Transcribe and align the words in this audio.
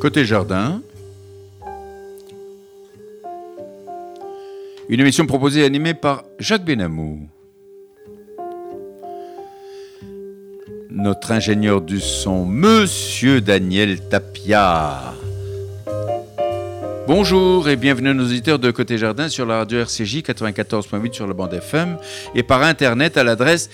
Côté 0.00 0.24
jardin. 0.24 0.80
Une 4.88 5.00
émission 5.00 5.26
proposée 5.26 5.62
et 5.62 5.64
animée 5.64 5.92
par 5.92 6.22
Jacques 6.38 6.64
Benamou. 6.64 7.28
Notre 10.88 11.32
ingénieur 11.32 11.80
du 11.80 11.98
son, 11.98 12.46
Monsieur 12.46 13.40
Daniel 13.40 14.00
Tapia. 14.08 15.14
Bonjour 17.08 17.70
et 17.70 17.76
bienvenue 17.76 18.10
à 18.10 18.14
nos 18.14 18.26
auditeurs 18.26 18.58
de 18.58 18.70
Côté 18.70 18.98
Jardin 18.98 19.30
sur 19.30 19.46
la 19.46 19.56
radio 19.56 19.78
RCJ 19.78 20.18
94.8 20.18 21.12
sur 21.14 21.26
le 21.26 21.32
bande 21.32 21.54
FM 21.54 21.96
et 22.34 22.42
par 22.42 22.62
internet 22.62 23.16
à 23.16 23.24
l'adresse 23.24 23.70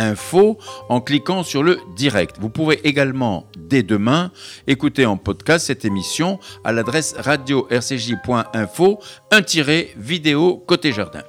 radio-rcj.info 0.00 0.58
en 0.88 1.00
cliquant 1.00 1.42
sur 1.42 1.62
le 1.62 1.78
direct. 1.94 2.36
Vous 2.40 2.48
pouvez 2.48 2.80
également 2.86 3.46
dès 3.56 3.82
demain 3.82 4.32
écouter 4.66 5.06
en 5.06 5.16
podcast 5.16 5.66
cette 5.66 5.84
émission 5.84 6.38
à 6.64 6.72
l'adresse 6.72 7.14
radio-rcj.info 7.18 9.00
un 9.30 9.42
tiré 9.42 9.92
vidéo 9.96 10.62
Côté 10.66 10.92
Jardin. 10.92 11.22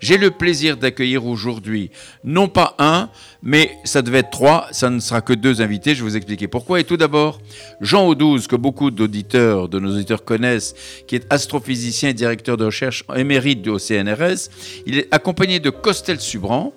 J'ai 0.00 0.18
le 0.18 0.30
plaisir 0.30 0.76
d'accueillir 0.76 1.26
aujourd'hui 1.26 1.90
non 2.24 2.48
pas 2.48 2.74
un, 2.78 3.10
mais 3.44 3.76
ça 3.84 4.00
devait 4.00 4.20
être 4.20 4.30
trois, 4.30 4.66
ça 4.72 4.88
ne 4.88 5.00
sera 5.00 5.20
que 5.20 5.34
deux 5.34 5.60
invités, 5.60 5.94
je 5.94 6.02
vais 6.02 6.10
vous 6.10 6.16
expliquer 6.16 6.48
pourquoi. 6.48 6.80
Et 6.80 6.84
tout 6.84 6.96
d'abord, 6.96 7.40
Jean 7.82 8.06
Audouze, 8.06 8.46
que 8.46 8.56
beaucoup 8.56 8.90
d'auditeurs, 8.90 9.68
de 9.68 9.78
nos 9.78 9.94
auditeurs 9.94 10.24
connaissent, 10.24 10.74
qui 11.06 11.14
est 11.14 11.26
astrophysicien 11.30 12.08
et 12.08 12.14
directeur 12.14 12.56
de 12.56 12.64
recherche 12.64 13.04
émérite 13.14 13.68
au 13.68 13.78
CNRS. 13.78 14.48
Il 14.86 14.98
est 14.98 15.08
accompagné 15.14 15.60
de 15.60 15.68
Costel 15.68 16.20
Subran, 16.20 16.72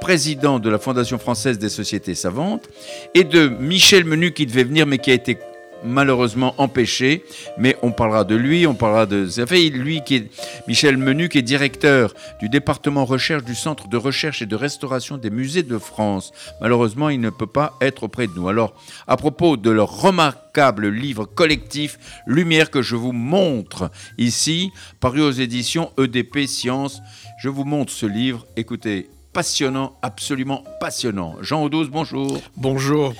président 0.00 0.60
de 0.60 0.70
la 0.70 0.78
Fondation 0.78 1.18
française 1.18 1.58
des 1.58 1.68
sociétés 1.68 2.14
savantes, 2.14 2.68
et 3.14 3.24
de 3.24 3.48
Michel 3.48 4.04
Menu 4.04 4.32
qui 4.32 4.46
devait 4.46 4.64
venir 4.64 4.86
mais 4.86 4.98
qui 4.98 5.10
a 5.10 5.14
été 5.14 5.38
malheureusement 5.84 6.54
empêché, 6.58 7.24
mais 7.58 7.76
on 7.82 7.92
parlera 7.92 8.24
de 8.24 8.34
lui, 8.34 8.66
on 8.66 8.74
parlera 8.74 9.06
de... 9.06 9.26
Ça 9.26 9.44
lui 9.44 10.02
qui 10.02 10.16
est 10.16 10.30
Michel 10.68 10.96
Menu, 10.96 11.28
qui 11.28 11.38
est 11.38 11.42
directeur 11.42 12.14
du 12.40 12.48
département 12.48 13.04
recherche 13.04 13.44
du 13.44 13.54
Centre 13.54 13.88
de 13.88 13.96
recherche 13.96 14.42
et 14.42 14.46
de 14.46 14.56
restauration 14.56 15.16
des 15.18 15.30
musées 15.30 15.62
de 15.62 15.78
France. 15.78 16.32
Malheureusement, 16.60 17.08
il 17.08 17.20
ne 17.20 17.30
peut 17.30 17.46
pas 17.46 17.74
être 17.80 18.04
auprès 18.04 18.26
de 18.26 18.32
nous. 18.34 18.48
Alors, 18.48 18.74
à 19.06 19.16
propos 19.16 19.56
de 19.56 19.70
leur 19.70 20.00
remarquable 20.00 20.88
livre 20.88 21.24
collectif 21.24 21.98
Lumière 22.26 22.70
que 22.70 22.82
je 22.82 22.96
vous 22.96 23.12
montre 23.12 23.90
ici, 24.18 24.70
paru 25.00 25.22
aux 25.22 25.30
éditions 25.30 25.92
EDP 25.98 26.46
Science, 26.46 27.00
je 27.38 27.48
vous 27.48 27.64
montre 27.64 27.92
ce 27.92 28.06
livre. 28.06 28.46
Écoutez, 28.56 29.08
passionnant, 29.32 29.96
absolument 30.02 30.64
passionnant. 30.80 31.36
Jean 31.40 31.62
Audouz, 31.62 31.88
bonjour. 31.88 32.40
Bonjour. 32.56 33.14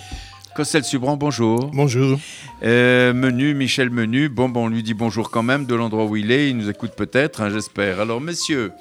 Costel 0.54 0.84
Subran, 0.84 1.16
bonjour. 1.16 1.70
Bonjour. 1.72 2.20
Euh, 2.62 3.14
Menu, 3.14 3.54
Michel 3.54 3.88
Menu. 3.88 4.28
Bon, 4.28 4.50
bon, 4.50 4.66
on 4.66 4.68
lui 4.68 4.82
dit 4.82 4.92
bonjour 4.92 5.30
quand 5.30 5.42
même 5.42 5.64
de 5.64 5.74
l'endroit 5.74 6.04
où 6.04 6.16
il 6.16 6.30
est. 6.30 6.50
Il 6.50 6.58
nous 6.58 6.68
écoute 6.68 6.92
peut-être, 6.94 7.40
hein, 7.40 7.48
j'espère. 7.48 8.00
Alors, 8.00 8.20
messieurs, 8.20 8.72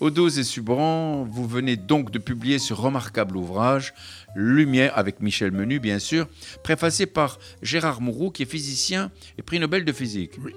Odos 0.00 0.28
et 0.28 0.42
Subran, 0.42 1.24
vous 1.24 1.46
venez 1.46 1.76
donc 1.76 2.10
de 2.10 2.18
publier 2.18 2.58
ce 2.58 2.72
remarquable 2.72 3.36
ouvrage, 3.36 3.92
Lumière, 4.34 4.96
avec 4.96 5.20
Michel 5.20 5.52
Menu, 5.52 5.80
bien 5.80 5.98
sûr, 5.98 6.26
préfacé 6.64 7.04
par 7.04 7.38
Gérard 7.60 8.00
Mourou, 8.00 8.30
qui 8.30 8.44
est 8.44 8.50
physicien 8.50 9.10
et 9.36 9.42
prix 9.42 9.58
Nobel 9.58 9.84
de 9.84 9.92
physique. 9.92 10.32
Oui 10.42 10.54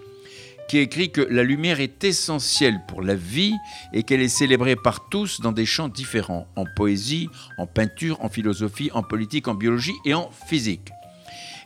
qui 0.72 0.78
écrit 0.78 1.12
que 1.12 1.20
la 1.20 1.44
lumière 1.44 1.82
est 1.82 2.06
essentielle 2.06 2.80
pour 2.88 3.02
la 3.02 3.14
vie 3.14 3.54
et 3.92 4.04
qu'elle 4.04 4.22
est 4.22 4.30
célébrée 4.30 4.78
par 4.78 5.10
tous 5.10 5.42
dans 5.42 5.52
des 5.52 5.66
champs 5.66 5.90
différents, 5.90 6.48
en 6.56 6.64
poésie, 6.78 7.28
en 7.58 7.68
peinture, 7.68 8.24
en 8.24 8.30
philosophie, 8.30 8.90
en 8.94 9.04
politique, 9.04 9.50
en 9.50 9.54
biologie 9.54 9.92
et 10.06 10.14
en 10.14 10.32
physique. 10.32 10.94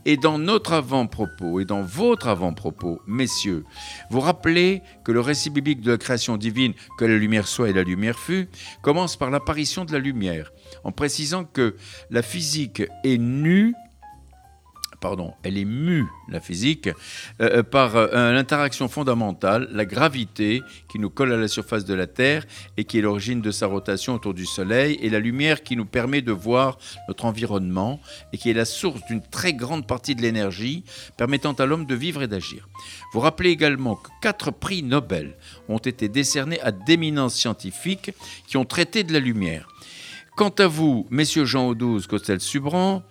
Et 0.05 0.17
dans 0.17 0.39
notre 0.39 0.73
avant-propos 0.73 1.59
et 1.59 1.65
dans 1.65 1.83
votre 1.83 2.27
avant-propos, 2.27 2.99
messieurs, 3.05 3.63
vous 4.09 4.21
rappelez 4.21 4.81
que 5.03 5.11
le 5.11 5.21
récit 5.21 5.51
biblique 5.51 5.81
de 5.81 5.91
la 5.91 5.99
création 5.99 6.35
divine, 6.35 6.73
que 6.97 7.05
la 7.05 7.15
lumière 7.15 7.47
soit 7.47 7.69
et 7.69 7.73
la 7.73 7.83
lumière 7.83 8.17
fut, 8.17 8.49
commence 8.81 9.17
par 9.17 9.29
l'apparition 9.29 9.85
de 9.85 9.91
la 9.91 9.99
lumière, 9.99 10.51
en 10.83 10.91
précisant 10.91 11.43
que 11.43 11.75
la 12.09 12.23
physique 12.23 12.81
est 13.03 13.19
nue 13.19 13.75
pardon, 14.99 15.33
elle 15.43 15.57
est 15.57 15.65
mue, 15.65 16.05
la 16.29 16.39
physique, 16.39 16.87
euh, 16.87 16.93
euh, 17.41 17.63
par 17.63 17.95
euh, 17.95 18.33
l'interaction 18.33 18.87
fondamentale, 18.87 19.69
la 19.71 19.85
gravité 19.85 20.61
qui 20.89 20.99
nous 20.99 21.09
colle 21.09 21.33
à 21.33 21.37
la 21.37 21.47
surface 21.47 21.85
de 21.85 21.93
la 21.93 22.07
Terre 22.07 22.45
et 22.77 22.83
qui 22.85 22.97
est 22.99 23.01
l'origine 23.01 23.41
de 23.41 23.51
sa 23.51 23.67
rotation 23.67 24.15
autour 24.15 24.33
du 24.33 24.45
Soleil, 24.45 24.97
et 25.01 25.09
la 25.09 25.19
lumière 25.19 25.63
qui 25.63 25.75
nous 25.75 25.85
permet 25.85 26.21
de 26.21 26.31
voir 26.31 26.77
notre 27.07 27.25
environnement 27.25 27.99
et 28.33 28.37
qui 28.37 28.49
est 28.49 28.53
la 28.53 28.65
source 28.65 29.01
d'une 29.05 29.21
très 29.21 29.53
grande 29.53 29.87
partie 29.87 30.15
de 30.15 30.21
l'énergie 30.21 30.83
permettant 31.17 31.53
à 31.53 31.65
l'homme 31.65 31.85
de 31.85 31.95
vivre 31.95 32.23
et 32.23 32.27
d'agir. 32.27 32.67
Vous 33.13 33.19
rappelez 33.19 33.49
également 33.49 33.95
que 33.95 34.09
quatre 34.21 34.51
prix 34.51 34.83
Nobel 34.83 35.37
ont 35.69 35.77
été 35.77 36.09
décernés 36.09 36.59
à 36.61 36.71
d'éminents 36.71 37.29
scientifiques 37.29 38.11
qui 38.47 38.57
ont 38.57 38.65
traité 38.65 39.03
de 39.03 39.13
la 39.13 39.19
lumière. 39.19 39.67
Quant 40.35 40.49
à 40.49 40.67
vous, 40.67 41.07
messieurs 41.09 41.45
Jean 41.45 41.67
Audouze, 41.67 42.07
Costel 42.07 42.41
Subran, 42.41 43.03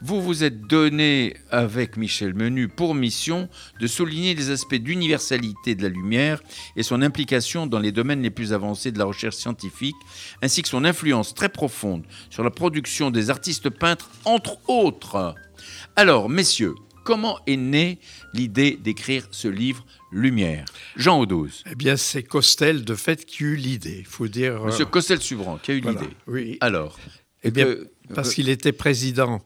vous 0.00 0.22
vous 0.22 0.44
êtes 0.44 0.60
donné 0.60 1.34
avec 1.50 1.96
Michel 1.96 2.34
Menu 2.34 2.68
pour 2.68 2.94
mission 2.94 3.48
de 3.80 3.86
souligner 3.86 4.34
les 4.34 4.50
aspects 4.50 4.76
d'universalité 4.76 5.74
de 5.74 5.82
la 5.82 5.88
lumière 5.88 6.40
et 6.76 6.82
son 6.82 7.02
implication 7.02 7.66
dans 7.66 7.78
les 7.78 7.92
domaines 7.92 8.22
les 8.22 8.30
plus 8.30 8.52
avancés 8.52 8.92
de 8.92 8.98
la 8.98 9.04
recherche 9.04 9.36
scientifique, 9.36 9.96
ainsi 10.42 10.62
que 10.62 10.68
son 10.68 10.84
influence 10.84 11.34
très 11.34 11.48
profonde 11.48 12.04
sur 12.30 12.44
la 12.44 12.50
production 12.50 13.10
des 13.10 13.30
artistes 13.30 13.70
peintres, 13.70 14.10
entre 14.24 14.58
autres. 14.68 15.34
Alors, 15.96 16.28
messieurs, 16.28 16.74
comment 17.04 17.38
est 17.46 17.56
née 17.56 17.98
l'idée 18.34 18.78
d'écrire 18.80 19.26
ce 19.30 19.48
livre 19.48 19.84
Lumière 20.12 20.64
Jean 20.96 21.20
Audose. 21.20 21.64
Eh 21.70 21.74
bien, 21.74 21.96
c'est 21.96 22.22
Costel, 22.22 22.84
de 22.84 22.94
fait, 22.94 23.24
qui 23.24 23.44
eut 23.44 23.56
l'idée. 23.56 24.04
faut 24.06 24.28
dire. 24.28 24.62
Monsieur 24.64 24.84
euh, 24.84 24.88
Costel-Subran, 24.88 25.58
qui 25.58 25.72
a 25.72 25.74
eu 25.74 25.80
l'idée. 25.80 26.08
Oui. 26.26 26.56
Alors 26.60 26.98
Eh 27.44 27.50
bien, 27.50 27.66
parce 28.14 28.34
qu'il 28.34 28.48
était 28.48 28.72
président 28.72 29.40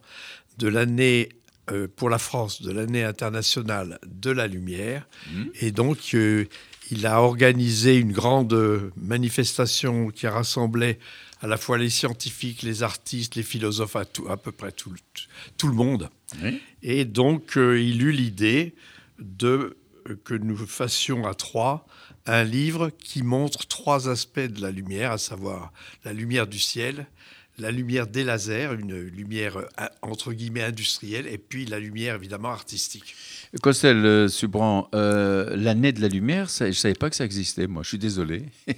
de 0.58 0.68
l'année 0.68 1.28
euh, 1.70 1.86
pour 1.94 2.10
la 2.10 2.18
France, 2.18 2.62
de 2.62 2.72
l'année 2.72 3.04
internationale 3.04 3.98
de 4.06 4.30
la 4.30 4.46
lumière. 4.46 5.06
Mmh. 5.30 5.42
Et 5.60 5.70
donc, 5.70 5.98
euh, 6.14 6.46
il 6.90 7.06
a 7.06 7.22
organisé 7.22 7.96
une 7.96 8.12
grande 8.12 8.92
manifestation 8.96 10.08
qui 10.08 10.26
rassemblait 10.26 10.98
à 11.40 11.46
la 11.46 11.56
fois 11.56 11.76
les 11.76 11.90
scientifiques, 11.90 12.62
les 12.62 12.82
artistes, 12.82 13.34
les 13.34 13.42
philosophes, 13.42 13.96
à, 13.96 14.04
tout, 14.04 14.28
à 14.28 14.36
peu 14.36 14.52
près 14.52 14.72
tout, 14.72 14.94
tout 15.56 15.68
le 15.68 15.74
monde. 15.74 16.08
Et 16.82 17.04
donc, 17.04 17.56
euh, 17.56 17.80
il 17.80 18.02
eut 18.02 18.12
l'idée 18.12 18.74
de 19.18 19.76
que 20.24 20.34
nous 20.34 20.56
fassions 20.56 21.26
à 21.26 21.34
trois 21.34 21.86
un 22.26 22.44
livre 22.44 22.90
qui 22.90 23.22
montre 23.22 23.66
trois 23.66 24.08
aspects 24.08 24.40
de 24.40 24.60
la 24.60 24.70
lumière, 24.70 25.12
à 25.12 25.18
savoir 25.18 25.72
la 26.04 26.12
lumière 26.12 26.46
du 26.46 26.58
ciel, 26.58 27.06
la 27.58 27.70
lumière 27.70 28.06
des 28.06 28.24
lasers, 28.24 28.70
une 28.78 28.98
lumière 28.98 29.56
euh, 29.58 29.86
entre 30.02 30.32
guillemets 30.32 30.62
industrielle, 30.62 31.26
et 31.26 31.38
puis 31.38 31.66
la 31.66 31.78
lumière 31.78 32.16
évidemment 32.16 32.50
artistique. 32.50 33.14
Costel 33.60 34.04
euh, 34.04 34.28
Subran, 34.28 34.88
euh, 34.94 35.54
l'année 35.56 35.92
de 35.92 36.00
la 36.00 36.08
lumière, 36.08 36.48
je 36.48 36.64
ne 36.64 36.72
savais 36.72 36.94
pas 36.94 37.10
que 37.10 37.16
ça 37.16 37.24
existait, 37.24 37.66
moi, 37.66 37.82
je 37.82 37.88
suis 37.88 37.98
désolé. 37.98 38.44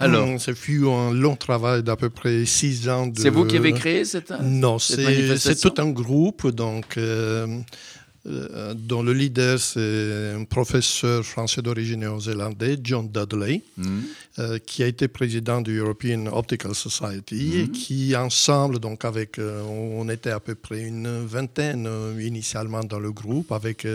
Alors, 0.00 0.40
ça 0.40 0.54
fut 0.54 0.86
un 0.86 1.12
long 1.12 1.34
travail 1.34 1.82
d'à 1.82 1.96
peu 1.96 2.08
près 2.08 2.44
six 2.46 2.88
ans. 2.88 3.10
C'est 3.16 3.30
vous 3.30 3.46
qui 3.46 3.56
avez 3.56 3.72
créé 3.72 4.04
cette 4.04 4.30
Non, 4.42 4.78
c'est 4.78 5.60
tout 5.60 5.74
un 5.78 5.90
groupe. 5.90 6.46
Donc, 6.46 6.96
euh, 8.28 8.74
dont 8.74 9.02
le 9.02 9.12
leader, 9.12 9.58
c'est 9.58 10.34
un 10.36 10.44
professeur 10.44 11.24
français 11.24 11.62
d'origine 11.62 12.00
néo-zélandais, 12.00 12.76
John 12.82 13.08
Dudley, 13.08 13.62
mm. 13.76 14.00
Euh, 14.38 14.58
qui 14.58 14.82
a 14.82 14.86
été 14.86 15.08
président 15.08 15.60
du 15.60 15.78
European 15.78 16.26
Optical 16.26 16.74
Society 16.74 17.58
et 17.58 17.64
mm. 17.64 17.70
qui, 17.72 18.16
ensemble, 18.16 18.78
donc 18.78 19.04
avec, 19.04 19.38
euh, 19.38 19.62
on 19.62 20.08
était 20.08 20.30
à 20.30 20.40
peu 20.40 20.54
près 20.54 20.80
une 20.80 21.24
vingtaine 21.26 21.88
initialement 22.20 22.84
dans 22.84 22.98
le 22.98 23.12
groupe, 23.12 23.52
avec 23.52 23.86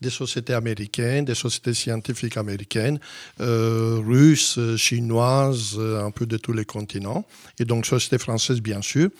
des 0.00 0.10
sociétés 0.10 0.54
américaines, 0.54 1.24
des 1.24 1.34
sociétés 1.34 1.74
scientifiques 1.74 2.36
américaines, 2.36 2.98
russes, 3.38 4.58
chinoises, 4.76 5.78
un 5.78 6.10
peu 6.10 6.26
de 6.26 6.36
tous 6.36 6.52
les 6.52 6.64
continents, 6.64 7.24
et 7.58 7.64
donc 7.64 7.86
sociétés 7.86 8.18
françaises, 8.18 8.60
bien 8.60 8.82
sûr. 8.82 9.10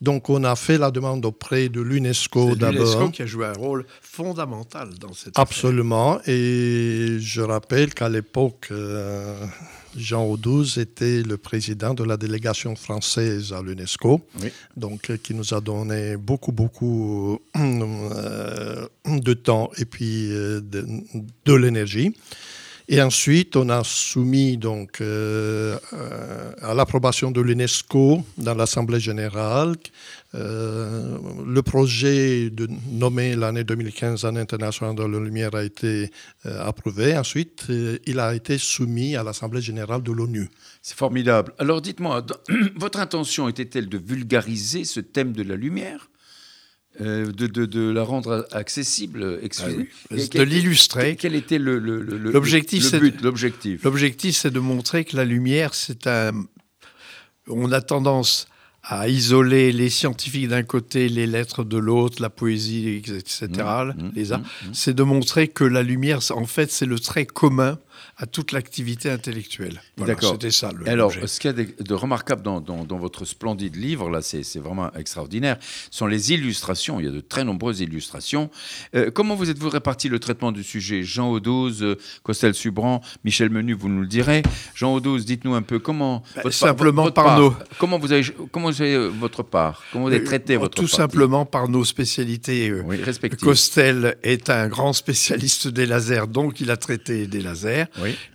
Donc, 0.00 0.28
on 0.28 0.42
a 0.44 0.56
fait 0.56 0.76
la 0.76 0.90
demande 0.90 1.24
auprès 1.24 1.68
de 1.68 1.80
l'UNESCO 1.80 2.56
d'abord. 2.56 2.72
L'UNESCO 2.84 3.10
qui 3.10 3.22
a 3.22 3.26
joué 3.26 3.46
un 3.46 3.52
rôle 3.52 3.86
fondamental 4.02 4.90
dans 5.00 5.12
cette 5.12 5.38
Absolument. 5.38 6.20
Et 6.26 7.16
je 7.20 7.40
rappelle 7.40 7.94
qu'à 7.94 8.08
l'époque, 8.08 8.68
euh, 8.70 9.46
Jean 9.96 10.24
Audouze 10.24 10.78
était 10.78 11.22
le 11.22 11.36
président 11.36 11.94
de 11.94 12.04
la 12.04 12.16
délégation 12.16 12.74
française 12.76 13.52
à 13.52 13.62
l'UNESCO, 13.62 14.20
donc 14.76 15.10
euh, 15.10 15.16
qui 15.16 15.34
nous 15.34 15.54
a 15.54 15.60
donné 15.60 16.16
beaucoup, 16.16 16.52
beaucoup 16.52 17.38
euh, 17.56 18.86
de 19.06 19.34
temps 19.34 19.70
et 19.78 19.84
puis 19.84 20.28
de 20.28 21.54
l'énergie. 21.54 22.14
Et 22.86 23.00
ensuite, 23.00 23.56
on 23.56 23.70
a 23.70 23.82
soumis 23.82 24.58
donc 24.58 25.00
euh, 25.00 25.78
euh, 25.94 26.52
à 26.60 26.74
l'approbation 26.74 27.30
de 27.30 27.40
l'UNESCO 27.40 28.22
dans 28.36 28.54
l'Assemblée 28.54 29.00
générale 29.00 29.76
euh, 30.34 31.18
le 31.46 31.62
projet 31.62 32.50
de 32.50 32.68
nommer 32.90 33.36
l'année 33.36 33.64
2015 33.64 34.24
année 34.24 34.40
internationale 34.40 34.96
de 34.96 35.04
la 35.04 35.20
lumière 35.20 35.54
a 35.54 35.62
été 35.64 36.10
approuvé. 36.44 37.16
Ensuite, 37.16 37.66
il 38.06 38.18
a 38.18 38.34
été 38.34 38.58
soumis 38.58 39.16
à 39.16 39.22
l'Assemblée 39.22 39.60
générale 39.60 40.02
de 40.02 40.12
l'ONU. 40.12 40.48
C'est 40.82 40.96
formidable. 40.96 41.52
Alors 41.58 41.80
dites-moi, 41.80 42.26
votre 42.76 42.98
intention 42.98 43.48
était-elle 43.48 43.88
de 43.88 43.98
vulgariser 43.98 44.84
ce 44.84 45.00
thème 45.00 45.32
de 45.32 45.42
la 45.42 45.56
lumière 45.56 46.08
euh, 47.00 47.32
de, 47.32 47.46
de, 47.48 47.90
la 47.90 48.04
rendre 48.04 48.46
accessible, 48.52 49.40
ah 49.42 49.68
de 49.68 50.42
l'illustrer. 50.42 51.16
Quel 51.16 51.34
était 51.34 51.58
le, 51.58 51.80
l'objectif 51.80 52.92
L'objectif, 53.20 53.82
l'objectif, 53.82 54.36
c'est 54.36 54.52
de 54.52 54.60
montrer 54.60 55.04
que 55.04 55.16
la 55.16 55.24
lumière, 55.24 55.74
c'est 55.74 56.06
un. 56.06 56.46
On 57.48 57.72
a 57.72 57.80
tendance 57.80 58.46
à 58.86 59.08
isoler 59.08 59.72
les 59.72 59.88
scientifiques 59.88 60.48
d'un 60.48 60.62
côté, 60.62 61.08
les 61.08 61.26
lettres 61.26 61.64
de 61.64 61.78
l'autre, 61.78 62.20
la 62.20 62.30
poésie, 62.30 63.02
etc. 63.06 63.48
Mmh, 63.48 64.02
mmh, 64.02 64.12
les 64.14 64.32
arts. 64.32 64.40
Mmh, 64.40 64.68
c'est 64.72 64.94
de 64.94 65.02
montrer 65.02 65.48
que 65.48 65.64
la 65.64 65.82
lumière, 65.82 66.20
en 66.30 66.44
fait, 66.44 66.70
c'est 66.70 66.86
le 66.86 66.98
trait 66.98 67.24
commun 67.24 67.78
à 68.16 68.26
toute 68.26 68.52
l'activité 68.52 69.10
intellectuelle. 69.10 69.80
D'accord. 69.98 70.32
C'était 70.32 70.50
ça. 70.50 70.70
Le 70.72 70.88
Alors, 70.88 71.12
ce 71.12 71.40
qu'il 71.40 71.50
y 71.50 71.60
a 71.60 71.64
de, 71.82 71.94
remarquable 71.94 72.42
dans, 72.42 72.98
votre 72.98 73.24
splendide 73.24 73.74
livre, 73.74 74.08
là, 74.08 74.22
c'est 74.22 74.58
vraiment 74.58 74.92
extraordinaire, 74.94 75.56
sont 75.90 76.06
les 76.06 76.32
illustrations. 76.32 77.00
Il 77.00 77.06
y 77.06 77.08
a 77.08 77.12
de 77.12 77.20
très 77.20 77.44
nombreuses 77.44 77.80
illustrations. 77.80 78.50
Euh, 78.94 79.10
comment 79.10 79.34
vous 79.34 79.50
êtes-vous 79.50 79.68
réparti 79.68 80.08
le 80.08 80.20
traitement 80.20 80.52
du 80.52 80.62
sujet? 80.62 81.02
Jean 81.02 81.30
Audoz, 81.30 81.82
euh, 81.82 81.96
Costel 82.22 82.54
Subran, 82.54 83.00
Michel 83.24 83.50
Menu, 83.50 83.74
vous 83.74 83.88
nous 83.88 84.02
le 84.02 84.06
direz. 84.06 84.42
Jean 84.74 84.94
Audoz, 84.94 85.24
dites-nous 85.24 85.54
un 85.54 85.62
peu 85.62 85.78
comment. 85.78 86.22
Bah, 86.36 86.50
simplement 86.52 87.10
par 87.10 87.38
nos. 87.38 87.54
Comment 87.78 87.98
vous 87.98 88.12
avez, 88.12 88.24
comment 88.52 88.70
vous 88.70 88.80
avez 88.80 88.94
euh, 88.94 89.08
votre 89.08 89.42
part? 89.42 89.82
Comment 89.92 90.04
vous 90.04 90.14
avez 90.14 90.24
traité 90.24 90.56
votre 90.56 90.80
Tout 90.80 90.88
simplement 90.88 91.46
par 91.46 91.68
nos 91.68 91.84
spécialités 91.84 92.72
oui, 92.72 93.02
respectives. 93.02 93.40
Costel 93.40 94.16
est 94.22 94.50
un 94.50 94.68
grand 94.68 94.92
spécialiste 94.92 95.66
des 95.66 95.86
lasers, 95.86 96.28
donc 96.28 96.60
il 96.60 96.70
a 96.70 96.76
traité 96.76 97.26
des 97.26 97.40
lasers. 97.40 97.86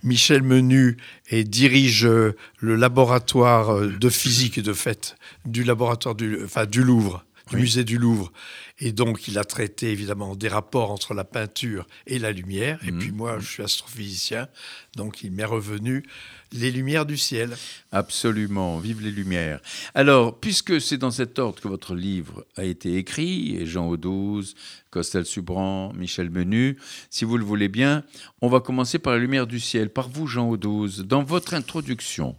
Michel 0.02 0.42
Menu 0.42 0.96
et 1.28 1.44
dirige 1.44 2.04
euh, 2.06 2.36
le 2.58 2.76
laboratoire 2.76 3.70
euh, 3.70 3.88
de 3.88 4.08
physique 4.08 4.60
de 4.60 4.72
fait 4.72 5.16
du 5.44 5.64
laboratoire 5.64 6.14
du, 6.14 6.38
enfin, 6.44 6.66
du 6.66 6.82
Louvre, 6.82 7.24
du 7.50 7.56
musée 7.56 7.84
du 7.84 7.98
Louvre. 7.98 8.32
Et 8.78 8.92
donc, 8.92 9.28
il 9.28 9.38
a 9.38 9.44
traité 9.44 9.90
évidemment 9.90 10.34
des 10.34 10.48
rapports 10.48 10.90
entre 10.90 11.14
la 11.14 11.24
peinture 11.24 11.86
et 12.06 12.18
la 12.18 12.32
lumière. 12.32 12.78
Et 12.86 12.92
mmh. 12.92 12.98
puis 12.98 13.12
moi, 13.12 13.38
je 13.38 13.46
suis 13.46 13.62
astrophysicien, 13.62 14.48
donc 14.96 15.22
il 15.22 15.32
m'est 15.32 15.44
revenu 15.44 16.04
les 16.52 16.70
lumières 16.70 17.06
du 17.06 17.16
ciel. 17.16 17.56
Absolument, 17.92 18.78
vive 18.78 19.00
les 19.00 19.10
lumières. 19.10 19.60
Alors, 19.94 20.38
puisque 20.38 20.80
c'est 20.80 20.98
dans 20.98 21.10
cet 21.10 21.38
ordre 21.38 21.60
que 21.60 21.68
votre 21.68 21.94
livre 21.94 22.44
a 22.56 22.64
été 22.64 22.96
écrit, 22.96 23.56
et 23.56 23.66
Jean 23.66 23.88
Audouz, 23.88 24.54
Costel 24.90 25.24
Subran, 25.24 25.92
Michel 25.94 26.30
Menu, 26.30 26.76
si 27.10 27.24
vous 27.24 27.36
le 27.36 27.44
voulez 27.44 27.68
bien, 27.68 28.02
on 28.40 28.48
va 28.48 28.60
commencer 28.60 28.98
par 28.98 29.12
la 29.12 29.18
lumière 29.18 29.46
du 29.46 29.60
ciel, 29.60 29.90
par 29.90 30.08
vous, 30.08 30.26
Jean 30.26 30.48
Audouz. 30.48 31.04
Dans 31.06 31.22
votre 31.22 31.54
introduction, 31.54 32.36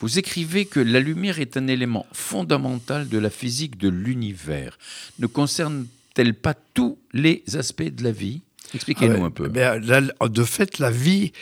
vous 0.00 0.18
écrivez 0.18 0.64
que 0.64 0.80
la 0.80 1.00
lumière 1.00 1.38
est 1.38 1.56
un 1.56 1.66
élément 1.66 2.06
fondamental 2.12 3.08
de 3.08 3.18
la 3.18 3.30
physique 3.30 3.76
de 3.78 3.88
l'univers. 3.88 4.78
Ne 5.18 5.26
concerne-t-elle 5.26 6.34
pas 6.34 6.54
tous 6.54 6.98
les 7.12 7.42
aspects 7.54 7.82
de 7.82 8.02
la 8.02 8.12
vie? 8.12 8.40
Expliquez-nous 8.74 9.22
ah 9.22 9.26
un 9.26 9.30
peu. 9.30 9.48
Ben, 9.48 9.78
de 9.78 10.44
fait, 10.44 10.78
la 10.78 10.90
vie 10.90 11.32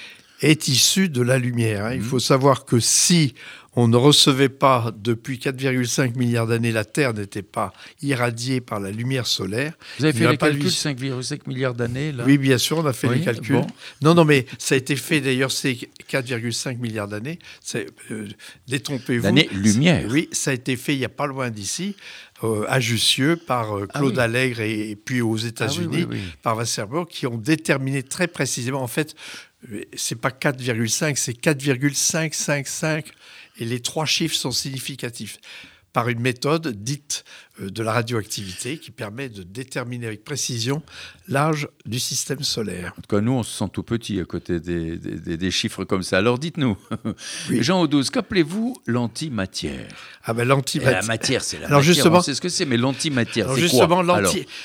est 0.42 0.68
issue 0.68 1.08
de 1.08 1.22
la 1.22 1.38
lumière. 1.38 1.86
Hein. 1.86 1.94
Il 1.94 2.00
mmh. 2.00 2.04
faut 2.04 2.18
savoir 2.18 2.64
que 2.64 2.80
si 2.80 3.34
on 3.74 3.88
ne 3.88 3.96
recevait 3.96 4.50
pas, 4.50 4.92
depuis 4.94 5.38
4,5 5.38 6.18
milliards 6.18 6.46
d'années, 6.46 6.72
la 6.72 6.84
Terre 6.84 7.14
n'était 7.14 7.42
pas 7.42 7.72
irradiée 8.02 8.60
par 8.60 8.80
la 8.80 8.90
lumière 8.90 9.26
solaire. 9.26 9.72
Vous 9.98 10.04
avez 10.04 10.18
fait 10.18 10.30
les 10.30 10.36
calculs 10.36 10.66
5,5 10.66 11.40
milliards 11.46 11.74
d'années 11.74 12.12
Oui, 12.26 12.36
bien 12.36 12.58
sûr, 12.58 12.78
on 12.78 12.86
a 12.86 12.92
fait 12.92 13.08
les 13.08 13.20
calculs. 13.20 13.62
Non, 14.02 14.14
non, 14.14 14.26
mais 14.26 14.44
ça 14.58 14.74
a 14.74 14.78
été 14.78 14.94
fait 14.96 15.20
d'ailleurs, 15.22 15.50
c'est 15.50 15.78
4,5 16.10 16.78
milliards 16.78 17.08
d'années. 17.08 17.38
Euh, 18.10 18.28
Détrompez-vous. 18.68 19.24
L'année-lumière. 19.24 20.06
Oui, 20.10 20.28
ça 20.32 20.50
a 20.50 20.54
été 20.54 20.76
fait 20.76 20.94
il 20.94 20.98
n'y 20.98 21.06
a 21.06 21.10
pas 21.10 21.26
loin 21.26 21.48
d'ici. 21.48 21.96
Euh, 22.44 22.64
à 22.68 22.80
Jussieu 22.80 23.36
par 23.36 23.78
euh, 23.78 23.86
ah 23.88 23.98
Claude 23.98 24.18
Allègre 24.18 24.62
et, 24.62 24.96
puis 24.96 25.20
aux 25.20 25.44
ah 25.44 25.46
États-Unis 25.46 26.08
par 26.42 26.56
Wasserburg 26.56 27.06
qui 27.06 27.28
ont 27.28 27.38
déterminé 27.38 28.02
très 28.02 28.26
précisément 28.26 28.82
en 28.82 28.88
fait 28.88 29.14
c'est 29.94 30.20
pas 30.20 30.30
4,5 30.30 31.16
c'est 31.16 31.34
4,555 31.34 33.12
et 33.58 33.64
les 33.64 33.80
trois 33.80 34.06
chiffres 34.06 34.34
sont 34.34 34.50
significatifs. 34.50 35.38
Par 35.92 36.08
une 36.08 36.20
méthode 36.20 36.68
dite 36.82 37.24
de 37.70 37.82
la 37.82 37.92
radioactivité 37.92 38.78
qui 38.78 38.90
permet 38.90 39.28
de 39.28 39.42
déterminer 39.42 40.06
avec 40.06 40.24
précision 40.24 40.82
l'âge 41.28 41.68
du 41.86 41.98
système 41.98 42.42
solaire. 42.42 42.92
En 42.98 43.02
tout 43.02 43.16
cas, 43.16 43.20
nous, 43.20 43.32
on 43.32 43.42
se 43.42 43.56
sent 43.58 43.70
tout 43.72 43.82
petit 43.82 44.20
à 44.20 44.24
côté 44.24 44.60
des, 44.60 44.96
des, 44.96 45.50
chiffres 45.50 45.84
comme 45.84 46.02
ça. 46.02 46.18
Alors 46.18 46.38
dites-nous, 46.38 46.76
Jean 47.50 47.80
Audouz, 47.80 48.10
qu'appelez-vous 48.10 48.76
l'antimatière? 48.86 49.88
Ah 50.24 50.34
ben 50.34 50.46
l'antimatière. 50.46 51.00
La 51.00 51.06
matière, 51.06 51.42
c'est 51.42 51.58
la 51.58 51.66
alors 51.66 51.80
matière, 51.80 51.94
justement, 51.94 52.18
on 52.18 52.22
sait 52.22 52.34
ce 52.34 52.40
que 52.40 52.48
c'est, 52.48 52.64
mais 52.64 52.76
l'antimatière, 52.76 53.52
c'est 53.54 53.60
justement, 53.60 54.04
quoi 54.04 54.22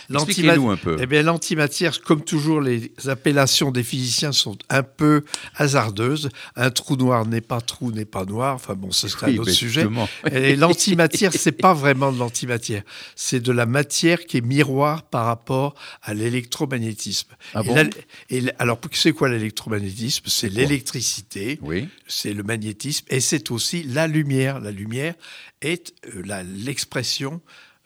Expliquez-nous 0.09 0.69
un 0.69 0.77
peu. 0.77 0.97
Eh 0.99 1.05
bien, 1.05 1.23
l'antimatière, 1.23 2.01
comme 2.01 2.23
toujours, 2.23 2.61
les 2.61 2.91
appellations 3.07 3.71
des 3.71 3.83
physiciens 3.83 4.31
sont 4.31 4.57
un 4.69 4.83
peu 4.83 5.23
hasardeuses. 5.55 6.29
Un 6.55 6.71
trou 6.71 6.95
noir 6.95 7.25
n'est 7.25 7.41
pas 7.41 7.61
trou, 7.61 7.91
n'est 7.91 8.05
pas 8.05 8.25
noir. 8.25 8.55
Enfin 8.55 8.75
bon, 8.75 8.91
ce 8.91 9.07
serait 9.07 9.33
un 9.33 9.37
autre 9.37 9.51
sujet. 9.51 9.87
Et 10.31 10.55
l'antimatière, 10.55 11.31
c'est 11.33 11.51
pas 11.51 11.73
vraiment 11.73 12.11
de 12.11 12.19
l'antimatière 12.19 12.83
c'est 13.15 13.39
de 13.39 13.51
la 13.51 13.65
matière 13.65 14.25
qui 14.25 14.37
est 14.37 14.41
miroir 14.41 15.03
par 15.03 15.25
rapport 15.25 15.75
à 16.01 16.13
l'électromagnétisme. 16.13 17.29
Ah 17.53 17.61
et, 18.29 18.43
alors, 18.59 18.79
c'est 18.91 19.11
quoi 19.11 19.29
l'électromagnétisme? 19.29 20.25
C'est 20.27 20.49
l'électricité, 20.49 21.59
c'est 22.07 22.33
le 22.33 22.43
magnétisme, 22.43 23.05
et 23.09 23.19
c'est 23.19 23.51
aussi 23.51 23.83
la 23.83 24.07
lumière. 24.07 24.59
La 24.59 24.71
lumière 24.71 25.15
est 25.61 25.93
euh, 26.15 26.43
l'expression 26.43 27.41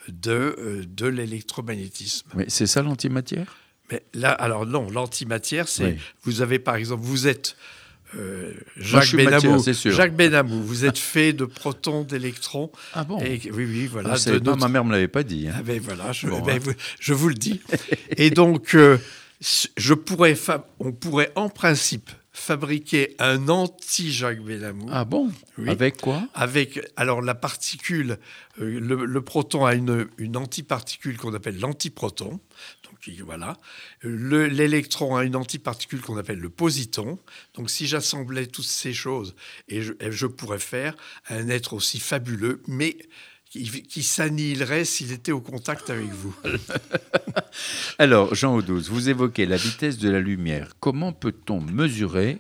de, 0.08 0.32
euh, 0.58 0.84
de 0.88 1.08
l'électromagnétisme. 1.08 2.28
Mais 2.36 2.46
c'est 2.48 2.68
ça 2.68 2.82
l'antimatière? 2.82 3.58
Mais 3.92 4.04
là, 4.14 4.32
alors 4.32 4.66
non, 4.66 4.90
l'antimatière, 4.90 5.68
c'est 5.68 5.98
vous 6.24 6.42
avez 6.42 6.60
par 6.60 6.76
exemple, 6.76 7.04
vous 7.04 7.28
êtes 7.28 7.58
euh, 8.16 8.54
Jacques 8.78 9.16
Benamou. 9.16 9.64
Jacques 9.86 10.16
Benamou, 10.16 10.62
vous 10.62 10.86
êtes 10.86 10.98
fait 10.98 11.34
de 11.34 11.46
protons, 11.46 12.04
d'électrons. 12.04 12.72
Ah 12.94 13.04
bon 13.04 13.20
Oui, 13.20 13.50
oui, 13.54 13.88
voilà. 13.88 14.16
Ah, 14.16 14.56
ma 14.56 14.68
mère 14.68 14.86
me 14.86 14.92
l'avait 14.92 15.08
pas 15.08 15.24
dit. 15.24 15.48
Hein. 15.48 15.54
Ah 15.58 15.62
ben 15.64 15.80
voilà, 15.80 16.12
je, 16.12 16.28
ben, 16.28 16.60
hein. 16.68 16.74
je, 17.00 17.14
vous 17.14 17.30
le 17.30 17.36
dis. 17.36 17.62
Et 18.18 18.30
donc, 18.30 18.76
euh, 18.76 18.98
je 19.78 19.94
pourrais, 19.94 20.36
on 20.80 20.92
pourrait 20.92 21.32
en 21.36 21.50
principe 21.50 22.10
fabriquer 22.34 23.16
un 23.20 23.50
anti-Jacques 23.50 24.42
Benamou. 24.42 24.88
Ah 24.92 25.06
bon? 25.06 25.30
Avec 25.68 25.98
quoi? 25.98 26.24
Avec, 26.34 26.80
alors 26.96 27.22
la 27.22 27.36
particule, 27.36 28.18
euh, 28.60 28.80
le, 28.80 29.22
proton 29.22 29.66
a 29.66 29.76
une, 29.76 30.08
une 30.18 30.38
antiparticule 30.38 31.18
qu'on 31.18 31.34
appelle 31.34 31.60
l'antiproton 31.60 32.40
voilà. 33.26 33.58
L'électron 34.04 35.16
a 35.16 35.24
une 35.24 35.36
antiparticule 35.36 36.02
qu'on 36.02 36.18
appelle 36.18 36.40
le 36.40 36.50
positon. 36.50 37.20
Donc 37.54 37.70
si 37.70 37.88
j'assemblais 37.88 38.48
toutes 38.48 38.66
ces 38.66 38.94
choses, 38.94 39.36
et 39.68 39.82
je, 39.82 40.26
pourrais 40.26 40.60
faire 40.60 40.96
un 41.30 41.50
être 41.50 41.74
aussi 41.74 42.00
fabuleux, 42.00 42.62
mais 42.68 42.98
qui, 43.50 44.04
s'annihilerait 44.04 44.86
s'il 44.86 45.12
était 45.12 45.34
au 45.34 45.42
contact 45.42 45.90
avec 45.90 46.08
vous. 46.08 46.34
Alors, 48.00 48.34
Jean 48.34 48.56
Audouz, 48.56 48.90
vous 48.90 49.10
évoquez 49.10 49.46
la 49.46 49.58
vitesse 49.58 49.98
de 49.98 50.10
la 50.10 50.22
lumière. 50.22 50.74
Comment 50.80 51.12
peut-on 51.12 51.60
mesurer 51.60 52.40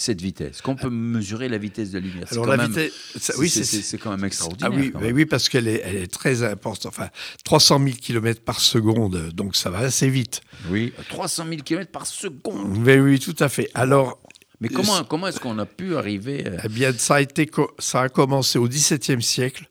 cette 0.00 0.20
vitesse 0.22 0.62
Qu'on 0.62 0.76
peut 0.76 0.88
mesurer 0.88 1.48
la 1.48 1.58
vitesse 1.58 1.90
de 1.90 1.98
la 1.98 2.06
lumière 2.06 2.26
Alors 2.30 2.46
la 2.46 2.66
vitesse, 2.66 3.32
oui, 3.38 3.50
c'est 3.50 3.98
quand 3.98 4.10
même 4.10 4.24
extraordinaire. 4.24 4.92
Ah 4.94 4.98
oui, 5.02 5.12
oui, 5.12 5.26
parce 5.26 5.48
qu'elle 5.48 5.68
est, 5.68 5.82
elle 5.84 5.96
est 5.96 6.12
très 6.12 6.42
importante. 6.42 6.86
Enfin, 6.86 7.10
300 7.44 7.78
000 7.84 7.90
km 8.00 8.40
par 8.42 8.60
seconde, 8.60 9.30
donc 9.34 9.56
ça 9.56 9.68
va 9.70 9.80
assez 9.80 10.08
vite. 10.08 10.40
Oui, 10.70 10.92
300 11.10 11.44
000 11.48 11.62
km 11.62 11.90
par 11.90 12.06
seconde. 12.06 12.78
Oui, 12.86 12.98
oui, 12.98 13.18
tout 13.18 13.36
à 13.38 13.48
fait. 13.48 13.68
Alors. 13.74 14.18
Mais 14.62 14.68
comment, 14.68 15.04
comment 15.04 15.26
est-ce 15.26 15.40
qu'on 15.40 15.58
a 15.58 15.66
pu 15.66 15.96
arriver 15.96 16.44
Eh 16.64 16.68
bien, 16.68 16.92
ça 16.96 17.16
a, 17.16 17.20
été, 17.20 17.50
ça 17.78 18.02
a 18.02 18.08
commencé 18.08 18.58
au 18.58 18.68
XVIIe 18.68 19.22
siècle 19.22 19.68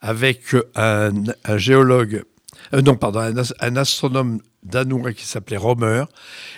avec 0.00 0.56
un, 0.74 1.12
un 1.44 1.58
géologue, 1.58 2.24
euh, 2.74 2.82
non, 2.82 2.96
pardon, 2.96 3.20
un, 3.20 3.34
un 3.60 3.76
astronome 3.76 4.40
danois 4.62 5.12
qui 5.12 5.26
s'appelait 5.26 5.56
Romer 5.56 6.04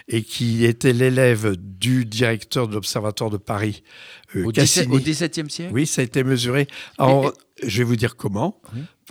et 0.08 0.22
qui 0.22 0.64
était 0.64 0.92
l'élève 0.92 1.56
du 1.56 2.04
directeur 2.04 2.68
de 2.68 2.74
l'Observatoire 2.74 3.30
de 3.30 3.36
Paris. 3.36 3.82
Euh, 4.36 4.44
au, 4.44 4.52
XVIIe 4.52 5.50
siècle? 5.50 5.72
Oui, 5.72 5.86
ça 5.86 6.02
a 6.02 6.04
été 6.04 6.24
mesuré. 6.24 6.66
En, 6.98 7.30
je 7.62 7.78
vais 7.78 7.84
vous 7.84 7.96
dire 7.96 8.16
comment. 8.16 8.60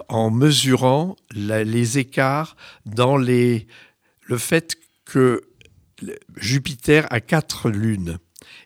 En 0.07 0.31
mesurant 0.31 1.15
les 1.33 1.97
écarts 1.97 2.55
dans 2.85 3.17
les, 3.17 3.67
le 4.21 4.37
fait 4.37 4.75
que 5.05 5.41
Jupiter 6.37 7.07
a 7.11 7.21
quatre 7.21 7.69
lunes. 7.69 8.17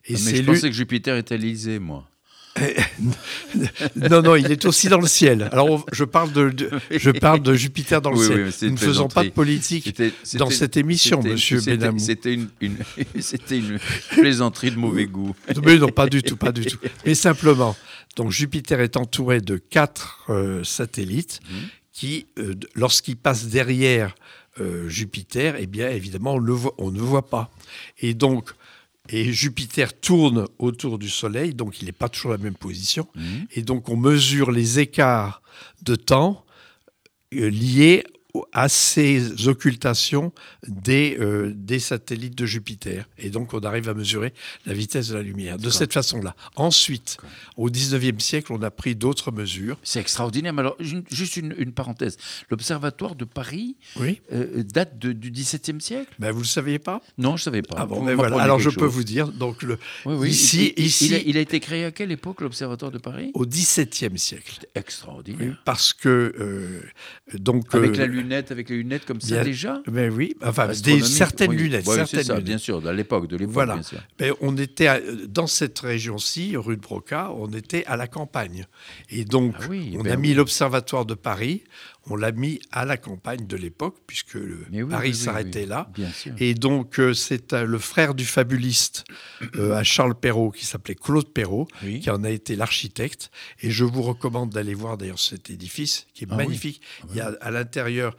Et 0.05 0.15
ah, 0.15 0.19
mais 0.25 0.35
je 0.35 0.43
pensais 0.43 0.69
que 0.69 0.75
Jupiter 0.75 1.17
était 1.17 1.37
l'Élysée, 1.37 1.79
moi. 1.79 2.09
non, 3.95 4.21
non, 4.21 4.35
il 4.35 4.51
est 4.51 4.65
aussi 4.65 4.87
dans 4.87 4.99
le 4.99 5.07
ciel. 5.07 5.49
Alors, 5.51 5.85
je 5.91 6.03
parle 6.03 6.31
de, 6.31 6.53
je 6.91 7.11
parle 7.11 7.41
de 7.41 7.53
Jupiter 7.53 8.01
dans 8.01 8.11
le 8.11 8.17
ciel. 8.17 8.51
Nous 8.61 8.71
ne 8.71 8.77
faisons 8.77 9.07
pas 9.07 9.23
de 9.23 9.29
politique 9.29 10.01
dans 10.35 10.49
cette 10.49 10.77
émission, 10.77 11.21
Monsieur 11.21 11.61
Benamou. 11.61 11.99
C'était 11.99 12.33
une, 12.33 12.49
une, 12.61 12.77
une, 13.51 13.79
plaisanterie 14.11 14.71
de 14.71 14.77
mauvais 14.77 15.05
goût. 15.05 15.35
Mais 15.63 15.77
non, 15.77 15.89
pas 15.89 16.07
du 16.07 16.21
tout, 16.23 16.37
pas 16.37 16.51
du 16.51 16.65
tout. 16.65 16.77
Mais 17.05 17.15
simplement, 17.15 17.75
donc 18.15 18.31
Jupiter 18.31 18.81
est 18.81 18.97
entouré 18.97 19.41
de 19.41 19.57
quatre 19.57 20.25
euh, 20.29 20.63
satellites 20.63 21.39
mmh. 21.43 21.55
qui, 21.93 22.27
euh, 22.39 22.53
lorsqu'ils 22.75 23.17
passent 23.17 23.47
derrière 23.47 24.15
euh, 24.59 24.87
Jupiter, 24.89 25.55
eh 25.59 25.67
bien, 25.67 25.89
évidemment, 25.89 26.33
on, 26.33 26.39
le 26.39 26.53
voit, 26.53 26.73
on 26.77 26.91
ne 26.91 26.97
le 26.97 27.03
voit 27.03 27.29
pas. 27.29 27.51
Et 27.99 28.13
donc, 28.13 28.51
et 29.09 29.31
Jupiter 29.31 29.99
tourne 29.99 30.47
autour 30.59 30.97
du 30.99 31.09
Soleil, 31.09 31.53
donc 31.53 31.81
il 31.81 31.85
n'est 31.85 31.91
pas 31.91 32.09
toujours 32.09 32.31
à 32.31 32.37
la 32.37 32.43
même 32.43 32.55
position. 32.55 33.07
Mhm. 33.15 33.47
Et 33.51 33.61
donc 33.61 33.89
on 33.89 33.97
mesure 33.97 34.51
les 34.51 34.79
écarts 34.79 35.41
de 35.81 35.95
temps 35.95 36.45
euh, 37.33 37.49
liés 37.49 38.03
à 38.53 38.69
ces 38.69 39.47
occultations 39.47 40.31
des, 40.67 41.17
euh, 41.19 41.51
des 41.55 41.79
satellites 41.79 42.35
de 42.37 42.45
Jupiter. 42.45 43.07
Et 43.17 43.29
donc, 43.29 43.53
on 43.53 43.59
arrive 43.59 43.89
à 43.89 43.93
mesurer 43.93 44.33
la 44.65 44.73
vitesse 44.73 45.09
de 45.09 45.15
la 45.15 45.21
lumière 45.21 45.57
de 45.57 45.69
cette 45.69 45.93
façon-là. 45.93 46.35
Ensuite, 46.55 47.17
au 47.55 47.69
19e 47.69 48.19
siècle, 48.19 48.53
on 48.53 48.61
a 48.61 48.71
pris 48.71 48.95
d'autres 48.95 49.31
mesures. 49.31 49.77
C'est 49.83 49.99
extraordinaire. 49.99 50.53
Mais 50.53 50.61
alors, 50.61 50.77
juste 51.11 51.37
une, 51.37 51.71
parenthèse. 51.71 52.17
L'Observatoire 52.49 53.15
de 53.15 53.25
Paris 53.25 53.75
oui. 53.99 54.21
Euh, 54.31 54.63
date 54.63 54.97
du 54.97 55.31
17e 55.31 55.79
siècle? 55.79 56.13
Ben, 56.19 56.31
Vous 56.31 56.39
ne 56.39 56.43
le 56.43 56.47
saviez 56.47 56.79
pas? 56.79 57.01
Non, 57.17 57.37
je 57.37 57.41
ne 57.41 57.45
savais 57.45 57.61
pas. 57.61 57.75
Ah 57.79 57.85
bon, 57.85 58.01
voilà. 58.15 58.41
Alors, 58.41 58.59
je 58.59 58.69
peux 58.69 58.85
vous 58.85 59.03
dire. 59.03 59.27
Donc, 59.27 59.63
le, 59.63 59.77
Ici, 60.25 60.73
il, 60.77 60.85
ici 60.85 61.23
il, 61.25 61.37
a, 61.37 61.41
été 61.41 61.59
créé 61.59 61.85
à 61.85 61.91
quelle 61.91 62.11
époque, 62.11 62.41
l'Observatoire 62.41 62.91
de 62.91 62.97
Paris? 62.97 63.31
Au 63.33 63.45
17e 63.45 64.17
siècle. 64.17 64.65
Extraordinaire. 64.75 65.61
parce 65.65 65.93
que. 65.93 66.33
Euh, 66.39 66.81
donc, 67.37 67.73
Avec 67.73 67.97
la 67.97 68.07
lunettes, 68.27 68.51
avec 68.51 68.69
les 68.69 68.77
lunettes 68.77 69.05
comme 69.05 69.21
ça 69.21 69.43
déjà 69.43 69.81
Mais 69.91 70.09
oui, 70.09 70.35
enfin, 70.43 70.67
des, 70.67 71.01
certaines 71.01 71.53
lunettes. 71.53 71.85
certaines 71.85 72.23
ça, 72.23 72.39
bien 72.39 72.57
sûr, 72.57 72.85
à 72.87 72.93
l'époque, 72.93 73.27
de 73.27 73.37
l'époque, 73.37 73.53
voilà. 73.53 73.73
bien 73.75 73.83
sûr. 73.83 73.99
Mais 74.19 74.31
on 74.41 74.57
était 74.57 75.01
dans 75.27 75.47
cette 75.47 75.79
région-ci, 75.79 76.55
rue 76.57 76.75
de 76.75 76.81
Broca, 76.81 77.31
on 77.35 77.47
était 77.49 77.85
à 77.85 77.97
la 77.97 78.07
campagne. 78.07 78.65
Et 79.09 79.25
donc, 79.25 79.55
ah 79.59 79.65
on 79.97 80.03
ben 80.03 80.13
a 80.13 80.15
mis 80.17 80.33
l'Observatoire 80.33 81.05
de 81.05 81.13
Paris, 81.13 81.63
on 82.09 82.15
l'a 82.15 82.31
mis 82.31 82.59
à 82.71 82.85
la 82.85 82.97
campagne 82.97 83.45
de 83.47 83.57
l'époque, 83.57 83.97
puisque 84.07 84.37
Paris 84.89 85.15
s'arrêtait 85.15 85.65
là. 85.65 85.89
Et 86.37 86.53
donc, 86.53 86.99
euh, 86.99 87.13
c'est 87.13 87.53
euh, 87.53 87.65
le 87.65 87.79
frère 87.79 88.13
du 88.13 88.25
fabuliste 88.25 89.05
euh, 89.55 89.75
à 89.75 89.83
Charles 89.83 90.15
Perrault, 90.15 90.51
qui 90.51 90.65
s'appelait 90.65 90.95
Claude 90.95 91.31
Perrault, 91.31 91.67
qui 91.81 92.09
en 92.09 92.23
a 92.23 92.29
été 92.29 92.55
l'architecte. 92.55 93.31
Et 93.61 93.71
je 93.71 93.83
vous 93.83 94.01
recommande 94.01 94.51
d'aller 94.51 94.73
voir 94.73 94.97
d'ailleurs 94.97 95.19
cet 95.19 95.49
édifice, 95.49 96.07
qui 96.13 96.25
est 96.25 96.27
ah 96.31 96.35
magnifique. 96.35 96.81
Ah 97.01 97.05
Il 97.11 97.17
y 97.17 97.21
a 97.21 97.33
à 97.41 97.51
l'intérieur 97.51 98.15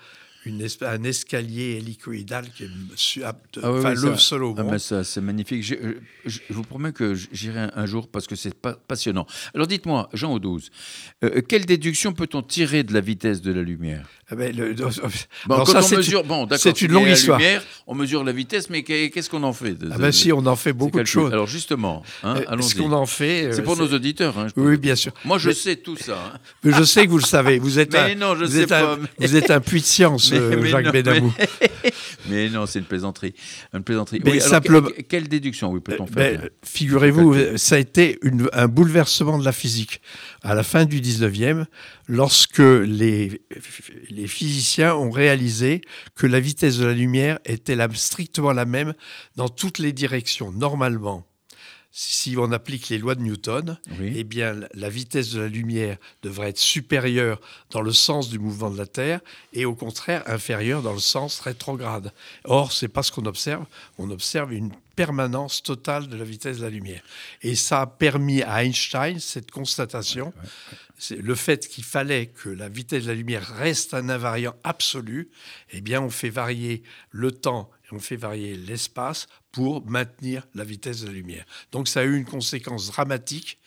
un 0.83 1.03
escalier 1.05 1.77
hélicoïdal 1.79 2.47
qui 2.51 2.65
est 2.65 3.23
ah 3.23 3.35
le 3.95 4.17
seul 4.17 4.45
au 4.45 4.55
monde. 4.55 4.79
c'est 4.79 5.21
magnifique. 5.21 5.63
Je, 5.63 6.41
vous 6.51 6.63
promets 6.63 6.93
que 6.93 7.15
j'irai 7.15 7.69
un, 7.75 7.87
jour 7.87 8.09
parce 8.09 8.27
que 8.27 8.37
c'est 8.37 8.55
passionnant. 8.55 9.27
Alors 9.55 9.67
dites-moi, 9.67 10.09
Jean 10.13 10.33
Audouze, 10.33 10.71
euh, 11.25 11.41
quelle 11.41 11.65
déduction 11.65 12.13
peut-on 12.13 12.43
tirer 12.43 12.83
de 12.83 12.93
la 12.93 13.01
vitesse 13.01 13.41
de 13.41 13.53
la 13.53 13.63
lumière? 13.63 14.09
Ah 14.31 14.35
ben, 14.35 14.55
le, 14.55 14.75
bon, 14.75 15.65
quand 15.65 15.83
on 15.83 15.97
mesure, 15.97 16.23
bon, 16.25 16.47
c'est 16.57 16.83
une 16.83 16.93
longue 16.93 17.09
histoire. 17.09 17.39
Lumière, 17.39 17.63
on 17.87 17.95
mesure 17.95 18.25
la 18.25 18.33
vitesse, 18.33 18.69
mais 18.69 18.83
qu'est-ce 18.83 19.31
qu'on 19.31 19.43
en 19.43 19.55
fait 19.55 19.77
ah 19.91 19.99
ben 19.99 20.13
si, 20.13 20.33
on 20.33 20.45
en 20.47 20.57
fait 20.57 20.73
beaucoup 20.73 21.01
de 21.01 21.07
choses. 21.07 21.33
Alors 21.33 21.47
justement, 21.47 22.03
hein, 22.23 22.37
euh. 22.51 22.61
Ce 22.61 22.75
qu'on 22.75 22.93
en 22.93 23.07
fait, 23.07 23.47
euh, 23.47 23.53
c'est 23.53 23.63
pour 23.63 23.77
nos 23.77 23.89
auditeurs. 23.89 24.39
Hein, 24.39 24.49
oui, 24.57 24.77
bien 24.77 24.97
sûr. 24.97 25.13
Moi, 25.25 25.39
je 25.39 25.51
sais 25.51 25.77
tout 25.77 25.97
ça. 25.97 26.33
Hein. 26.35 26.39
Mais 26.65 26.73
je 26.73 26.83
sais 26.83 27.07
que 27.07 27.11
vous 27.11 27.19
le 27.19 27.25
savez. 27.25 27.59
Vous 27.59 27.79
êtes 27.79 27.93
mais 27.93 28.13
un, 28.13 28.15
non, 28.15 28.35
je 28.35 28.45
vous 28.45 28.53
sais 28.53 28.63
êtes 28.63 28.69
pas. 28.69 28.95
Un, 28.95 28.99
Vous 29.19 29.37
êtes 29.37 29.51
un 29.51 29.61
puits 29.61 29.81
de 29.81 29.87
science, 29.87 30.33
euh, 30.39 30.65
Jacques 30.67 30.93
Benamou. 30.93 31.33
Mais... 32.29 32.49
non, 32.49 32.67
c'est 32.67 32.79
une 32.79 32.85
plaisanterie, 32.85 33.35
une 33.73 33.83
plaisanterie. 33.83 34.21
Mais 34.25 34.39
quelle 35.09 35.29
déduction 35.29 35.71
oui, 35.71 35.81
peut-on 35.81 36.07
faire 36.07 36.41
ben, 36.41 36.51
Figurez-vous, 36.65 37.57
ça 37.57 37.77
a 37.77 37.79
été 37.79 38.19
une, 38.23 38.49
un 38.53 38.69
bouleversement 38.69 39.39
de 39.39 39.45
la 39.45 39.53
physique 39.53 40.01
à 40.43 40.55
la 40.55 40.63
fin 40.63 40.85
du 40.85 41.01
19e, 41.01 41.65
lorsque 42.07 42.59
les, 42.59 43.43
les 44.11 44.27
physiciens 44.27 44.95
ont 44.95 45.11
réalisé 45.11 45.81
que 46.15 46.27
la 46.27 46.41
vitesse 46.41 46.79
de 46.79 46.87
la 46.87 46.95
lumière 46.95 47.39
était 47.45 47.77
strictement 47.95 48.53
la 48.53 48.65
même 48.65 48.95
dans 49.37 49.49
toutes 49.49 49.79
les 49.79 49.93
directions. 49.93 50.53
Normalement, 50.53 51.27
si 52.01 52.37
on 52.39 52.53
applique 52.53 52.91
les 52.91 52.99
lois 52.99 53.17
de 53.17 53.23
Newton, 53.23 53.77
eh 54.01 54.23
bien, 54.23 54.61
la 54.73 54.89
vitesse 54.89 55.31
de 55.31 55.41
la 55.41 55.49
lumière 55.49 55.97
devrait 56.23 56.51
être 56.51 56.59
supérieure 56.59 57.41
dans 57.71 57.83
le 57.83 57.93
sens 57.93 58.31
du 58.31 58.39
mouvement 58.39 58.71
de 58.71 58.79
la 58.79 58.87
Terre 58.87 59.19
et 59.53 59.65
au 59.65 59.75
contraire 59.75 60.23
inférieure 60.27 60.81
dans 60.81 60.93
le 60.93 61.01
sens 61.01 61.41
rétrograde. 61.41 62.13
Or, 62.45 62.71
c'est 62.71 62.87
pas 62.87 63.03
ce 63.03 63.11
qu'on 63.11 63.27
observe. 63.27 63.67
On 63.99 64.13
observe 64.13 64.53
une 64.53 64.71
permanence 64.95 65.61
totale 65.61 66.07
de 66.07 66.17
la 66.17 66.23
vitesse 66.23 66.59
de 66.59 66.63
la 66.63 66.71
lumière. 66.71 67.03
Et 67.43 67.57
ça 67.57 67.81
a 67.81 67.87
permis 67.89 68.45
à 68.45 68.63
Einstein 68.63 69.19
cette 69.19 69.51
constatation, 69.51 70.33
le 71.11 71.35
fait 71.35 71.67
qu'il 71.67 71.85
fallait 71.85 72.27
que 72.27 72.49
la 72.49 72.69
vitesse 72.69 73.05
de 73.05 73.09
la 73.09 73.15
lumière 73.17 73.45
reste 73.57 73.93
un 73.93 74.09
invariant 74.09 74.55
absolu. 74.63 75.31
Eh 75.73 75.81
bien, 75.81 76.01
on 76.01 76.11
fait 76.11 76.31
varier 76.31 76.85
le 77.11 77.33
temps 77.33 77.69
on 77.93 77.99
fait 77.99 78.17
varier 78.17 78.57
l'espace 78.57 79.27
pour 79.53 79.85
maintenir 79.89 80.47
la 80.55 80.65
vitesse 80.65 81.03
de 81.03 81.07
la 81.07 81.13
lumière. 81.13 81.45
Donc, 81.73 81.89
ça 81.89 82.01
a 82.01 82.05
eu 82.05 82.17
une 82.17 82.25
conséquence 82.25 82.89
dramatique 82.89 83.59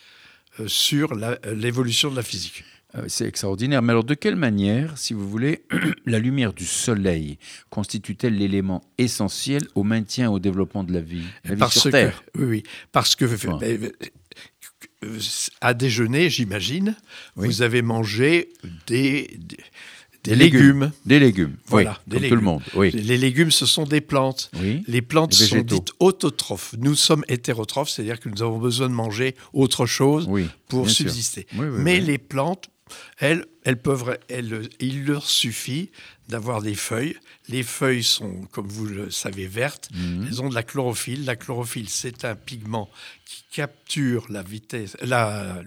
euh, 0.60 0.68
sur 0.68 1.12
euh, 1.14 1.36
l'évolution 1.54 2.12
de 2.12 2.16
la 2.16 2.24
physique. 2.24 2.64
Euh, 2.96 3.06
c'est 3.08 3.26
extraordinaire. 3.26 3.82
Mais 3.82 3.92
alors, 3.92 4.04
de 4.04 4.14
quelle 4.14 4.36
manière, 4.36 4.98
si 4.98 5.14
vous 5.14 5.30
voulez, 5.30 5.64
la 6.06 6.20
lumière 6.20 6.54
du 6.54 6.66
soleil 6.66 7.38
constitue-t-elle 7.70 8.38
l'élément 8.38 8.82
essentiel 8.98 9.64
au 9.76 9.84
maintien 9.84 10.26
et 10.26 10.34
au 10.34 10.40
développement 10.40 10.84
de 10.84 10.94
la 10.94 11.02
vie, 11.02 11.24
la 11.46 11.56
parce 11.56 11.80
sur 11.80 11.92
Terre? 11.92 12.24
Oui, 12.36 12.46
oui. 12.46 12.64
Parce 12.92 13.16
que 13.16 13.26
ben, 13.58 13.92
euh, 15.04 15.20
à 15.62 15.74
déjeuner, 15.74 16.30
j'imagine, 16.30 16.96
vous 17.36 17.62
avez 17.62 17.82
mangé 17.82 18.50
des, 18.88 19.38
des, 19.40 19.58
légumes. 20.28 20.92
Des 21.06 21.20
légumes, 21.20 21.56
voilà, 21.68 22.00
oui, 22.08 22.20
comme 22.20 22.30
tout 22.30 22.36
le 22.36 22.42
monde. 22.42 22.62
Oui. 22.76 22.92
Les 22.92 23.18
légumes, 23.18 23.52
ce 23.52 23.66
sont 23.66 23.86
des 23.86 24.02
plantes. 24.02 24.52
Les 24.88 25.02
plantes 25.02 25.34
sont 25.34 25.62
dites 25.62 25.92
autotrophes. 26.00 26.76
Nous 26.78 26.96
sommes 26.96 27.24
hétérotrophes, 27.28 27.90
c'est-à-dire 27.90 28.20
que 28.20 28.30
nous 28.30 28.42
avons 28.42 28.60
besoin 28.60 28.90
de 28.90 28.94
manger 28.94 29.36
autre 29.54 29.86
chose 29.86 30.30
pour 30.68 30.90
subsister. 30.90 31.48
Mais 31.54 32.00
les 32.00 32.18
plantes 32.18 32.70
elles, 33.18 33.46
elles 33.64 33.82
peuvent, 33.82 34.18
elles, 34.30 34.70
il 34.80 35.06
leur 35.06 35.30
suffit 35.30 35.92
d'avoir 36.30 36.62
des 36.62 36.76
feuilles. 36.76 37.16
Les 37.50 37.64
feuilles 37.64 38.04
sont, 38.04 38.42
comme 38.52 38.68
vous 38.68 38.86
le 38.86 39.12
savez, 39.12 39.48
vertes. 39.48 39.90
Mhm. 39.94 40.28
Elles 40.28 40.42
ont 40.42 40.50
de 40.50 40.56
la 40.56 40.64
chlorophylle. 40.64 41.26
La 41.26 41.36
chlorophylle, 41.36 41.90
c'est 41.90 42.26
un 42.26 42.36
pigment 42.36 42.90
qui 43.26 43.44
capture 43.52 44.26
la 44.30 44.42
vitesse, 44.42 44.96
la, 45.02 45.62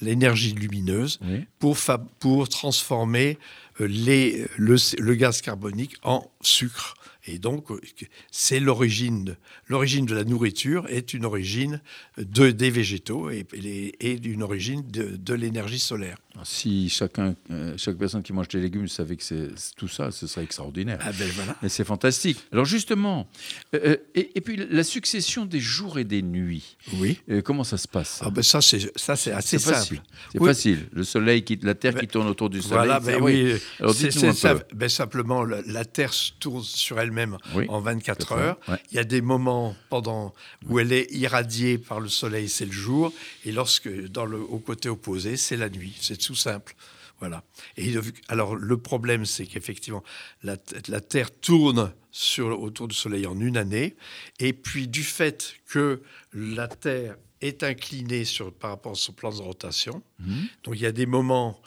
l'énergie 0.00 0.52
lumineuse 0.52 1.20
pour, 1.58 1.76
pour 2.18 2.48
transformer 2.48 3.38
le, 3.78 5.14
gaz 5.14 5.40
carbonique 5.40 5.96
en 6.02 6.30
sucre. 6.40 6.94
Et 7.26 7.38
donc, 7.38 7.68
c'est 8.30 8.60
l'origine, 8.60 9.36
l'origine 9.66 10.06
de 10.06 10.14
la 10.14 10.24
nourriture 10.24 10.86
est 10.88 11.12
une 11.12 11.24
origine 11.24 11.80
de, 12.18 12.50
des 12.50 12.70
végétaux 12.70 13.30
et, 13.30 14.18
d'une 14.18 14.42
origine 14.42 14.82
de 14.90 15.34
l'énergie 15.34 15.80
solaire. 15.80 16.18
Si 16.44 16.88
chacun, 16.88 17.34
euh, 17.50 17.74
chaque 17.76 17.96
personne 17.96 18.22
qui 18.22 18.32
mange 18.32 18.48
des 18.48 18.60
légumes 18.60 18.88
savait 18.88 19.16
que 19.16 19.22
c'est 19.22 19.48
tout 19.76 19.88
ça, 19.88 20.10
ce 20.10 20.26
serait 20.26 20.44
extraordinaire. 20.44 20.98
Ah 21.00 21.12
ben 21.12 21.28
voilà. 21.34 21.56
Et 21.62 21.68
c'est 21.68 21.84
fantastique. 21.84 22.38
Alors 22.52 22.64
justement, 22.64 23.28
euh, 23.74 23.96
et, 24.14 24.40
puis 24.40 24.56
la 24.56 24.84
succession 24.84 25.44
des 25.46 25.60
jours 25.60 25.98
et 25.98 26.04
des 26.04 26.22
nuits. 26.22 26.76
Oui. 26.94 27.18
comment 27.44 27.64
ça 27.64 27.76
se 27.76 27.88
passe? 27.88 28.20
Ah 28.22 28.30
ben 28.30 28.42
ça 28.42 28.60
c'est 28.60 28.90
ça 28.96 29.16
c'est 29.16 29.32
assez 29.32 29.58
simple. 29.58 30.00
C'est 30.32 30.44
facile. 30.44 30.88
Le 30.92 31.04
soleil 31.04 31.42
quitte 31.42 31.64
la 31.64 31.74
Terre 31.74 31.94
qui 31.94 32.06
tourne 32.06 32.28
autour 32.28 32.50
du 32.50 32.62
Soleil. 32.62 32.76
Voilà. 32.76 33.00
Ben 33.00 33.20
oui. 33.20 33.54
Alors 33.80 33.94
dites-nous 33.94 34.30
un 34.46 34.54
peu. 34.54 34.62
Ben 34.74 34.88
simplement, 34.88 35.44
la 35.44 35.84
Terre 35.84 36.12
tourne 36.38 36.62
sur 36.62 37.00
elle-même 37.00 37.38
en 37.68 37.80
24 37.80 38.32
heures. 38.32 38.58
Il 38.90 38.96
y 38.96 38.98
a 38.98 39.04
des 39.04 39.20
moments 39.20 39.76
pendant 39.88 40.34
où 40.68 40.78
elle 40.78 40.92
est 40.92 41.10
irradiée 41.12 41.78
par 41.78 42.00
le 42.00 42.08
Soleil, 42.08 42.48
c'est 42.48 42.66
le 42.66 42.72
jour, 42.72 43.12
et 43.44 43.52
lorsque 43.52 43.88
dans 44.08 44.24
le 44.24 44.38
au 44.38 44.58
côté 44.58 44.88
opposé, 44.88 45.36
c'est 45.36 45.56
la 45.56 45.68
nuit. 45.68 45.94
C'est 46.00 46.20
tout 46.26 46.34
simple. 46.34 46.74
Voilà. 47.20 47.44
Et 47.76 47.94
alors 48.28 48.56
le 48.56 48.76
problème, 48.76 49.24
c'est 49.24 49.46
qu'effectivement, 49.46 50.02
la, 50.42 50.56
Terre 50.56 51.30
tourne 51.30 51.92
sur, 52.10 52.60
autour 52.60 52.88
du 52.88 52.94
Soleil 52.94 53.26
en 53.26 53.40
une 53.40 53.56
année, 53.56 53.96
et 54.38 54.52
puis 54.52 54.86
du 54.86 55.02
fait 55.02 55.54
que 55.66 56.02
la 56.34 56.68
Terre 56.68 57.16
est 57.40 57.62
inclinée 57.62 58.24
sur, 58.24 58.52
par 58.52 58.70
rapport 58.70 58.92
à 58.92 58.96
son 58.96 59.12
plan 59.12 59.30
de 59.30 59.40
rotation, 59.40 60.02
mhm. 60.18 60.46
donc 60.64 60.74
il 60.74 60.82
y 60.82 60.86
a 60.86 60.92
des 60.92 61.06
moments, 61.06 61.60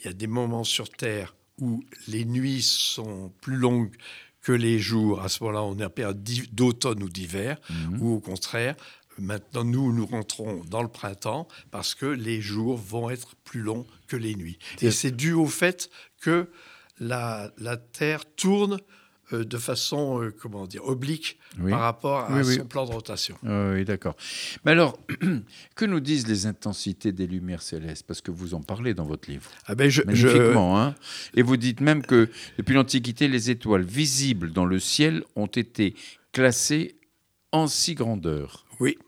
il 0.00 0.06
y 0.06 0.08
a 0.08 0.14
des 0.14 0.26
moments 0.26 0.64
sur 0.64 0.88
Terre 0.88 1.34
où 1.58 1.84
les 2.08 2.24
nuits 2.24 2.62
sont 2.62 3.30
plus 3.40 3.56
longues 3.56 3.94
que 4.40 4.52
les 4.52 4.78
jours, 4.78 5.22
à 5.22 5.28
ce 5.28 5.42
moment-là, 5.42 5.62
on 5.62 5.78
est 5.78 5.84
en 5.84 5.90
période 5.90 6.22
d'automne 6.52 7.02
ou 7.02 7.08
d'hiver, 7.08 7.58
mhm. 7.70 8.02
ou 8.02 8.14
au 8.14 8.20
contraire, 8.20 8.74
maintenant 9.18 9.64
nous, 9.64 9.92
nous 9.92 10.06
rentrons 10.06 10.62
dans 10.64 10.82
le 10.82 10.88
printemps 10.88 11.48
parce 11.70 11.94
que 11.94 12.06
les 12.06 12.40
jours 12.40 12.76
vont 12.76 13.10
être 13.10 13.36
plus 13.44 13.60
longs 13.60 13.86
que 14.06 14.16
les 14.16 14.34
nuits. 14.34 14.58
Et 14.82 14.90
c'est 14.90 15.10
dû 15.10 15.32
au 15.32 15.46
fait 15.46 15.90
que 16.20 16.48
la, 16.98 17.50
la 17.58 17.76
Terre 17.76 18.24
tourne 18.36 18.78
euh, 19.32 19.44
de 19.44 19.56
façon, 19.56 20.22
euh, 20.22 20.30
comment 20.30 20.66
dire, 20.66 20.84
oblique 20.84 21.38
par 21.70 21.80
rapport 21.80 22.30
à 22.30 22.44
son 22.44 22.66
plan 22.66 22.84
de 22.84 22.92
rotation. 22.92 23.36
Oui, 23.42 23.84
d'accord. 23.84 24.16
Mais 24.64 24.72
alors, 24.72 24.98
que 25.76 25.84
nous 25.86 26.00
disent 26.00 26.26
les 26.26 26.44
intensités 26.46 27.10
des 27.10 27.26
lumières 27.26 27.62
célestes? 27.62 28.06
Parce 28.06 28.20
que 28.20 28.30
vous 28.30 28.52
en 28.52 28.60
parlez 28.60 28.92
dans 28.92 29.06
votre 29.06 29.30
livre. 29.30 29.50
Ah 29.66 29.74
ben 29.74 29.88
je, 29.88 30.02
Magnifiquement, 30.02 30.78
hein 30.78 30.94
Et 31.34 31.42
vous 31.42 31.56
dites 31.56 31.80
même 31.80 32.02
que 32.02 32.28
depuis 32.58 32.74
l'Antiquité, 32.74 33.28
les 33.28 33.50
étoiles 33.50 33.84
visibles 33.84 34.52
dans 34.52 34.66
le 34.66 34.78
ciel 34.78 35.24
ont 35.36 35.46
été 35.46 35.94
classées 36.32 36.96
en 37.50 37.66
six 37.66 37.94
grandeurs. 37.94 38.63
Oui. 38.80 38.98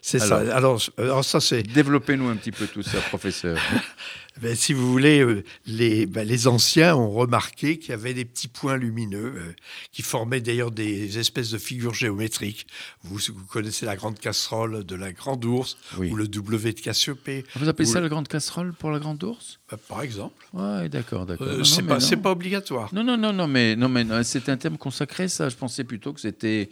C'est 0.00 0.18
ça. 0.18 0.38
Alors, 0.38 0.80
alors 0.98 1.24
ça, 1.24 1.40
c'est. 1.40 1.62
Développez-nous 1.62 2.28
un 2.28 2.36
petit 2.36 2.50
peu 2.50 2.66
tout 2.66 2.82
ça, 2.82 2.98
professeur. 2.98 3.56
Ben, 4.40 4.56
si 4.56 4.72
vous 4.72 4.90
voulez, 4.90 5.20
euh, 5.20 5.44
les, 5.66 6.06
ben, 6.06 6.26
les 6.26 6.46
anciens 6.46 6.96
ont 6.96 7.10
remarqué 7.10 7.78
qu'il 7.78 7.90
y 7.90 7.92
avait 7.92 8.14
des 8.14 8.24
petits 8.24 8.48
points 8.48 8.76
lumineux 8.76 9.34
euh, 9.36 9.54
qui 9.92 10.02
formaient 10.02 10.40
d'ailleurs 10.40 10.70
des 10.70 11.18
espèces 11.18 11.50
de 11.50 11.58
figures 11.58 11.94
géométriques. 11.94 12.66
Vous, 13.02 13.18
vous, 13.18 13.44
connaissez 13.46 13.84
la 13.84 13.94
grande 13.94 14.18
casserole 14.18 14.84
de 14.84 14.96
la 14.96 15.12
grande 15.12 15.44
ours 15.44 15.76
ou 15.98 16.16
le 16.16 16.28
W 16.28 16.72
de 16.72 16.80
Cassiopée. 16.80 17.44
Vous 17.56 17.68
appelez 17.68 17.86
ça 17.86 18.00
la 18.00 18.08
grande 18.08 18.26
casserole 18.26 18.72
pour 18.72 18.90
la 18.90 18.98
grande 18.98 19.22
ours? 19.22 19.60
Ben, 19.70 19.76
Par 19.88 20.02
exemple. 20.02 20.46
Oui, 20.54 20.88
d'accord, 20.88 21.26
d'accord. 21.26 21.46
Euh, 21.46 21.64
c'est 21.64 21.82
pas, 21.82 21.98
pas, 21.98 22.30
obligatoire. 22.30 22.92
Non, 22.94 23.04
non, 23.04 23.18
non, 23.18 23.32
non, 23.32 23.46
mais, 23.46 23.76
non, 23.76 23.88
mais 23.88 24.04
c'est 24.24 24.48
un 24.48 24.56
thème 24.56 24.78
consacré, 24.78 25.28
ça. 25.28 25.50
Je 25.50 25.56
pensais 25.56 25.84
plutôt 25.84 26.12
que 26.12 26.20
c'était, 26.20 26.70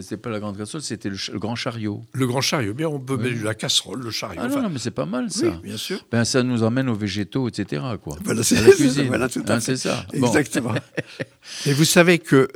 c'est 0.00 0.16
pas 0.16 0.30
la 0.30 0.40
grande 0.40 0.58
casserole, 0.58 0.82
c'était 0.82 1.08
le, 1.08 1.38
grand 1.38 1.54
chariot. 1.54 2.04
Le 2.12 2.26
grand 2.26 2.40
chariot, 2.40 2.74
bien, 2.74 2.88
on 2.88 2.98
peut 2.98 3.16
mettre 3.16 3.44
la 3.44 3.54
casserole, 3.54 4.02
le 4.02 4.10
chariot. 4.10 4.40
Ah 4.42 4.48
non, 4.48 4.62
non, 4.62 4.70
mais 4.70 4.78
c'est 4.78 4.90
pas 4.90 5.06
mal 5.06 5.30
ça. 5.30 5.46
Oui, 5.46 5.52
bien 5.62 5.76
sûr. 5.76 6.04
Ben, 6.10 6.24
ça 6.24 6.42
nous 6.42 6.62
emmène 6.62 6.88
au 6.88 6.95
végétaux, 6.96 7.48
etc. 7.48 7.82
Quoi. 8.02 8.18
Voilà, 8.24 8.42
c'est 8.42 8.60
la 8.66 8.72
cuisine. 8.72 9.06
Voilà, 9.06 9.28
tout 9.28 9.44
à 9.46 9.54
hein, 9.54 9.60
c'est 9.60 9.76
ça. 9.76 10.06
Exactement. 10.12 10.74
Et 11.66 11.72
vous 11.72 11.84
savez 11.84 12.18
que, 12.18 12.48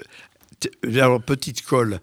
alors, 0.85 1.23
petite 1.23 1.63
colle, 1.63 2.01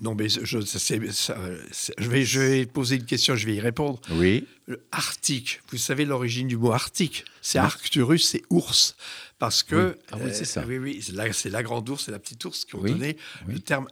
non, 0.00 0.14
mais 0.14 0.28
je, 0.30 0.40
je, 0.44 2.08
vais, 2.08 2.24
je 2.24 2.40
vais 2.40 2.66
poser 2.66 2.96
une 2.96 3.04
question, 3.04 3.36
je 3.36 3.46
vais 3.46 3.54
y 3.54 3.60
répondre. 3.60 4.00
Oui. 4.12 4.46
Arctique, 4.92 5.60
vous 5.70 5.78
savez 5.78 6.06
l'origine 6.06 6.48
du 6.48 6.56
mot 6.56 6.72
arctique? 6.72 7.24
C'est 7.42 7.58
Arcturus, 7.58 8.26
c'est 8.26 8.42
ours. 8.48 8.96
Parce 9.38 9.62
que. 9.62 9.96
Ah 10.12 10.16
oui, 10.22 10.30
c'est 10.32 10.44
ça. 10.44 10.60
Euh, 10.60 10.64
oui, 10.66 10.78
oui, 10.78 11.02
c'est 11.32 11.50
la, 11.50 11.62
grande 11.62 11.88
ours 11.88 12.08
et 12.08 12.12
la 12.12 12.18
petite 12.18 12.44
ours 12.44 12.64
qui 12.64 12.76
ont 12.76 12.82
donné 12.82 13.16
le 13.46 13.58
terme 13.58 13.88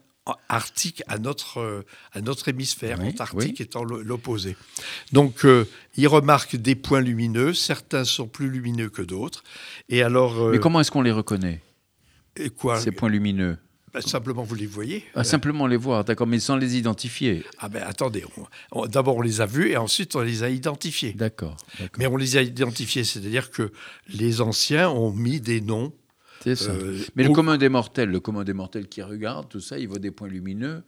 arctique 0.48 1.02
à 1.08 1.18
notre, 1.18 1.58
euh, 1.60 1.84
à 2.12 2.20
notre 2.20 2.48
hémisphère, 2.48 3.00
Antarctique 3.00 3.60
étant 3.60 3.84
l'opposé. 3.84 4.56
Donc, 5.12 5.44
euh, 5.44 5.66
il 5.96 6.08
remarque 6.08 6.56
des 6.56 6.74
points 6.74 7.00
lumineux, 7.00 7.54
certains 7.54 8.04
sont 8.04 8.26
plus 8.26 8.50
lumineux 8.50 8.90
que 8.90 9.02
d'autres. 9.02 9.42
Et 9.88 10.02
alors, 10.02 10.38
euh, 10.40 10.52
Mais 10.52 10.58
comment 10.58 10.80
est-ce 10.80 10.90
qu'on 10.90 11.02
les 11.02 11.12
reconnaît? 11.12 11.60
et 12.36 12.50
quoi? 12.50 12.80
Ces 12.80 12.92
points 12.92 13.08
lumineux? 13.08 13.58
Ben, 13.92 14.02
Simplement, 14.02 14.42
vous 14.42 14.54
les 14.54 14.66
voyez. 14.66 15.04
Ah, 15.14 15.24
simplement 15.24 15.66
les 15.66 15.76
voir, 15.78 16.04
d'accord, 16.04 16.26
mais 16.26 16.38
sans 16.38 16.56
les 16.56 16.76
identifier. 16.76 17.44
Ah 17.58 17.68
ben 17.70 17.82
attendez, 17.86 18.22
d'abord 18.90 19.16
on 19.16 19.22
les 19.22 19.40
a 19.40 19.46
vus 19.46 19.70
et 19.70 19.76
ensuite 19.78 20.14
on 20.14 20.20
les 20.20 20.42
a 20.42 20.50
identifiés. 20.50 21.14
D'accord. 21.14 21.56
Mais 21.98 22.06
on 22.06 22.16
les 22.16 22.36
a 22.36 22.42
identifiés, 22.42 23.04
c'est-à-dire 23.04 23.50
que 23.50 23.72
les 24.08 24.40
anciens 24.42 24.90
ont 24.90 25.10
mis 25.10 25.40
des 25.40 25.62
noms 25.62 25.92
euh, 26.46 26.98
Mais 27.16 27.24
le 27.24 27.32
commun 27.32 27.58
des 27.58 27.68
mortels, 27.68 28.10
le 28.10 28.20
commun 28.20 28.44
des 28.44 28.52
mortels 28.52 28.88
qui 28.88 29.02
regarde 29.02 29.48
tout 29.48 29.60
ça, 29.60 29.78
il 29.78 29.88
voit 29.88 29.98
des 29.98 30.10
points 30.10 30.28
lumineux, 30.28 30.82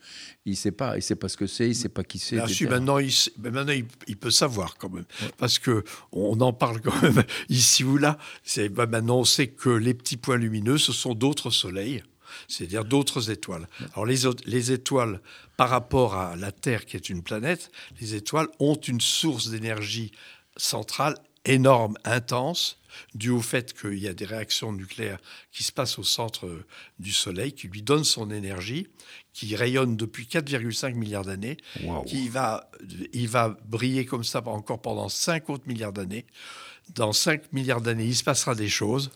il 0.45 0.57
sait 0.57 0.73
pas, 0.73 0.97
il 0.97 1.03
sait 1.03 1.17
pas 1.17 1.29
ce 1.29 1.37
que 1.37 1.47
c'est, 1.47 1.69
il 1.69 1.75
sait 1.75 1.89
pas 1.89 2.05
qui 2.05 2.19
c'est. 2.19 2.37
maintenant, 2.69 2.99
il, 2.99 3.13
maintenant 3.39 3.73
il, 4.07 4.17
peut 4.17 4.31
savoir 4.31 4.77
quand 4.77 4.91
même, 4.91 5.07
parce 5.39 5.59
que 5.59 5.85
on 6.13 6.41
en 6.41 6.53
parle 6.53 6.81
quand 6.81 7.03
même 7.03 7.23
ici 7.49 7.85
ou 7.85 7.97
là. 7.97 8.19
Ben, 8.57 8.87
maintenant, 8.87 9.19
on 9.19 9.25
sait 9.25 9.49
que 9.49 9.71
les 9.71 9.95
petits 9.95 10.17
points 10.17 10.37
lumineux, 10.37 10.79
ce 10.79 10.93
sont 10.93 11.15
d'autres 11.15 11.51
soleils 11.51 12.03
c'est-à-dire 12.47 12.85
d'autres 12.85 13.31
étoiles. 13.31 13.69
Alors 13.95 14.07
les, 14.07 14.19
les, 14.47 14.71
étoiles, 14.71 15.21
par 15.57 15.69
rapport 15.69 16.15
à 16.15 16.37
la 16.37 16.53
Terre 16.53 16.87
qui 16.87 16.97
est 16.97 17.11
une 17.11 17.25
planète, 17.25 17.73
les 18.01 18.15
étoiles 18.15 18.47
ont 18.61 18.77
une 18.77 19.01
source 19.01 19.49
d'énergie 19.51 20.13
centrale 20.57 21.17
énorme, 21.45 21.97
intense, 22.05 22.80
dû 23.15 23.31
au 23.31 23.41
fait 23.41 23.79
qu'il 23.79 23.99
y 23.99 24.09
a 24.09 24.13
des 24.15 24.25
réactions 24.25 24.73
nucléaires 24.73 25.19
qui 25.53 25.65
se 25.65 25.73
passent 25.73 25.99
au 25.99 26.05
centre 26.05 26.49
du 26.99 27.13
Soleil, 27.13 27.53
qui 27.53 27.69
lui 27.69 27.83
donnent 27.83 28.05
son 28.05 28.31
énergie, 28.31 28.87
qui 29.33 29.55
rayonne 29.57 29.97
depuis 29.97 30.25
4,5 30.25 30.95
milliards 30.95 31.25
d'années, 31.25 31.57
qui 32.07 32.29
va, 32.29 32.71
il 33.13 33.29
va 33.29 33.57
briller 33.67 34.05
comme 34.05 34.25
ça 34.25 34.43
encore 34.47 34.81
pendant 34.83 35.09
5 35.09 35.51
autres 35.51 35.67
milliards 35.67 35.93
d'années. 35.93 36.27
Dans 36.95 37.13
5 37.13 37.53
milliards 37.53 37.81
d'années, 37.81 38.07
il 38.07 38.17
se 38.17 38.25
passera 38.25 38.55
des 38.55 38.69
choses. 38.69 39.11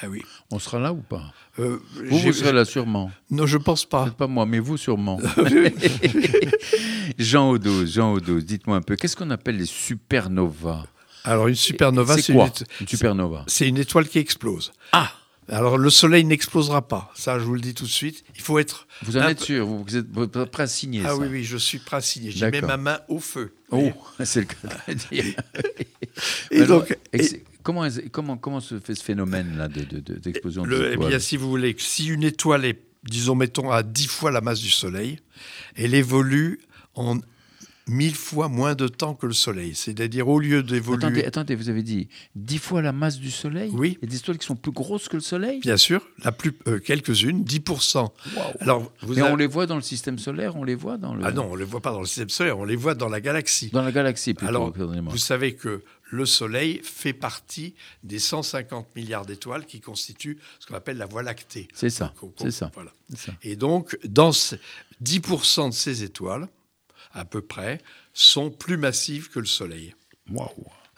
Ah 0.00 0.08
oui. 0.08 0.22
On 0.50 0.58
sera 0.58 0.78
là 0.78 0.92
ou 0.92 1.02
pas? 1.02 1.34
Euh, 1.58 1.78
Vous, 2.08 2.18
vous 2.18 2.32
serez 2.32 2.52
là 2.52 2.64
sûrement. 2.64 3.10
Non, 3.30 3.44
je 3.46 3.58
pense 3.58 3.84
pas. 3.84 4.08
Pas 4.10 4.26
moi, 4.26 4.46
mais 4.46 4.58
vous 4.58 4.76
sûrement. 4.76 5.18
Jean 7.18 7.50
Odos, 7.50 7.86
Jean 7.86 8.14
Odos, 8.14 8.40
dites-moi 8.40 8.76
un 8.76 8.82
peu, 8.82 8.96
qu'est-ce 8.96 9.16
qu'on 9.16 9.30
appelle 9.30 9.56
les 9.56 9.66
supernovas? 9.66 10.86
Alors 11.24 11.48
une 11.48 11.54
supernova, 11.54 12.16
c'est 12.18 12.32
une, 12.32 12.86
supernova? 12.86 13.44
C'est 13.46 13.68
une 13.68 13.78
étoile 13.78 14.08
qui 14.08 14.18
explose. 14.18 14.72
Ah 14.92 15.12
alors 15.48 15.76
le 15.76 15.90
Soleil 15.90 16.24
n'explosera 16.24 16.86
pas, 16.86 17.10
ça 17.14 17.38
je 17.38 17.44
vous 17.44 17.54
le 17.54 17.60
dis 17.60 17.74
tout 17.74 17.84
de 17.84 17.90
suite. 17.90 18.24
Il 18.36 18.40
faut 18.40 18.60
être. 18.60 18.86
Vous 19.02 19.16
en 19.16 19.22
êtes 19.22 19.40
sûr? 19.40 19.66
Vous 19.66 19.96
êtes 19.96 20.44
prêt 20.50 20.62
à 20.62 20.66
signer 20.68 21.02
Ah 21.04 21.16
oui, 21.16 21.26
oui, 21.28 21.44
je 21.44 21.56
suis 21.56 21.78
prêt 21.78 21.96
à 21.96 22.00
signer. 22.00 22.30
J'ai 22.30 22.50
mis 22.50 22.60
ma 22.60 22.76
main 22.76 23.00
au 23.08 23.18
feu. 23.18 23.52
Oh, 23.70 23.90
c'est 24.24 24.40
le 24.40 24.46
cas 24.46 24.68
et 26.50 26.64
donc, 26.66 26.96
Comment, 27.62 27.86
comment, 28.10 28.36
comment 28.36 28.60
se 28.60 28.80
fait 28.80 28.94
ce 28.94 29.04
phénomène-là 29.04 29.68
d'explosion 29.68 30.64
de, 30.64 30.90
Eh 30.92 30.96
bien, 30.96 31.18
si 31.18 31.36
vous 31.36 31.48
voulez, 31.48 31.74
si 31.78 32.08
une 32.08 32.24
étoile 32.24 32.64
est, 32.64 32.80
disons, 33.04 33.34
mettons, 33.34 33.70
à 33.70 33.82
10 33.82 34.06
fois 34.08 34.30
la 34.30 34.40
masse 34.40 34.60
du 34.60 34.70
Soleil, 34.70 35.20
elle 35.76 35.94
évolue 35.94 36.60
en 36.94 37.18
mille 37.86 38.14
fois 38.14 38.48
moins 38.48 38.74
de 38.74 38.88
temps 38.88 39.14
que 39.14 39.26
le 39.26 39.32
Soleil. 39.32 39.74
C'est-à-dire, 39.74 40.28
au 40.28 40.38
lieu 40.38 40.62
d'évoluer... 40.62 41.04
Attendez, 41.04 41.24
attendez, 41.24 41.54
vous 41.54 41.68
avez 41.68 41.82
dit 41.82 42.08
dix 42.34 42.58
fois 42.58 42.82
la 42.82 42.92
masse 42.92 43.18
du 43.18 43.30
Soleil 43.30 43.70
Oui. 43.74 43.98
Il 44.00 44.06
y 44.06 44.08
a 44.08 44.10
des 44.10 44.18
étoiles 44.18 44.38
qui 44.38 44.46
sont 44.46 44.56
plus 44.56 44.72
grosses 44.72 45.08
que 45.08 45.16
le 45.16 45.22
Soleil? 45.22 45.60
Bien 45.60 45.76
sûr, 45.76 46.06
la 46.24 46.32
plus, 46.32 46.52
euh, 46.68 46.78
quelques-unes, 46.78 47.42
10%. 47.42 48.10
Alors, 48.60 48.92
vous 49.02 49.14
Mais 49.14 49.22
on 49.22 49.36
les 49.36 49.46
voit 49.46 49.66
dans 49.66 49.76
le 49.76 49.82
système 49.82 50.18
solaire 50.18 50.56
On 50.56 50.64
les 50.64 50.74
voit 50.74 50.96
dans 50.96 51.14
le... 51.14 51.24
Ah 51.24 51.32
non, 51.32 51.48
on 51.50 51.54
ne 51.54 51.58
les 51.58 51.64
voit 51.64 51.80
pas 51.80 51.92
dans 51.92 52.00
le 52.00 52.06
système 52.06 52.30
solaire, 52.30 52.58
on 52.58 52.64
les 52.64 52.76
voit 52.76 52.94
dans 52.94 53.08
la 53.08 53.20
galaxie. 53.20 53.70
Dans 53.72 53.82
la 53.82 53.92
galaxie, 53.92 54.34
plutôt, 54.34 54.48
Alors, 54.48 54.72
vous 54.72 55.18
savez 55.18 55.54
que 55.54 55.82
le 56.12 56.26
Soleil 56.26 56.80
fait 56.84 57.14
partie 57.14 57.74
des 58.04 58.18
150 58.18 58.94
milliards 58.94 59.24
d'étoiles 59.24 59.64
qui 59.64 59.80
constituent 59.80 60.38
ce 60.60 60.66
qu'on 60.66 60.74
appelle 60.74 60.98
la 60.98 61.06
Voie 61.06 61.22
lactée. 61.22 61.68
C'est 61.72 61.90
ça, 61.90 62.12
c'est 62.36 62.50
ça. 62.50 62.70
Voilà. 62.74 62.92
Et 63.42 63.56
donc, 63.56 63.98
dans 64.04 64.30
10% 64.30 65.70
de 65.70 65.74
ces 65.74 66.04
étoiles, 66.04 66.48
à 67.12 67.24
peu 67.24 67.40
près, 67.40 67.80
sont 68.12 68.50
plus 68.50 68.76
massives 68.76 69.28
que 69.30 69.38
le 69.38 69.46
Soleil. 69.46 69.94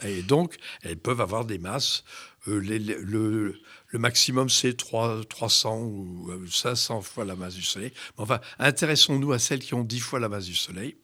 Et 0.03 0.23
donc, 0.23 0.57
elles 0.83 0.99
peuvent 0.99 1.21
avoir 1.21 1.45
des 1.45 1.59
masses. 1.59 2.05
Euh, 2.49 2.61
le, 2.61 3.99
maximum, 3.99 4.51
c'est 4.51 4.77
300 4.77 5.81
ou 5.83 6.31
500 6.51 6.99
euh, 6.99 7.01
fois 7.01 7.25
la 7.25 7.37
masse 7.37 7.55
du 7.55 7.63
Soleil. 7.63 7.93
enfin, 8.17 8.41
intéressons-nous 8.59 9.33
à 9.33 9.39
celles 9.39 9.61
qui 9.61 9.75
ont 9.75 9.85
10 9.85 10.01
fois 10.01 10.21
la 10.21 10.29
masse 10.29 10.47
du 10.47 10.55
Soleil. 10.55 10.97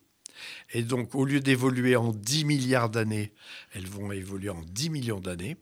Et 0.73 0.83
donc, 0.83 1.15
au 1.15 1.25
lieu 1.25 1.41
d'évoluer 1.41 1.97
en 1.97 2.13
10 2.13 2.45
milliards 2.45 2.91
d'années, 2.91 3.33
elles 3.73 3.87
vont 3.87 4.11
évoluer 4.13 4.51
en 4.51 4.63
10 4.63 4.91
millions 4.91 5.21
d'années. 5.21 5.57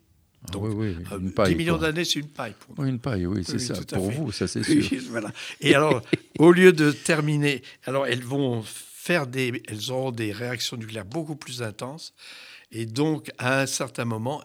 Ah 0.47 0.53
donc, 0.53 0.65
oui, 0.69 0.73
oui, 0.75 1.05
une 1.21 1.33
paille, 1.33 1.51
10 1.51 1.57
millions 1.57 1.79
d'années, 1.79 2.05
c'est 2.05 2.21
une 2.21 2.29
paille. 2.29 2.55
Pour 2.61 2.79
Oui, 2.79 2.89
une 2.89 3.01
paille, 3.01 3.27
oui, 3.27 3.43
c'est 3.45 3.59
ça. 3.59 3.75
Pour 3.93 4.11
vous, 4.11 4.31
ça 4.31 4.47
c'est 4.47 4.63
sûr. 4.83 5.01
voilà. 5.11 5.33
Et 5.61 5.75
alors, 5.75 6.01
au 6.39 6.53
lieu 6.53 6.73
de 6.73 6.93
terminer, 6.93 7.63
alors 7.85 8.07
elles 8.07 8.23
vont 8.23 8.65
des, 9.27 9.63
elles 9.69 9.91
auront 9.91 10.11
des 10.11 10.33
réactions 10.33 10.77
nucléaires 10.77 11.05
beaucoup 11.05 11.37
plus 11.37 11.63
intenses. 11.63 12.15
Et 12.71 12.87
donc, 12.87 13.31
à 13.39 13.61
un 13.61 13.67
certain 13.67 14.05
moment, 14.05 14.43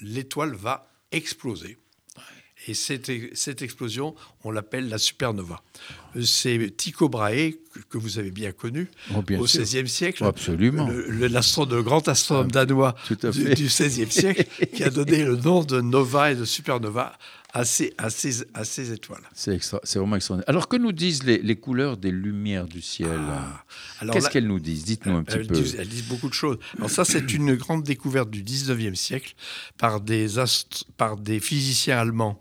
l'étoile 0.00 0.54
va 0.54 0.90
exploser. 1.12 1.78
Et 2.66 2.74
cette, 2.74 3.10
cette 3.34 3.62
explosion, 3.62 4.14
on 4.44 4.50
l'appelle 4.50 4.90
la 4.90 4.98
supernova. 4.98 5.62
C'est 6.22 6.76
Tycho 6.76 7.08
Brahe, 7.08 7.52
que, 7.88 7.96
vous 7.96 8.18
avez 8.18 8.30
bien 8.30 8.52
connu, 8.52 8.90
oh, 9.14 9.22
au 9.38 9.44
XVIe 9.44 9.88
siècle. 9.88 10.24
absolument. 10.24 10.86
Le, 10.86 11.28
le, 11.28 11.82
grand 11.82 12.06
astronome 12.06 12.48
ah, 12.50 12.66
danois 12.66 12.94
du, 13.08 13.64
XVIe 13.64 14.10
siècle, 14.10 14.44
qui 14.74 14.84
a 14.84 14.90
donné 14.90 15.24
le 15.24 15.36
nom 15.36 15.64
de 15.64 15.80
nova 15.80 16.32
et 16.32 16.34
de 16.34 16.44
supernova 16.44 17.16
à 17.52 17.64
ces, 17.64 17.92
à 17.98 18.10
ces, 18.10 18.44
à 18.54 18.64
ces 18.64 18.92
étoiles. 18.92 19.22
C'est 19.34 19.58
vraiment 19.96 20.16
extraordinaire. 20.16 20.48
Alors 20.48 20.68
que 20.68 20.76
nous 20.76 20.92
disent 20.92 21.24
les, 21.24 21.38
les 21.38 21.56
couleurs 21.56 21.96
des 21.96 22.10
lumières 22.10 22.66
du 22.66 22.80
ciel? 22.80 23.18
Ah, 23.18 23.64
Qu'est-ce 24.12 24.30
qu'elles 24.30 24.46
nous 24.46 24.60
disent? 24.60 24.84
Dites-nous 24.84 25.16
un 25.16 25.24
petit 25.24 25.38
elles 25.38 25.46
peu. 25.46 25.54
Disent, 25.54 25.76
elles 25.78 25.88
disent 25.88 26.08
beaucoup 26.08 26.28
de 26.28 26.34
choses. 26.34 26.58
Alors 26.76 26.90
ça, 26.90 27.04
c'est 27.04 27.32
une 27.32 27.54
grande 27.54 27.82
découverte 27.82 28.30
du 28.30 28.42
19e 28.42 28.94
siècle 28.94 29.34
par 29.78 30.00
des, 30.00 30.26
par 30.96 31.16
des 31.16 31.40
physiciens 31.40 31.98
allemands. 31.98 32.40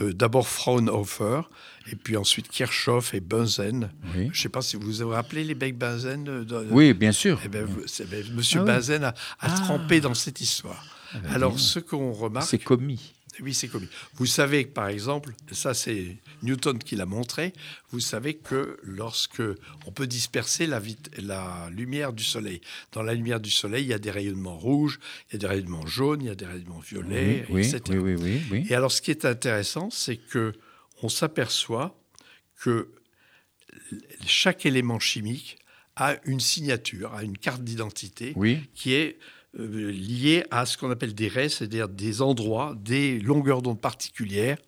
Euh, 0.00 0.12
d'abord 0.12 0.48
Fraunhofer 0.48 1.48
et 1.90 1.96
puis 1.96 2.16
ensuite 2.16 2.48
Kirchhoff 2.48 3.14
et 3.14 3.20
Bunsen. 3.20 3.90
Je 4.14 4.20
ne 4.22 4.32
sais 4.32 4.48
pas 4.48 4.62
si 4.62 4.76
vous 4.76 4.90
vous 4.90 5.08
rappelez 5.08 5.44
les 5.44 5.54
becs 5.54 5.78
Bunsen. 5.78 6.46
Oui, 6.70 6.94
bien 6.94 7.12
sûr. 7.12 7.40
Eh 7.44 7.48
ben, 7.48 7.66
ben, 7.66 8.24
Monsieur 8.34 8.60
ah 8.62 8.64
Bunsen 8.64 9.04
a, 9.04 9.14
a 9.40 9.50
trempé 9.50 10.00
dans 10.00 10.14
cette 10.14 10.40
histoire. 10.40 10.84
Ah 11.12 11.18
ben, 11.22 11.32
Alors, 11.32 11.58
ce 11.60 11.78
qu'on 11.78 12.12
remarque. 12.12 12.48
C'est 12.48 12.58
commis. 12.58 13.13
Oui, 13.40 13.54
c'est 13.54 13.68
commis. 13.68 13.88
Vous 14.14 14.26
savez 14.26 14.64
par 14.64 14.88
exemple, 14.88 15.32
ça 15.52 15.74
c'est 15.74 16.16
Newton 16.42 16.78
qui 16.78 16.96
l'a 16.96 17.06
montré, 17.06 17.52
vous 17.90 18.00
savez 18.00 18.34
que 18.34 18.78
lorsque 18.82 19.42
on 19.86 19.92
peut 19.92 20.06
disperser 20.06 20.66
la, 20.66 20.80
la, 21.18 21.68
lumière 21.70 22.12
du 22.12 22.24
soleil, 22.24 22.60
dans 22.92 23.02
la 23.02 23.14
lumière 23.14 23.40
du 23.40 23.50
soleil, 23.50 23.84
il 23.84 23.88
y 23.88 23.94
a 23.94 23.98
des 23.98 24.10
rayonnements 24.10 24.56
rouges, 24.56 25.00
il 25.28 25.34
y 25.34 25.36
a 25.36 25.38
des 25.38 25.46
rayonnements 25.46 25.86
jaunes, 25.86 26.22
il 26.22 26.26
y 26.26 26.30
a 26.30 26.34
des 26.34 26.46
rayonnements 26.46 26.80
violets, 26.80 27.46
oui, 27.50 27.60
etc. 27.60 27.82
Oui, 27.88 28.14
oui, 28.16 28.42
oui, 28.50 28.66
Et 28.68 28.74
alors, 28.74 28.92
ce 28.92 29.02
qui 29.02 29.10
est 29.10 29.24
intéressant, 29.24 29.90
c'est 29.90 30.16
que 30.16 30.52
on 31.02 31.08
s'aperçoit 31.08 31.98
que 32.60 32.88
chaque 34.26 34.66
élément 34.66 34.98
chimique 34.98 35.58
a 35.96 36.16
une 36.24 36.40
signature, 36.40 37.14
a 37.14 37.22
une 37.22 37.38
carte 37.38 37.62
d'identité 37.62 38.34
qui 38.74 38.94
est 38.94 39.18
euh, 39.58 39.90
lié 39.90 40.44
à 40.50 40.66
ce 40.66 40.76
qu'on 40.76 40.90
appelle 40.90 41.14
des 41.14 41.28
raies, 41.28 41.48
c'est-à-dire 41.48 41.88
des 41.88 42.22
endroits, 42.22 42.76
des 42.78 43.20
longueurs 43.20 43.62
d'onde 43.62 43.80
particulières 43.80 44.58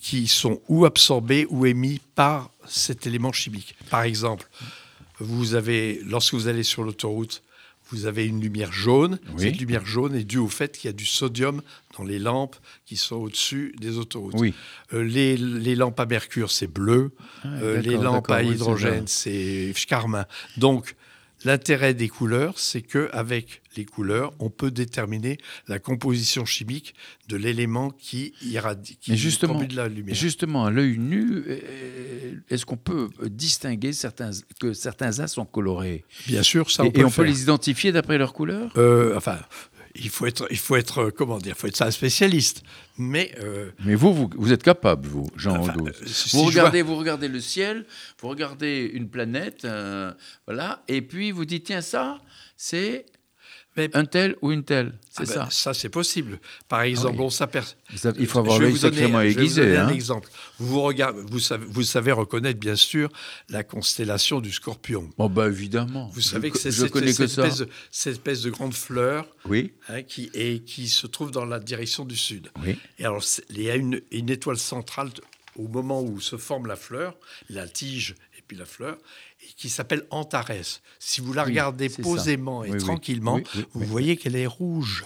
qui 0.00 0.26
sont 0.26 0.60
ou 0.68 0.84
absorbés 0.84 1.46
ou 1.50 1.66
émis 1.66 2.00
par 2.14 2.50
cet 2.66 3.06
élément 3.06 3.32
chimique. 3.32 3.74
Par 3.90 4.02
exemple, 4.02 4.48
vous 5.18 5.54
avez, 5.54 6.00
lorsque 6.04 6.34
vous 6.34 6.48
allez 6.48 6.62
sur 6.62 6.82
l'autoroute, 6.82 7.42
vous 7.90 8.06
avez 8.06 8.26
une 8.26 8.40
lumière 8.40 8.72
jaune. 8.72 9.18
Cette 9.38 9.58
lumière 9.58 9.86
jaune 9.86 10.14
est 10.16 10.24
due 10.24 10.38
au 10.38 10.48
fait 10.48 10.76
qu'il 10.76 10.88
y 10.88 10.90
a 10.90 10.96
du 10.96 11.06
sodium 11.06 11.62
dans 11.96 12.04
les 12.04 12.18
lampes 12.18 12.56
qui 12.84 12.96
sont 12.96 13.16
au-dessus 13.16 13.74
des 13.78 13.98
autoroutes. 13.98 14.34
Euh, 14.92 15.02
les, 15.04 15.76
lampes 15.76 16.00
à 16.00 16.06
mercure, 16.06 16.50
c'est 16.50 16.66
bleu. 16.66 17.12
Ah, 17.44 17.48
euh, 17.62 17.80
les 17.80 17.96
lampes 17.96 18.30
à 18.30 18.42
hydrogène, 18.42 19.06
c'est 19.06 19.72
carmin. 19.86 20.26
Donc, 20.56 20.96
L'intérêt 21.44 21.94
des 21.94 22.08
couleurs, 22.08 22.58
c'est 22.58 22.82
qu'avec 22.82 23.62
les 23.76 23.84
couleurs, 23.84 24.32
on 24.38 24.48
peut 24.48 24.70
déterminer 24.70 25.38
la 25.68 25.78
composition 25.78 26.44
chimique 26.44 26.94
de 27.28 27.36
l'élément 27.36 27.90
qui 27.90 28.32
irradie, 28.42 28.96
qui 29.00 29.16
justement, 29.16 29.62
de 29.62 29.76
la 29.76 29.88
lumière. 29.88 30.14
Justement, 30.14 30.64
à 30.64 30.70
l'œil 30.70 30.98
nu, 30.98 31.44
euh, 31.46 32.40
est-ce 32.48 32.64
qu'on 32.64 32.78
peut 32.78 33.10
distinguer 33.26 33.92
certains, 33.92 34.30
que 34.60 34.72
certains 34.72 35.20
as 35.20 35.28
sont 35.28 35.44
colorés? 35.44 36.04
Bien 36.26 36.42
sûr, 36.42 36.70
ça 36.70 36.84
on 36.84 36.86
et, 36.86 36.90
peut 36.90 37.00
et 37.00 37.04
on 37.04 37.10
peut 37.10 37.24
les 37.24 37.42
identifier 37.42 37.92
d'après 37.92 38.16
leur 38.16 38.32
couleur 38.32 38.72
euh, 38.78 39.14
Enfin, 39.16 39.38
il 39.98 40.08
faut 40.08 40.26
être, 40.26 40.46
il 40.50 40.58
faut 40.58 40.76
être, 40.76 41.10
comment 41.10 41.38
dire, 41.38 41.56
faut 41.56 41.66
être 41.66 41.82
un 41.82 41.90
spécialiste. 41.90 42.62
Mais, 42.98 43.32
euh, 43.40 43.70
mais 43.84 43.94
vous, 43.94 44.30
vous, 44.34 44.52
êtes 44.52 44.62
capable, 44.62 45.08
vous, 45.08 45.28
Jean 45.36 45.56
enfin, 45.56 45.74
euh, 45.78 45.92
vous, 46.32 46.44
regardez, 46.44 46.82
vous 46.82 46.96
regardez 46.96 47.28
le 47.28 47.40
ciel, 47.40 47.84
vous 48.20 48.28
regardez 48.28 48.90
une 48.92 49.08
planète, 49.08 49.64
euh, 49.64 50.12
voilà, 50.46 50.82
et 50.88 51.02
puis 51.02 51.30
vous 51.30 51.44
dites, 51.44 51.64
tiens, 51.64 51.82
ça, 51.82 52.18
c'est 52.56 53.06
un 53.92 54.04
tel 54.04 54.36
ou 54.42 54.52
une 54.52 54.64
telle, 54.64 54.94
c'est 55.10 55.22
ah 55.22 55.24
ben, 55.26 55.32
ça. 55.32 55.48
ça, 55.50 55.74
c'est 55.74 55.88
possible. 55.88 56.38
Par 56.68 56.80
ah 56.80 56.88
exemple, 56.88 57.20
on 57.20 57.30
s'aperçoit. 57.30 57.76
Il 58.18 58.26
faut 58.26 58.38
avoir 58.38 58.58
l'œil 58.58 58.76
sacrément 58.76 59.20
aiguisé. 59.20 59.62
Je 59.62 59.68
vais 59.68 59.74
vous 59.74 59.80
un 59.80 59.86
hein. 59.86 59.90
exemple. 59.90 60.30
Vous, 60.58 60.82
regardez, 60.82 61.20
vous, 61.22 61.38
savez, 61.38 61.66
vous 61.68 61.82
savez 61.82 62.12
reconnaître, 62.12 62.58
bien 62.58 62.76
sûr, 62.76 63.10
la 63.48 63.64
constellation 63.64 64.40
du 64.40 64.52
scorpion. 64.52 65.10
Bon, 65.18 65.28
bah 65.28 65.48
évidemment. 65.48 66.10
Vous 66.12 66.20
savez 66.20 66.50
que 66.50 66.58
c'est 66.58 66.72
cette, 66.72 66.92
cette, 66.92 67.20
espèce 67.20 67.58
de, 67.58 67.68
cette 67.90 68.12
espèce 68.14 68.42
de 68.42 68.50
grande 68.50 68.74
fleur 68.74 69.26
oui. 69.44 69.72
Hein, 69.88 70.02
qui, 70.02 70.30
et 70.34 70.60
qui 70.60 70.88
se 70.88 71.06
trouve 71.06 71.30
dans 71.30 71.44
la 71.44 71.60
direction 71.60 72.04
du 72.04 72.16
sud. 72.16 72.50
Oui. 72.64 72.78
Et 72.98 73.04
alors, 73.04 73.24
il 73.50 73.62
y 73.62 73.70
a 73.70 73.76
une, 73.76 74.00
une 74.10 74.30
étoile 74.30 74.58
centrale 74.58 75.10
au 75.56 75.68
moment 75.68 76.02
où 76.02 76.20
se 76.20 76.36
forme 76.36 76.66
la 76.66 76.76
fleur, 76.76 77.16
la 77.48 77.66
tige 77.66 78.14
et 78.38 78.42
puis 78.46 78.56
la 78.56 78.66
fleur, 78.66 78.98
qui 79.56 79.68
s'appelle 79.68 80.06
Antares. 80.10 80.80
Si 80.98 81.20
vous 81.20 81.32
la 81.32 81.44
regardez 81.44 81.88
posément 81.88 82.64
et 82.64 82.76
tranquillement, 82.76 83.40
vous 83.72 83.84
voyez 83.86 84.16
qu'elle 84.16 84.36
est 84.36 84.46
rouge. 84.46 85.04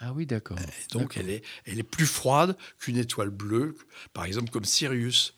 Ah 0.00 0.12
oui, 0.14 0.24
d'accord. 0.24 0.56
Donc 0.92 1.16
elle 1.18 1.28
est, 1.28 1.44
elle 1.66 1.78
est 1.78 1.82
plus 1.82 2.06
froide 2.06 2.56
qu'une 2.78 2.96
étoile 2.96 3.28
bleue, 3.28 3.76
par 4.14 4.24
exemple 4.24 4.50
comme 4.50 4.64
Sirius. 4.64 5.34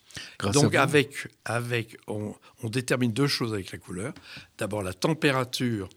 Donc 0.53 0.75
avec, 0.75 1.27
avec 1.43 1.97
on, 2.07 2.35
détermine 2.63 3.11
deux 3.11 3.27
choses 3.27 3.53
avec 3.53 3.71
la 3.71 3.77
couleur. 3.77 4.13
D'abord 4.57 4.83
la 4.83 4.93
température 4.93 5.89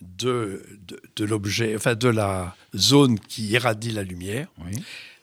de, 0.00 0.64
de, 0.86 1.02
de 1.16 1.24
l'objet, 1.24 1.76
enfin 1.76 1.94
de 1.94 2.08
la 2.08 2.56
zone 2.74 3.18
qui 3.20 3.48
irradie 3.48 3.90
la 3.90 4.02
lumière. 4.02 4.48
Oui 4.64 4.82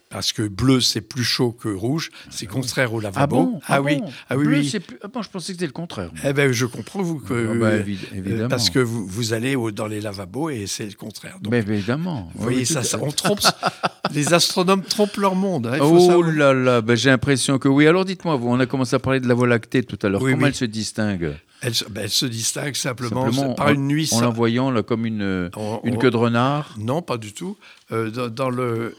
parce 0.09 0.31
que 0.31 0.47
bleu 0.47 0.79
c'est 0.79 1.01
plus 1.01 1.23
chaud 1.23 1.51
que 1.51 1.69
rouge, 1.69 2.09
c'est 2.29 2.45
contraire 2.45 2.93
au 2.93 2.99
lavabo. 2.99 3.19
Ah 3.19 3.27
bon 3.27 3.59
Ah, 3.67 3.81
oui, 3.81 4.01
ah 4.29 4.37
oui, 4.37 4.45
bleu, 4.45 4.57
oui. 4.59 4.79
Plus... 4.79 4.97
Ah 5.03 5.07
bon, 5.07 5.21
je 5.21 5.29
pensais 5.29 5.47
que 5.47 5.53
c'était 5.53 5.65
le 5.65 5.71
contraire. 5.71 6.11
Eh 6.23 6.33
ben, 6.33 6.51
je 6.51 6.65
comprends 6.65 7.01
vous 7.01 7.19
que 7.19 7.49
ah 7.51 7.59
bah, 7.59 7.67
euh, 7.67 7.83
évidemment. 8.15 8.49
parce 8.49 8.69
que 8.69 8.79
vous, 8.79 9.05
vous 9.05 9.33
allez 9.33 9.55
dans 9.73 9.87
les 9.87 10.01
lavabos 10.01 10.49
et 10.49 10.67
c'est 10.67 10.85
le 10.85 10.93
contraire. 10.93 11.37
Donc, 11.41 11.51
mais 11.51 11.59
évidemment. 11.59 12.29
Vous 12.35 12.43
voyez 12.43 12.65
ça, 12.65 12.83
ça, 12.83 12.97
on 13.01 13.11
trompe. 13.11 13.41
les 14.13 14.33
astronomes 14.33 14.83
trompent 14.83 15.17
leur 15.17 15.35
monde. 15.35 15.67
Hein, 15.67 15.79
oh 15.81 16.21
là 16.21 16.53
là, 16.53 16.81
ben, 16.81 16.95
j'ai 16.95 17.09
l'impression 17.09 17.57
que 17.59 17.67
oui. 17.67 17.87
Alors 17.87 18.05
dites-moi, 18.05 18.35
vous, 18.35 18.47
on 18.47 18.59
a 18.59 18.65
commencé 18.65 18.95
à 18.95 18.99
parler 18.99 19.19
de 19.19 19.27
la 19.27 19.33
Voie 19.33 19.47
lactée 19.47 19.83
tout 19.83 19.99
à 20.01 20.09
l'heure. 20.09 20.21
Comment 20.21 20.47
elle 20.47 20.55
se 20.55 20.65
distingue? 20.65 21.33
Elle, 21.61 21.73
ben, 21.89 22.03
elle, 22.03 22.09
se 22.09 22.25
distingue 22.25 22.75
simplement, 22.75 23.53
par 23.55 23.71
une 23.71 23.87
nuit. 23.87 24.09
En 24.13 24.21
la 24.21 24.29
voyant 24.29 24.71
là, 24.71 24.83
comme 24.83 25.05
une, 25.05 25.49
une 25.83 25.97
queue 25.97 26.11
de 26.11 26.17
renard 26.17 26.75
Non, 26.77 27.01
pas 27.01 27.17
du 27.17 27.33
tout. 27.33 27.57
Euh, 27.91 28.09
dans, 28.09 28.27
dans 28.27 28.49
le 28.49 28.95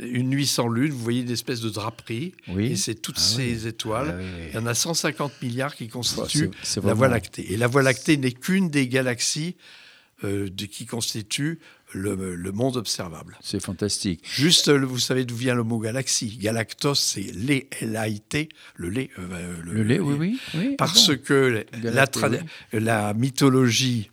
une 0.00 0.28
nuit 0.28 0.46
sans 0.46 0.68
lune, 0.68 0.92
vous 0.92 1.02
voyez 1.02 1.22
une 1.22 1.30
espèce 1.30 1.60
de 1.60 1.70
draperie, 1.70 2.34
et 2.58 2.76
c'est 2.76 2.94
toutes 2.94 3.18
ah 3.18 3.36
ces 3.36 3.66
étoiles. 3.66 4.18
Ah 4.18 4.48
Il 4.48 4.54
y 4.54 4.58
en 4.58 4.66
a 4.66 4.74
150 4.74 5.42
milliards 5.42 5.74
qui 5.74 5.88
constituent 5.88 6.50
la 6.82 6.94
Voie 6.94 7.08
lactée. 7.08 7.52
Et 7.52 7.56
la 7.56 7.66
Voie 7.66 7.82
lactée 7.82 8.16
n'est 8.16 8.32
qu'une 8.32 8.70
des 8.70 8.88
galaxies 8.88 9.56
euh, 10.24 10.48
qui 10.48 10.84
constituent 10.86 11.58
le, 11.92 12.52
monde 12.52 12.76
observable. 12.76 13.38
C'est 13.42 13.62
fantastique. 13.62 14.22
Juste, 14.24 14.70
vous 14.70 14.98
savez 14.98 15.24
d'où 15.24 15.34
vient 15.34 15.54
le 15.54 15.64
mot 15.64 15.78
galaxie? 15.78 16.36
Galactos, 16.36 16.94
c'est 16.94 17.32
lait, 17.34 17.68
L-A-I-T, 17.80 18.48
le 18.76 18.90
lait. 18.90 19.10
Euh, 19.18 19.56
le, 19.64 19.82
lait, 19.82 19.98
oui, 19.98 20.38
oui. 20.54 20.74
Parce 20.76 21.16
que 21.16 21.64
la, 21.82 22.06
la 22.72 23.14
mythologie 23.14 24.10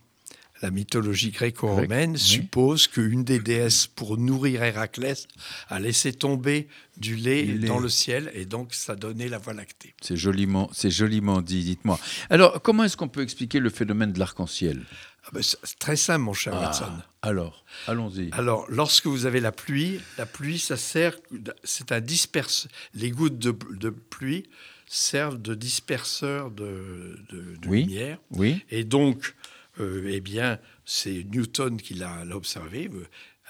la 0.62 0.70
mythologie 0.70 1.30
gréco-romaine 1.30 2.16
suppose 2.16 2.86
qu'une 2.86 3.24
des 3.24 3.38
déesses, 3.38 3.86
pour 3.86 4.18
nourrir 4.18 4.62
Héraclès, 4.62 5.28
a 5.68 5.78
laissé 5.78 6.12
tomber 6.12 6.68
du 6.96 7.16
lait 7.16 7.44
dans 7.58 7.78
le 7.78 7.88
ciel 7.88 8.30
et 8.34 8.44
donc 8.44 8.74
ça 8.74 8.96
donnait 8.96 9.28
la 9.28 9.38
Voie 9.38 9.52
lactée. 9.52 9.94
C'est 10.00 10.16
joliment, 10.16 10.68
c'est 10.72 10.90
joliment 10.90 11.40
dit, 11.42 11.62
dites-moi. 11.62 11.98
Alors, 12.30 12.60
comment 12.62 12.84
est-ce 12.84 12.96
qu'on 12.96 13.08
peut 13.08 13.22
expliquer 13.22 13.60
le 13.60 13.70
phénomène 13.70 14.12
de 14.12 14.18
l'arc-en-ciel? 14.18 14.84
Ah 15.24 15.30
ben, 15.32 15.42
C'est 15.42 15.78
très 15.78 15.96
simple, 15.96 16.22
mon 16.22 16.32
cher 16.32 16.54
ah, 16.56 16.66
Watson. 16.66 16.92
Alors, 17.22 17.64
allons-y. 17.86 18.30
Alors, 18.32 18.66
lorsque 18.68 19.06
vous 19.06 19.26
avez 19.26 19.40
la 19.40 19.52
pluie, 19.52 20.00
la 20.16 20.26
pluie, 20.26 20.58
ça 20.58 20.76
sert, 20.76 21.16
c'est 21.64 21.92
un 21.92 22.00
disperse. 22.00 22.68
Les 22.94 23.10
gouttes 23.10 23.38
de, 23.38 23.90
pluie 23.90 24.44
servent 24.86 25.40
de 25.40 25.54
disperseur 25.54 26.50
de, 26.50 27.18
de, 27.30 27.68
lumière. 27.68 28.18
Oui. 28.30 28.64
Et 28.70 28.84
donc, 28.84 29.34
euh, 29.80 30.10
eh 30.10 30.20
bien, 30.20 30.58
c'est 30.84 31.24
Newton 31.24 31.76
qui 31.80 31.94
l'a 31.94 32.24
observé. 32.32 32.90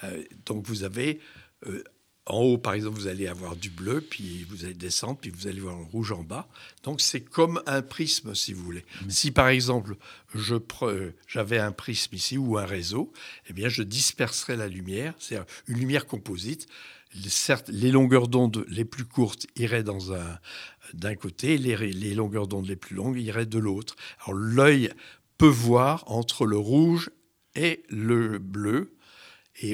Euh, 0.03 0.23
donc 0.45 0.65
vous 0.65 0.83
avez 0.83 1.19
euh, 1.67 1.83
en 2.29 2.41
haut, 2.41 2.57
par 2.57 2.73
exemple, 2.73 2.95
vous 2.95 3.07
allez 3.07 3.27
avoir 3.27 3.55
du 3.55 3.71
bleu, 3.71 4.01
puis 4.01 4.45
vous 4.49 4.63
allez 4.63 4.75
descendre, 4.75 5.17
puis 5.19 5.31
vous 5.31 5.47
allez 5.47 5.59
voir 5.59 5.77
le 5.77 5.83
rouge 5.83 6.11
en 6.11 6.23
bas. 6.23 6.47
Donc 6.83 7.01
c'est 7.01 7.21
comme 7.21 7.61
un 7.65 7.81
prisme, 7.81 8.35
si 8.35 8.53
vous 8.53 8.63
voulez. 8.63 8.85
Mmh. 9.01 9.09
Si 9.09 9.31
par 9.31 9.47
exemple, 9.47 9.95
j'avais 11.27 11.57
un 11.57 11.71
prisme 11.71 12.15
ici 12.15 12.37
ou 12.37 12.57
un 12.57 12.65
réseau, 12.65 13.11
eh 13.49 13.53
bien 13.53 13.67
je 13.67 13.81
disperserais 13.81 14.57
la 14.57 14.67
lumière, 14.67 15.15
c'est 15.17 15.39
une 15.67 15.79
lumière 15.79 16.05
composite. 16.05 16.67
Certes, 17.27 17.69
les 17.69 17.89
longueurs 17.89 18.27
d'onde 18.27 18.63
les 18.67 18.85
plus 18.85 19.05
courtes 19.05 19.47
iraient 19.55 19.83
dans 19.83 20.13
un 20.13 20.39
d'un 20.93 21.15
côté, 21.15 21.57
les, 21.57 21.75
les 21.75 22.13
longueurs 22.13 22.47
d'onde 22.47 22.67
les 22.67 22.75
plus 22.75 22.95
longues 22.95 23.17
iraient 23.19 23.45
de 23.45 23.59
l'autre. 23.59 23.95
Alors 24.23 24.39
l'œil 24.39 24.91
peut 25.39 25.47
voir 25.47 26.03
entre 26.05 26.45
le 26.45 26.57
rouge 26.57 27.09
et 27.55 27.81
le 27.89 28.37
bleu. 28.37 28.93
Et 29.61 29.73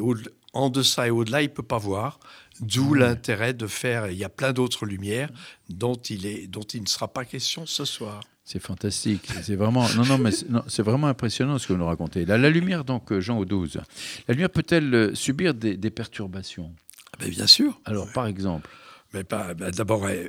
en 0.53 0.69
deçà 0.69 1.07
et 1.07 1.09
au-delà, 1.11 1.41
il 1.41 1.49
ne 1.49 1.53
peut 1.53 1.63
pas 1.63 1.77
voir. 1.77 2.19
D'où 2.61 2.93
l'intérêt 2.93 3.53
de 3.53 3.67
faire. 3.67 4.09
Il 4.09 4.17
y 4.17 4.23
a 4.23 4.29
plein 4.29 4.53
d'autres 4.53 4.85
lumières 4.85 5.29
dont 5.67 5.95
il, 5.95 6.25
est, 6.25 6.47
dont 6.47 6.61
il 6.61 6.83
ne 6.83 6.87
sera 6.87 7.09
pas 7.09 7.25
question 7.25 7.65
ce 7.65 7.83
soir. 7.83 8.21
C'est 8.45 8.61
fantastique. 8.61 9.27
C'est 9.41 9.55
vraiment, 9.55 9.87
non, 9.95 10.05
non, 10.05 10.17
mais 10.19 10.29
c'est 10.67 10.83
vraiment 10.83 11.07
impressionnant 11.07 11.57
ce 11.57 11.67
que 11.67 11.73
vous 11.73 11.79
nous 11.79 11.85
racontez. 11.85 12.25
La, 12.25 12.37
la 12.37 12.49
lumière, 12.49 12.85
donc, 12.85 13.11
euh, 13.11 13.19
Jean 13.19 13.39
Audouze, 13.39 13.81
la 14.27 14.33
lumière 14.33 14.51
peut-elle 14.51 14.93
euh, 14.93 15.15
subir 15.15 15.55
des, 15.55 15.89
perturbations? 15.89 16.71
Ah 17.13 17.17
ben, 17.21 17.29
Bien 17.29 17.47
sûr. 17.47 17.81
Alors, 17.85 18.07
par 18.13 18.27
exemple 18.27 18.69
mais 19.15 19.23
pas. 19.23 19.53
Ben, 19.53 19.71
d'abord, 19.71 20.05
euh, 20.05 20.23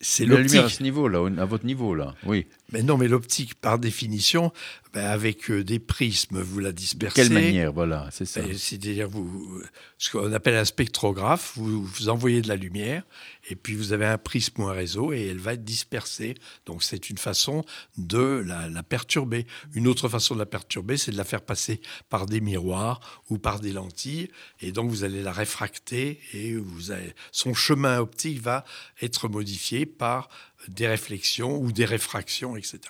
c'est 0.00 0.24
la 0.24 0.40
lumière 0.40 0.64
à 0.64 0.68
ce 0.68 0.82
niveau-là, 0.82 1.18
à 1.38 1.44
votre 1.44 1.66
niveau 1.66 1.94
là, 1.94 2.14
oui. 2.24 2.46
Mais 2.72 2.82
non, 2.82 2.96
mais 2.96 3.08
l'optique, 3.08 3.54
par 3.54 3.78
définition, 3.78 4.52
ben, 4.92 5.06
avec 5.06 5.50
euh, 5.50 5.62
des 5.62 5.78
prismes, 5.78 6.40
vous 6.40 6.58
la 6.58 6.72
dispersez. 6.72 7.22
Quelle 7.22 7.32
manière, 7.32 7.72
voilà, 7.72 8.08
c'est 8.10 8.24
ça. 8.24 8.42
Ben, 8.42 8.58
c'est-à-dire, 8.58 9.08
vous, 9.08 9.62
ce 9.98 10.10
qu'on 10.10 10.32
appelle 10.32 10.56
un 10.56 10.64
spectrographe, 10.64 11.52
vous, 11.54 11.84
vous, 11.84 12.08
envoyez 12.08 12.42
de 12.42 12.48
la 12.48 12.56
lumière, 12.56 13.04
et 13.48 13.54
puis 13.54 13.76
vous 13.76 13.92
avez 13.92 14.06
un 14.06 14.18
prisme 14.18 14.62
ou 14.62 14.66
un 14.66 14.72
réseau, 14.72 15.12
et 15.12 15.28
elle 15.28 15.38
va 15.38 15.54
être 15.54 15.64
dispersée. 15.64 16.34
Donc 16.66 16.82
c'est 16.82 17.08
une 17.08 17.18
façon 17.18 17.64
de 17.98 18.44
la, 18.44 18.82
perturber. 18.82 19.46
Une 19.74 19.86
autre 19.86 20.08
façon 20.08 20.34
de 20.34 20.40
la 20.40 20.46
perturber, 20.46 20.96
c'est 20.96 21.12
de 21.12 21.16
la 21.16 21.24
faire 21.24 21.42
passer 21.42 21.80
par 22.08 22.26
des 22.26 22.40
miroirs 22.40 23.22
ou 23.28 23.38
par 23.38 23.60
des 23.60 23.72
lentilles, 23.72 24.28
et 24.60 24.72
donc 24.72 24.90
vous 24.90 25.04
allez 25.04 25.22
la 25.22 25.32
réfracter, 25.32 26.18
et 26.32 26.56
vous 26.56 26.90
avez, 26.90 27.14
son 27.30 27.54
chemin 27.54 27.98
optique 28.00 28.40
va 28.40 28.64
être 29.00 29.28
modifié 29.28 29.86
par 29.86 30.28
des 30.68 30.86
réflexions 30.86 31.58
ou 31.60 31.72
des 31.72 31.84
réfractions, 31.84 32.56
etc. 32.56 32.80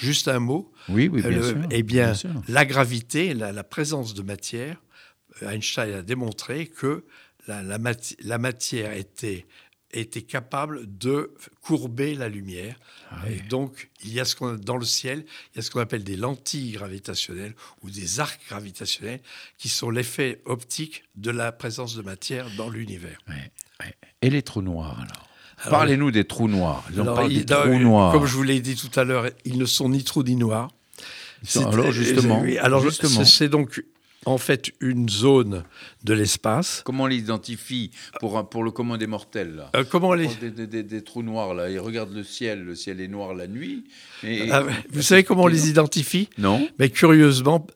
Juste 0.00 0.28
un 0.28 0.40
mot. 0.40 0.72
Oui, 0.88 1.08
oui, 1.08 1.22
bien 1.22 1.42
sûr, 1.42 1.56
Eh 1.70 1.82
bien, 1.82 2.12
la 2.48 2.64
gravité, 2.64 3.34
la, 3.34 3.64
présence 3.64 4.14
de 4.14 4.22
matière, 4.22 4.82
euh, 5.42 5.50
Einstein 5.50 5.94
a 5.94 6.02
démontré 6.02 6.66
que 6.66 7.04
la, 7.46 7.62
la, 7.62 8.38
matière 8.38 8.92
était, 8.92 9.46
était 9.92 10.22
capable 10.22 10.98
de 10.98 11.34
courber 11.62 12.14
la 12.14 12.28
lumière. 12.28 12.76
Ah 13.10 13.28
Et 13.28 13.40
donc, 13.48 13.90
il 14.04 14.12
y 14.12 14.20
a 14.20 14.24
ce 14.24 14.36
qu'on 14.36 14.54
dans 14.54 14.76
le 14.76 14.84
ciel, 14.84 15.24
il 15.52 15.56
y 15.56 15.58
a 15.60 15.62
ce 15.62 15.70
qu'on 15.70 15.80
appelle 15.80 16.04
des 16.04 16.16
lentilles 16.16 16.72
gravitationnelles 16.72 17.54
ou 17.82 17.90
des 17.90 18.20
arcs 18.20 18.40
gravitationnels, 18.48 19.20
qui 19.56 19.68
sont 19.68 19.90
l'effet 19.90 20.42
optique 20.44 21.04
de 21.16 21.30
la 21.30 21.52
présence 21.52 21.94
de 21.96 22.02
matière 22.02 22.46
dans 22.56 22.68
l'univers. 22.68 23.18
Et 24.22 24.30
les 24.30 24.42
trous 24.42 24.62
noirs 24.62 25.00
alors? 25.00 25.29
Parlez-nous 25.68 26.10
des 26.10 26.24
trous 26.24 26.48
noirs. 26.48 26.84
Comme 26.94 28.26
je 28.26 28.34
vous 28.34 28.42
l'ai 28.42 28.60
dit 28.60 28.76
tout 28.76 28.98
à 28.98 29.04
l'heure, 29.04 29.26
ils 29.44 29.58
ne 29.58 29.66
sont 29.66 29.88
ni 29.88 30.04
trous 30.04 30.22
ni 30.22 30.36
noirs. 30.36 30.68
Alors 31.56 31.92
justement, 31.92 32.44
alors 32.60 32.84
c'est 32.92 33.48
donc 33.48 33.82
en 34.26 34.38
fait 34.38 34.72
une 34.80 35.08
zone 35.08 35.64
de 36.04 36.14
l'espace. 36.14 36.82
Comment 36.84 37.04
on 37.04 37.06
l'identifie 37.06 37.90
pour, 38.20 38.48
pour 38.48 38.62
le 38.62 38.70
commun 38.70 38.98
des 38.98 39.06
mortels 39.06 39.56
là 39.56 39.70
euh, 39.74 39.84
Comment 39.88 40.12
les 40.14 40.28
des, 40.28 41.02
trous 41.02 41.22
noirs 41.22 41.54
là 41.54 41.70
Ils 41.70 41.78
regardent 41.78 42.14
le 42.14 42.24
ciel, 42.24 42.62
le 42.64 42.74
ciel 42.74 43.00
est 43.00 43.08
noir 43.08 43.34
la 43.34 43.46
nuit. 43.46 43.84
Ah, 44.50 44.64
vous 44.90 45.02
savez 45.02 45.24
comment 45.24 45.44
on 45.44 45.48
les 45.48 45.68
identifie 45.68 46.28
Non. 46.38 46.66
Mais 46.78 46.90
curieusement, 46.90 47.66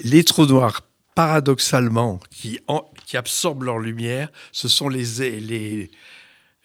les 0.00 0.24
trous 0.24 0.46
noirs, 0.46 0.80
paradoxalement, 1.14 2.20
qui, 2.30 2.58
qui 3.06 3.16
absorbent 3.16 3.64
leur 3.64 3.78
lumière, 3.78 4.30
ce 4.52 4.68
sont 4.68 4.88
les, 4.88 5.40
les, 5.40 5.90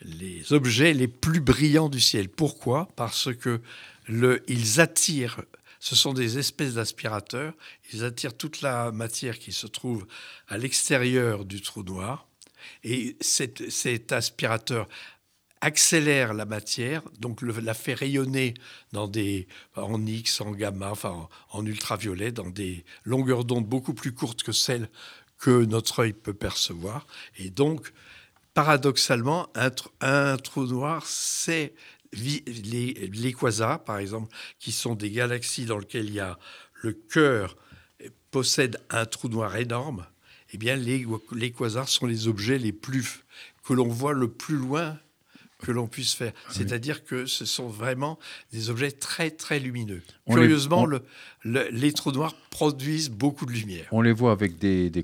les 0.01 0.53
objets 0.53 0.93
les 0.93 1.07
plus 1.07 1.41
brillants 1.41 1.89
du 1.89 1.99
ciel. 1.99 2.29
Pourquoi? 2.29 2.89
Parce 2.95 3.33
que 3.35 3.61
ils 4.47 4.81
attirent, 4.81 5.41
ce 5.79 5.95
sont 5.95 6.13
des 6.13 6.39
espèces 6.39 6.73
d'aspirateurs, 6.73 7.53
ils 7.93 8.03
attirent 8.03 8.35
toute 8.35 8.61
la 8.61 8.91
matière 8.91 9.37
qui 9.37 9.51
se 9.51 9.67
trouve 9.67 10.07
à 10.47 10.57
l'extérieur 10.57 11.45
du 11.45 11.61
trou 11.61 11.83
noir, 11.83 12.27
et 12.83 13.15
cet, 13.21 14.11
aspirateur 14.11 14.87
accélère 15.61 16.33
la 16.33 16.45
matière, 16.45 17.03
donc 17.19 17.41
la 17.41 17.73
fait 17.73 17.93
rayonner 17.93 18.53
dans 18.93 19.07
des, 19.07 19.47
en 19.75 20.05
X, 20.05 20.41
en 20.41 20.51
gamma, 20.51 20.91
enfin 20.91 21.27
en 21.51 21.65
ultraviolet, 21.65 22.31
dans 22.31 22.49
des 22.49 22.83
longueurs 23.03 23.45
d'onde 23.45 23.65
beaucoup 23.65 23.93
plus 23.93 24.13
courtes 24.13 24.43
que 24.43 24.51
celles 24.51 24.89
que 25.37 25.65
notre 25.65 25.99
œil 25.99 26.13
peut 26.13 26.33
percevoir. 26.33 27.05
Et 27.37 27.49
donc, 27.49 27.93
paradoxalement, 28.53 29.47
un, 30.01 30.37
trou 30.37 30.65
noir, 30.65 31.05
c'est 31.05 31.73
les, 32.13 33.33
quasars, 33.39 33.83
par 33.83 33.99
exemple, 33.99 34.33
qui 34.59 34.71
sont 34.71 34.95
des 34.95 35.11
galaxies 35.11 35.65
dans 35.65 35.77
lesquelles 35.77 36.07
il 36.07 36.15
y 36.15 36.19
a 36.19 36.39
le 36.81 36.93
cœur 36.93 37.55
possède 38.31 38.79
un 38.89 39.05
trou 39.05 39.27
noir 39.27 39.55
énorme. 39.55 40.05
Eh 40.51 40.57
bien, 40.57 40.75
les, 40.75 41.05
les 41.35 41.51
quasars 41.51 41.89
sont 41.89 42.05
les 42.05 42.27
objets 42.27 42.57
les 42.57 42.71
plus 42.71 43.23
que 43.63 43.73
l'on 43.73 43.87
voit 43.87 44.13
le 44.13 44.31
plus 44.31 44.57
loin 44.57 44.97
que 45.59 45.71
l'on 45.71 45.87
puisse 45.87 46.13
faire. 46.13 46.31
Ah 46.35 46.51
C'est-à-dire 46.51 47.03
que 47.03 47.25
ce 47.25 47.45
sont 47.45 47.67
vraiment 47.67 48.17
des 48.51 48.69
objets 48.69 48.91
très, 48.91 49.29
très 49.29 49.59
lumineux. 49.59 50.01
Curieusement, 50.29 50.85
le, 50.85 51.01
les 51.43 51.91
trous 51.91 52.11
noirs 52.11 52.35
produisent 52.49 53.09
beaucoup 53.09 53.45
de 53.45 53.51
lumière. 53.51 53.85
On 53.91 54.01
les 54.01 54.13
voit 54.13 54.31
avec 54.31 54.57
des, 54.57 54.89
des, 54.89 55.03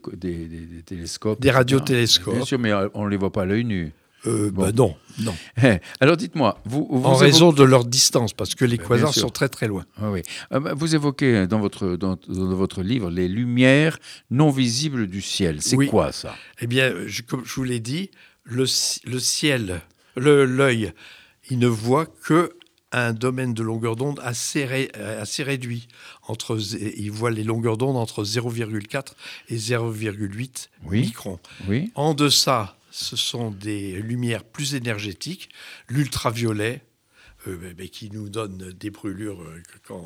télescopes. 0.86 1.42
Des 1.42 1.52
radiotélescopes. 1.52 2.36
Bien 2.36 2.46
sûr, 2.46 2.60
mais 2.60 2.72
euh, 2.72 2.88
on 2.94 3.06
ne 3.06 3.10
les 3.10 3.18
voit 3.18 3.32
pas 3.32 3.44
à 3.44 3.46
l'œil 3.46 3.66
nu. 3.66 3.92
Euh, 4.28 4.50
bah 4.50 4.72
non, 4.72 4.96
non. 5.20 5.36
Eh, 5.64 5.78
alors 6.00 6.18
dites-moi, 6.18 6.60
vous, 6.66 6.88
en 6.92 7.14
raison 7.14 7.54
de 7.54 7.64
leur 7.64 7.86
distance, 7.86 8.34
parce 8.34 8.56
que 8.56 8.66
les 8.66 8.80
quasars 8.80 9.14
sont 9.14 9.30
très 9.30 9.50
très 9.50 9.68
loin. 9.68 9.86
Ah 10.02 10.10
oui. 10.10 10.24
Ah 10.50 10.60
bah, 10.60 10.74
vous 10.74 10.96
évoquez 10.96 11.46
dans 11.46 11.60
votre 11.60 11.96
dans, 11.96 12.18
votre 12.28 12.82
livre 12.82 13.12
les 13.12 13.28
lumières 13.28 14.00
non 14.32 14.50
visibles 14.50 15.06
du 15.08 15.22
ciel. 15.22 15.62
C'est 15.62 15.78
quoi 15.86 16.12
ça? 16.12 16.36
Eh 16.60 16.66
bien, 16.66 16.92
comme 17.28 17.46
je 17.46 17.54
vous 17.54 17.64
l'ai 17.64 17.80
dit, 17.80 18.10
le, 18.46 18.66
le 19.06 19.20
ciel 19.20 19.82
l'œil, 20.16 20.94
il 21.50 21.60
ne 21.60 21.68
voit 21.68 22.06
que 22.06 22.58
un 22.92 23.14
domaine 23.14 23.54
de 23.54 23.62
longueur 23.62 23.96
d'onde 23.96 24.22
assez, 24.24 24.90
assez 24.96 25.44
réduit. 25.44 25.88
Entre, 26.28 26.58
il 26.80 27.12
voit 27.12 27.32
les 27.32 27.44
longueurs 27.44 27.78
d'onde 27.78 27.98
entre 27.98 28.24
0,4 28.24 29.14
et 29.50 29.58
0,8 29.58 30.70
microns. 30.90 31.40
Oui. 31.68 31.92
En 31.96 32.14
deçà, 32.14 32.78
ce 32.92 33.18
sont 33.18 33.52
des 33.52 33.94
lumières 34.02 34.46
plus 34.46 34.76
énergétiques, 34.76 35.50
l'ultraviolet, 35.90 36.84
euh, 37.48 37.88
qui 37.92 38.10
nous 38.12 38.30
donne 38.30 38.72
des 38.72 38.90
brûlures 38.90 39.42
euh, 39.42 39.62
quand 39.88 40.04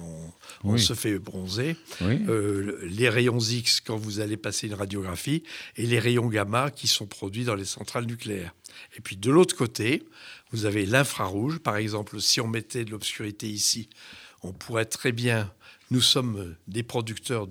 on, 0.64 0.78
se 0.78 0.94
fait 0.94 1.18
bronzer, 1.20 1.76
euh, 2.02 2.80
les 2.84 3.10
rayons 3.10 3.40
X 3.40 3.82
quand 3.82 3.98
vous 3.98 4.20
allez 4.20 4.38
passer 4.38 4.68
une 4.68 4.74
radiographie, 4.74 5.44
et 5.76 5.86
les 5.86 6.00
rayons 6.00 6.28
gamma 6.28 6.72
qui 6.72 6.88
sont 6.88 7.08
produits 7.08 7.46
dans 7.46 7.56
les 7.56 7.66
centrales 7.66 8.06
nucléaires. 8.06 8.54
Et 8.98 9.02
puis 9.02 9.18
de 9.18 9.32
l'autre 9.32 9.56
côté, 9.56 10.04
vous 10.52 10.66
avez 10.66 10.86
l'infrarouge. 10.86 11.60
Par 11.60 11.78
exemple, 11.78 12.22
si 12.22 12.42
on 12.42 12.48
mettait 12.48 12.86
de 12.86 12.92
l'obscurité 12.92 13.48
ici, 13.48 13.90
on 14.42 14.54
pourrait 14.54 14.86
très 14.86 15.12
bien 15.12 15.52
nous 15.92 16.02
sommes 16.02 16.56
des 16.68 16.84
producteurs 16.84 17.48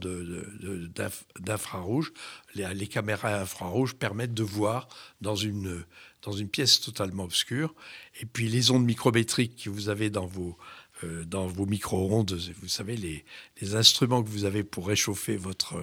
d'infrarouge. 1.41 2.13
Les, 2.55 2.73
les, 2.73 2.87
caméras 2.87 3.41
infrarouges 3.41 3.97
permettent 3.97 4.35
de 4.35 4.45
voir 4.45 4.89
dans 5.21 5.35
une, 5.35 5.83
dans 6.23 6.33
une 6.33 6.49
pièce 6.49 6.81
totalement 6.81 7.25
obscure. 7.25 7.75
Et 8.21 8.27
puis 8.27 8.49
les 8.49 8.71
ondes 8.71 8.85
micrométriques 8.85 9.65
que 9.65 9.71
vous 9.71 9.89
avez 9.89 10.11
dans 10.11 10.27
vos, 10.27 10.57
euh, 11.05 11.25
dans 11.25 11.47
vos 11.47 11.67
micro-ondes, 11.67 12.39
vous 12.61 12.69
savez, 12.69 12.97
les, 12.97 13.25
les, 13.61 13.75
instruments 13.75 14.23
que 14.23 14.29
vous 14.29 14.45
avez 14.45 14.65
pour 14.65 14.89
réchauffer 14.89 15.37
votre 15.37 15.77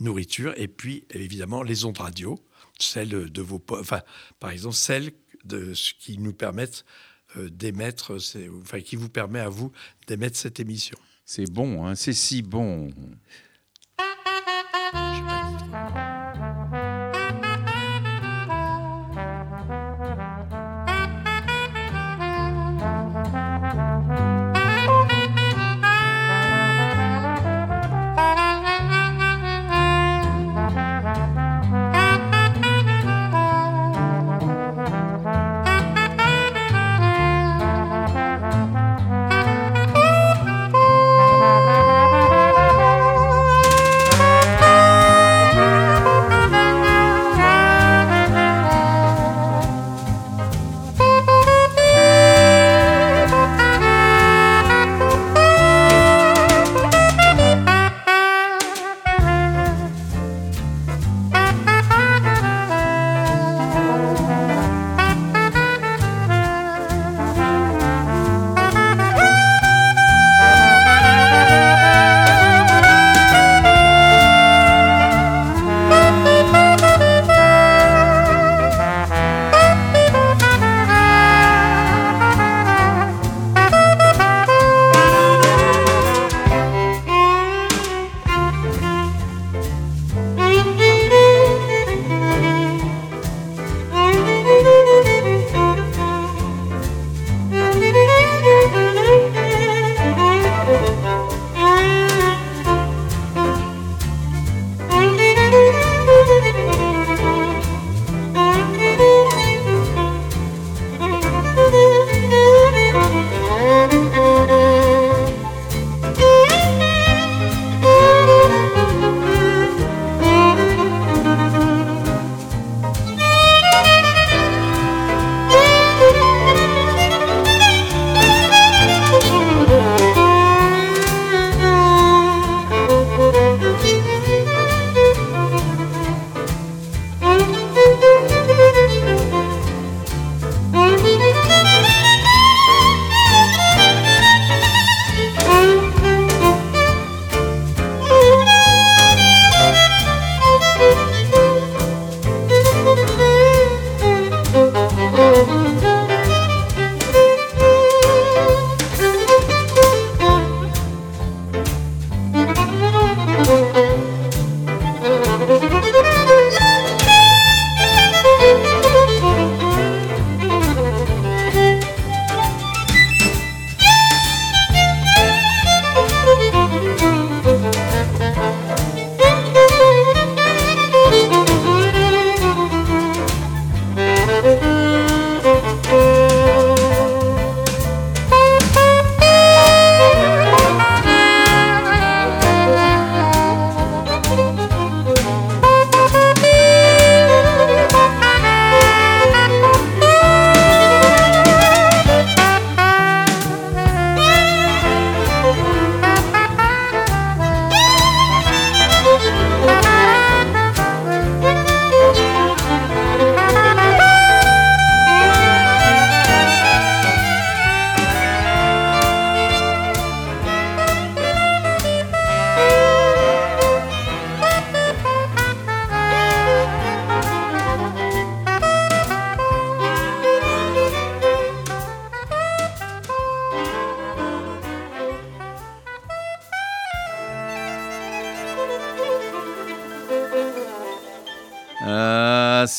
nourriture. 0.00 0.52
Et 0.56 0.68
puis 0.68 1.04
évidemment 1.10 1.62
les 1.62 1.84
ondes 1.84 1.98
radio, 1.98 2.38
celles 2.78 3.30
de 3.30 3.42
vos, 3.42 3.62
enfin, 3.70 4.02
par 4.40 4.50
exemple 4.50 4.76
celles 4.76 5.12
de 5.44 5.74
ce 5.74 5.92
qui 5.94 6.18
nous 6.18 6.32
permettent 6.32 6.84
euh, 7.36 7.48
d'émettre, 7.50 8.18
enfin 8.62 8.80
qui 8.80 8.96
vous 8.96 9.08
permet 9.08 9.40
à 9.40 9.48
vous 9.48 9.72
d'émettre 10.06 10.36
cette 10.36 10.60
émission. 10.60 10.98
C'est 11.24 11.50
bon, 11.50 11.86
hein 11.86 11.94
c'est 11.94 12.12
si 12.12 12.42
bon. 12.42 12.90
Ah, 15.72 16.15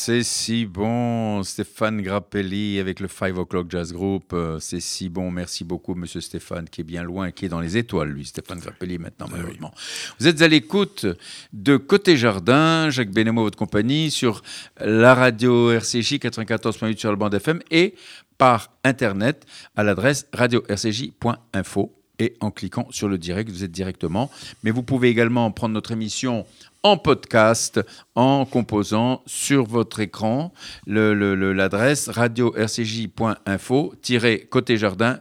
c'est 0.08 0.22
si 0.22 0.64
bon, 0.64 1.42
Stéphane 1.42 2.00
Grappelli 2.00 2.78
avec 2.78 2.98
le 2.98 3.08
Five 3.08 3.36
O'Clock 3.36 3.70
Jazz 3.70 3.92
Group. 3.92 4.32
Euh, 4.32 4.58
c'est 4.58 4.80
si 4.80 5.10
bon. 5.10 5.30
Merci 5.30 5.64
beaucoup, 5.64 5.94
monsieur 5.94 6.22
Stéphane, 6.22 6.66
qui 6.66 6.80
est 6.80 6.84
bien 6.84 7.02
loin, 7.02 7.30
qui 7.30 7.44
est 7.44 7.50
dans 7.50 7.60
les 7.60 7.76
étoiles, 7.76 8.08
lui, 8.08 8.24
Stéphane 8.24 8.58
Grappelli, 8.58 8.96
maintenant, 8.96 9.26
ah 9.28 9.32
malheureusement. 9.36 9.70
Vous 10.18 10.26
êtes 10.26 10.40
à 10.40 10.48
l'écoute 10.48 11.04
de 11.52 11.76
Côté 11.76 12.16
Jardin, 12.16 12.88
Jacques 12.88 13.10
Benemo, 13.10 13.42
votre 13.42 13.58
compagnie, 13.58 14.10
sur 14.10 14.40
la 14.80 15.14
radio 15.14 15.72
RCJ 15.72 16.14
94.8 16.14 16.96
sur 16.96 17.10
le 17.10 17.16
bande 17.16 17.34
FM 17.34 17.60
et 17.70 17.94
par 18.38 18.70
Internet 18.84 19.44
à 19.76 19.84
l'adresse 19.84 20.26
radio-rcj.info 20.32 21.97
et 22.18 22.36
en 22.40 22.50
cliquant 22.50 22.86
sur 22.90 23.08
le 23.08 23.18
direct, 23.18 23.50
vous 23.50 23.64
êtes 23.64 23.70
directement. 23.70 24.30
Mais 24.62 24.70
vous 24.70 24.82
pouvez 24.82 25.08
également 25.08 25.50
prendre 25.50 25.74
notre 25.74 25.92
émission 25.92 26.46
en 26.82 26.96
podcast 26.96 27.80
en 28.14 28.44
composant 28.44 29.22
sur 29.26 29.66
votre 29.66 30.00
écran 30.00 30.52
l'adresse 30.86 32.08
radio-rcj.info-côté 32.08 34.76
jardin 34.76 35.18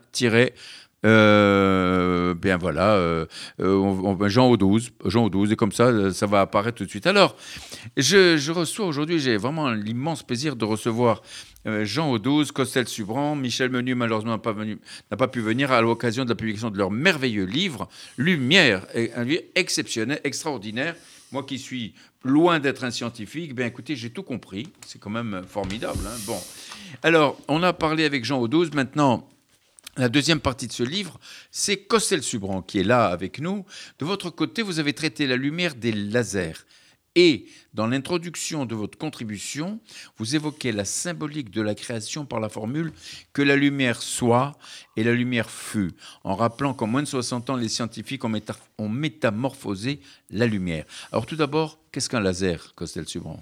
euh, 1.06 2.34
bien 2.34 2.58
voilà, 2.58 2.96
euh, 2.96 3.26
euh, 3.60 4.30
Jean 4.30 4.50
au 4.50 4.58
12, 4.58 4.92
Jean 5.06 5.26
au 5.26 5.30
12, 5.30 5.52
et 5.52 5.56
comme 5.56 5.72
ça, 5.72 6.12
ça 6.12 6.26
va 6.26 6.42
apparaître 6.42 6.78
tout 6.78 6.86
de 6.86 6.90
suite. 6.90 7.06
Alors, 7.06 7.36
je, 7.96 8.52
reçois 8.52 8.88
aujourd'hui, 8.88 9.20
j'ai 9.20 9.38
vraiment 9.38 9.70
l'immense 9.72 10.24
plaisir 10.24 10.56
de 10.56 10.66
recevoir 10.66 11.22
Jean 11.84 12.10
au 12.12 12.18
12, 12.18 12.52
Costel 12.52 12.88
Subran, 12.88 13.36
Michel 13.36 13.70
Menu, 13.70 13.94
malheureusement, 13.94 14.32
n'a 14.32 14.38
pas, 14.38 14.56
pas, 15.18 15.28
pu 15.28 15.42
venir 15.42 15.72
à 15.72 15.82
l'occasion 15.82 16.24
de 16.24 16.30
la 16.30 16.36
publication 16.36 16.72
de 16.72 16.78
leur 16.78 16.90
merveilleux 16.90 17.46
livre, 17.46 17.88
Lumière, 18.18 18.86
un 19.16 19.24
livre 19.24 19.44
exceptionnel, 19.54 20.20
extraordinaire, 20.24 20.96
moi 21.32 21.44
qui 21.44 21.60
suis 21.60 21.94
loin 22.24 22.60
d'être 22.60 22.84
un 22.84 22.92
scientifique, 22.92 23.54
ben 23.54 23.68
écoutez, 23.68 23.96
j'ai 23.96 24.10
tout 24.10 24.24
compris. 24.24 24.68
C'est 24.86 25.00
quand 25.00 25.10
même 25.10 25.44
formidable. 25.48 26.00
Hein. 26.08 26.18
bon. 26.26 26.40
Alors, 27.04 27.38
on 27.48 27.64
a 27.64 27.74
parlé 27.74 28.06
avec 28.06 28.24
Jean 28.24 28.40
Audouze. 28.40 28.72
Maintenant, 28.74 29.28
la 29.98 30.10
deuxième 30.10 30.40
partie 30.40 30.68
de 30.68 30.74
ce 30.74 30.84
livre, 30.84 31.20
c'est 31.52 31.78
Costel 31.78 32.24
Subran 32.24 32.62
qui 32.62 32.80
est 32.80 32.84
là 32.84 33.08
avec 33.08 33.40
nous. 33.40 33.66
De 34.00 34.06
votre 34.06 34.30
côté, 34.30 34.62
vous 34.62 34.80
avez 34.80 34.94
traité 34.94 35.28
la 35.28 35.36
lumière 35.36 35.76
des 35.76 35.92
lasers. 35.92 36.66
Et 37.16 37.48
dans 37.74 37.88
l'introduction 37.88 38.68
de 38.68 38.76
votre 38.76 38.96
contribution, 38.96 39.80
vous 40.18 40.36
évoquez 40.36 40.72
la 40.72 40.86
symbolique 40.86 41.50
de 41.50 41.64
la 41.64 41.74
création 41.74 42.28
par 42.28 42.40
la 42.40 42.48
formule 42.48 42.94
que 43.34 43.42
la 43.42 43.56
lumière 43.56 44.04
soit 44.04 44.56
et 44.96 45.04
la 45.04 45.14
lumière 45.14 45.50
fut, 45.50 45.94
en 46.24 46.36
rappelant 46.36 46.76
qu'en 46.76 46.86
moins 46.86 47.02
de 47.02 47.08
60 47.08 47.50
ans, 47.50 47.56
les 47.56 47.70
scientifiques 47.70 48.24
ont, 48.24 48.90
métamorphosé 48.90 50.00
la 50.30 50.46
lumière. 50.46 50.86
Alors 51.12 51.26
tout 51.26 51.36
d'abord, 51.36 51.80
qu'est-ce 51.92 52.08
qu'un 52.08 52.20
laser, 52.20 52.76
Costel 52.76 53.08
Subran? 53.08 53.42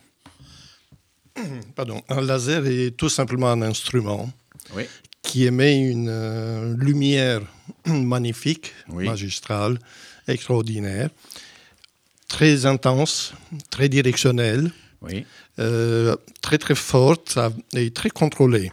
Pardon, 1.76 2.02
un 2.08 2.22
laser 2.22 2.66
est 2.68 2.92
tout 2.96 3.10
simplement 3.10 3.50
un 3.50 3.62
instrument 3.62 4.32
qui 5.26 5.46
émet 5.46 5.78
une 5.80 6.08
euh, 6.10 6.76
lumière 6.78 7.42
magnifique, 7.86 8.74
magistrale, 8.88 9.80
extraordinaire, 10.28 11.10
très 12.28 12.66
intense, 12.66 13.34
très 13.70 13.90
directionnelle, 13.90 14.72
euh, 15.60 16.16
très 16.42 16.58
très 16.58 16.76
forte 16.76 17.38
et 17.74 17.92
très 17.92 18.10
contrôlée. 18.10 18.72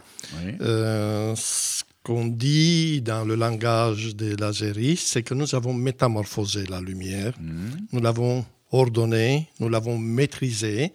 Euh, 0.61 1.35
ce 1.35 1.83
qu'on 2.03 2.25
dit 2.25 3.01
dans 3.01 3.23
le 3.23 3.35
langage 3.35 4.15
des 4.15 4.35
laseristes, 4.35 5.07
c'est 5.07 5.23
que 5.23 5.33
nous 5.33 5.55
avons 5.55 5.73
métamorphosé 5.73 6.65
la 6.65 6.81
lumière, 6.81 7.33
mhm. 7.39 7.87
nous 7.91 8.01
l'avons 8.01 8.45
ordonnée, 8.73 9.47
nous 9.59 9.69
l'avons 9.69 9.97
maîtrisée. 9.97 10.91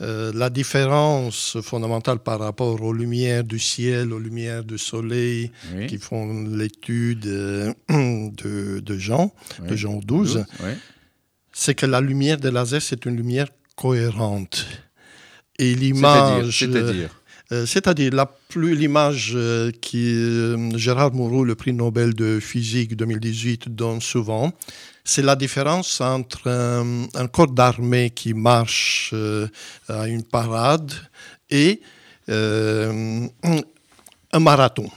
Euh, 0.00 0.30
la 0.34 0.48
différence 0.48 1.58
fondamentale 1.60 2.20
par 2.20 2.38
rapport 2.38 2.80
aux 2.80 2.92
lumières 2.92 3.44
du 3.44 3.58
ciel, 3.58 4.12
aux 4.12 4.18
lumières 4.18 4.64
du 4.64 4.78
soleil 4.78 5.50
qui 5.88 5.98
font 5.98 6.44
l'étude 6.44 7.20
de, 7.20 7.74
de 8.80 8.98
Jean, 8.98 9.32
de 9.68 9.74
Jean 9.74 9.98
12 9.98 10.44
c'est 11.58 11.74
que 11.74 11.86
la 11.86 12.00
lumière 12.00 12.38
de 12.38 12.48
laser, 12.48 12.80
c'est 12.80 13.04
une 13.04 13.16
lumière 13.16 13.48
cohérente. 13.74 14.64
Et 15.58 15.74
l'image. 15.74 16.60
C'est-à-dire 16.60 17.10
euh, 17.50 17.66
C'est-à-dire 17.66 18.14
la 18.14 18.26
plus 18.26 18.76
l'image 18.76 19.32
euh, 19.34 19.72
qui 19.80 20.14
euh, 20.14 20.76
Gérard 20.76 21.12
Moreau, 21.14 21.42
le 21.44 21.56
prix 21.56 21.72
Nobel 21.72 22.14
de 22.14 22.38
physique 22.38 22.94
2018, 22.96 23.74
donne 23.74 24.00
souvent, 24.00 24.52
c'est 25.08 25.22
la 25.22 25.36
différence 25.36 26.00
entre 26.02 26.48
un, 26.48 27.26
corps 27.28 27.50
d'armée 27.50 28.10
qui 28.10 28.34
marche 28.34 29.14
à 29.88 30.06
une 30.06 30.22
parade 30.22 30.92
et 31.48 31.80
un 32.28 33.30
marathon. 34.38 34.90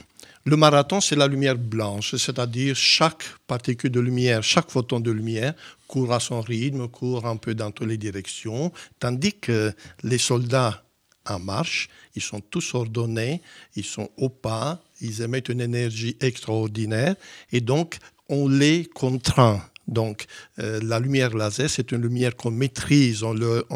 Le 0.44 0.56
marathon, 0.56 1.00
c'est 1.00 1.16
la 1.16 1.26
lumière 1.26 1.56
blanche, 1.56 2.16
c'est-à-dire 2.16 2.76
chaque 2.76 3.22
particule 3.46 3.90
de 3.90 4.00
lumière, 4.00 4.42
chaque 4.42 4.70
photon 4.70 5.00
de 5.00 5.10
lumière 5.10 5.54
court 5.86 6.12
à 6.12 6.20
son 6.20 6.40
rythme, 6.40 6.88
court 6.88 7.26
un 7.26 7.36
peu 7.36 7.54
dans 7.54 7.70
toutes 7.70 7.88
les 7.88 7.96
directions, 7.96 8.72
tandis 8.98 9.34
que 9.34 9.72
les 10.02 10.18
soldats 10.18 10.82
en 11.26 11.38
marche, 11.38 11.88
ils 12.16 12.22
sont 12.22 12.40
tous 12.40 12.74
ordonnés, 12.74 13.40
ils 13.76 13.84
sont 13.84 14.10
au 14.16 14.28
pas, 14.28 14.82
ils 15.00 15.22
émettent 15.22 15.48
une 15.48 15.60
énergie 15.60 16.16
extraordinaire, 16.20 17.14
et 17.52 17.60
donc 17.60 17.98
on 18.28 18.48
les 18.48 18.84
contraint 18.86 19.62
donc, 19.88 20.26
euh, 20.58 20.80
la 20.82 21.00
lumière 21.00 21.34
laser, 21.36 21.68
c'est 21.68 21.92
une 21.92 22.02
lumière 22.02 22.36
qu'on 22.36 22.50
maîtrise, 22.50 23.22
on, 23.22 23.32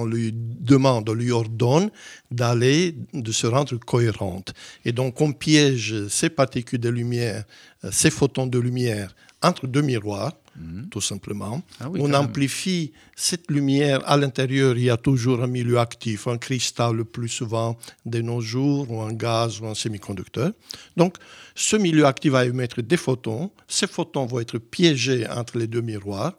lui 0.07 0.33
demande, 0.33 1.09
on 1.09 1.15
lui 1.15 1.33
ordonne 1.33 1.91
d'aller, 2.31 2.95
de 3.13 3.33
se 3.33 3.47
rendre 3.47 3.77
cohérente. 3.79 4.55
Et 4.85 4.93
donc, 4.93 5.21
on 5.21 5.33
piège 5.33 6.07
ces 6.09 6.31
particules 6.31 6.79
de 6.79 6.89
lumière, 6.89 7.45
euh, 7.85 7.91
ces 7.91 8.11
photons 8.11 8.47
de 8.47 8.59
lumière 8.59 9.15
entre 9.43 9.67
deux 9.67 9.83
miroirs, 9.83 10.33
Mhm. 10.59 10.89
tout 10.91 11.01
simplement. 11.01 11.63
Ah 11.81 11.89
on 11.91 12.13
amplifie 12.15 12.93
cette 13.15 13.51
lumière. 13.51 14.01
À 14.09 14.17
l'intérieur, 14.17 14.77
il 14.77 14.85
y 14.85 14.91
a 14.91 14.97
toujours 14.97 15.43
un 15.43 15.47
milieu 15.47 15.79
actif, 15.79 16.27
un 16.27 16.39
cristal 16.39 16.97
le 16.97 17.05
plus 17.05 17.29
souvent 17.29 17.77
de 18.05 18.21
nos 18.23 18.41
jours, 18.41 18.91
ou 18.91 19.01
un 19.03 19.13
gaz 19.13 19.61
ou 19.61 19.67
un 19.67 19.75
semi-conducteur. 19.75 20.53
Donc, 20.97 21.17
ce 21.55 21.77
milieu 21.77 22.07
actif 22.07 22.33
va 22.33 22.45
émettre 22.45 22.83
des 22.83 22.97
photons. 22.97 23.51
Ces 23.69 23.87
photons 23.87 24.27
vont 24.27 24.41
être 24.41 24.59
piégés 24.59 25.29
entre 25.29 25.59
les 25.59 25.67
deux 25.67 25.83
miroirs. 25.83 26.35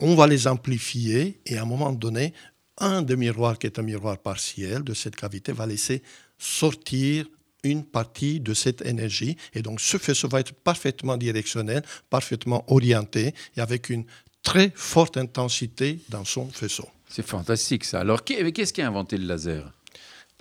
On 0.00 0.14
va 0.14 0.26
les 0.26 0.46
amplifier 0.46 1.40
et 1.46 1.56
à 1.56 1.62
un 1.62 1.66
moment 1.66 1.92
donné, 1.92 2.32
un 2.78 3.02
des 3.02 3.16
miroirs, 3.16 3.58
qui 3.58 3.66
est 3.66 3.78
un 3.78 3.82
miroir 3.82 4.18
partiel 4.18 4.82
de 4.82 4.94
cette 4.94 5.14
cavité, 5.14 5.52
va 5.52 5.66
laisser 5.66 6.02
sortir 6.38 7.26
une 7.64 7.84
partie 7.84 8.40
de 8.40 8.54
cette 8.54 8.84
énergie. 8.84 9.36
Et 9.54 9.62
donc 9.62 9.80
ce 9.80 9.96
faisceau 9.98 10.28
va 10.28 10.40
être 10.40 10.52
parfaitement 10.52 11.16
directionnel, 11.16 11.82
parfaitement 12.10 12.64
orienté 12.68 13.34
et 13.56 13.60
avec 13.60 13.90
une 13.90 14.04
très 14.42 14.70
forte 14.74 15.16
intensité 15.16 15.98
dans 16.10 16.24
son 16.24 16.48
faisceau. 16.48 16.88
C'est 17.08 17.26
fantastique 17.26 17.84
ça. 17.84 18.00
Alors 18.00 18.24
qu'est-ce 18.24 18.72
qui 18.72 18.82
a 18.82 18.86
inventé 18.86 19.16
le 19.16 19.26
laser? 19.26 19.72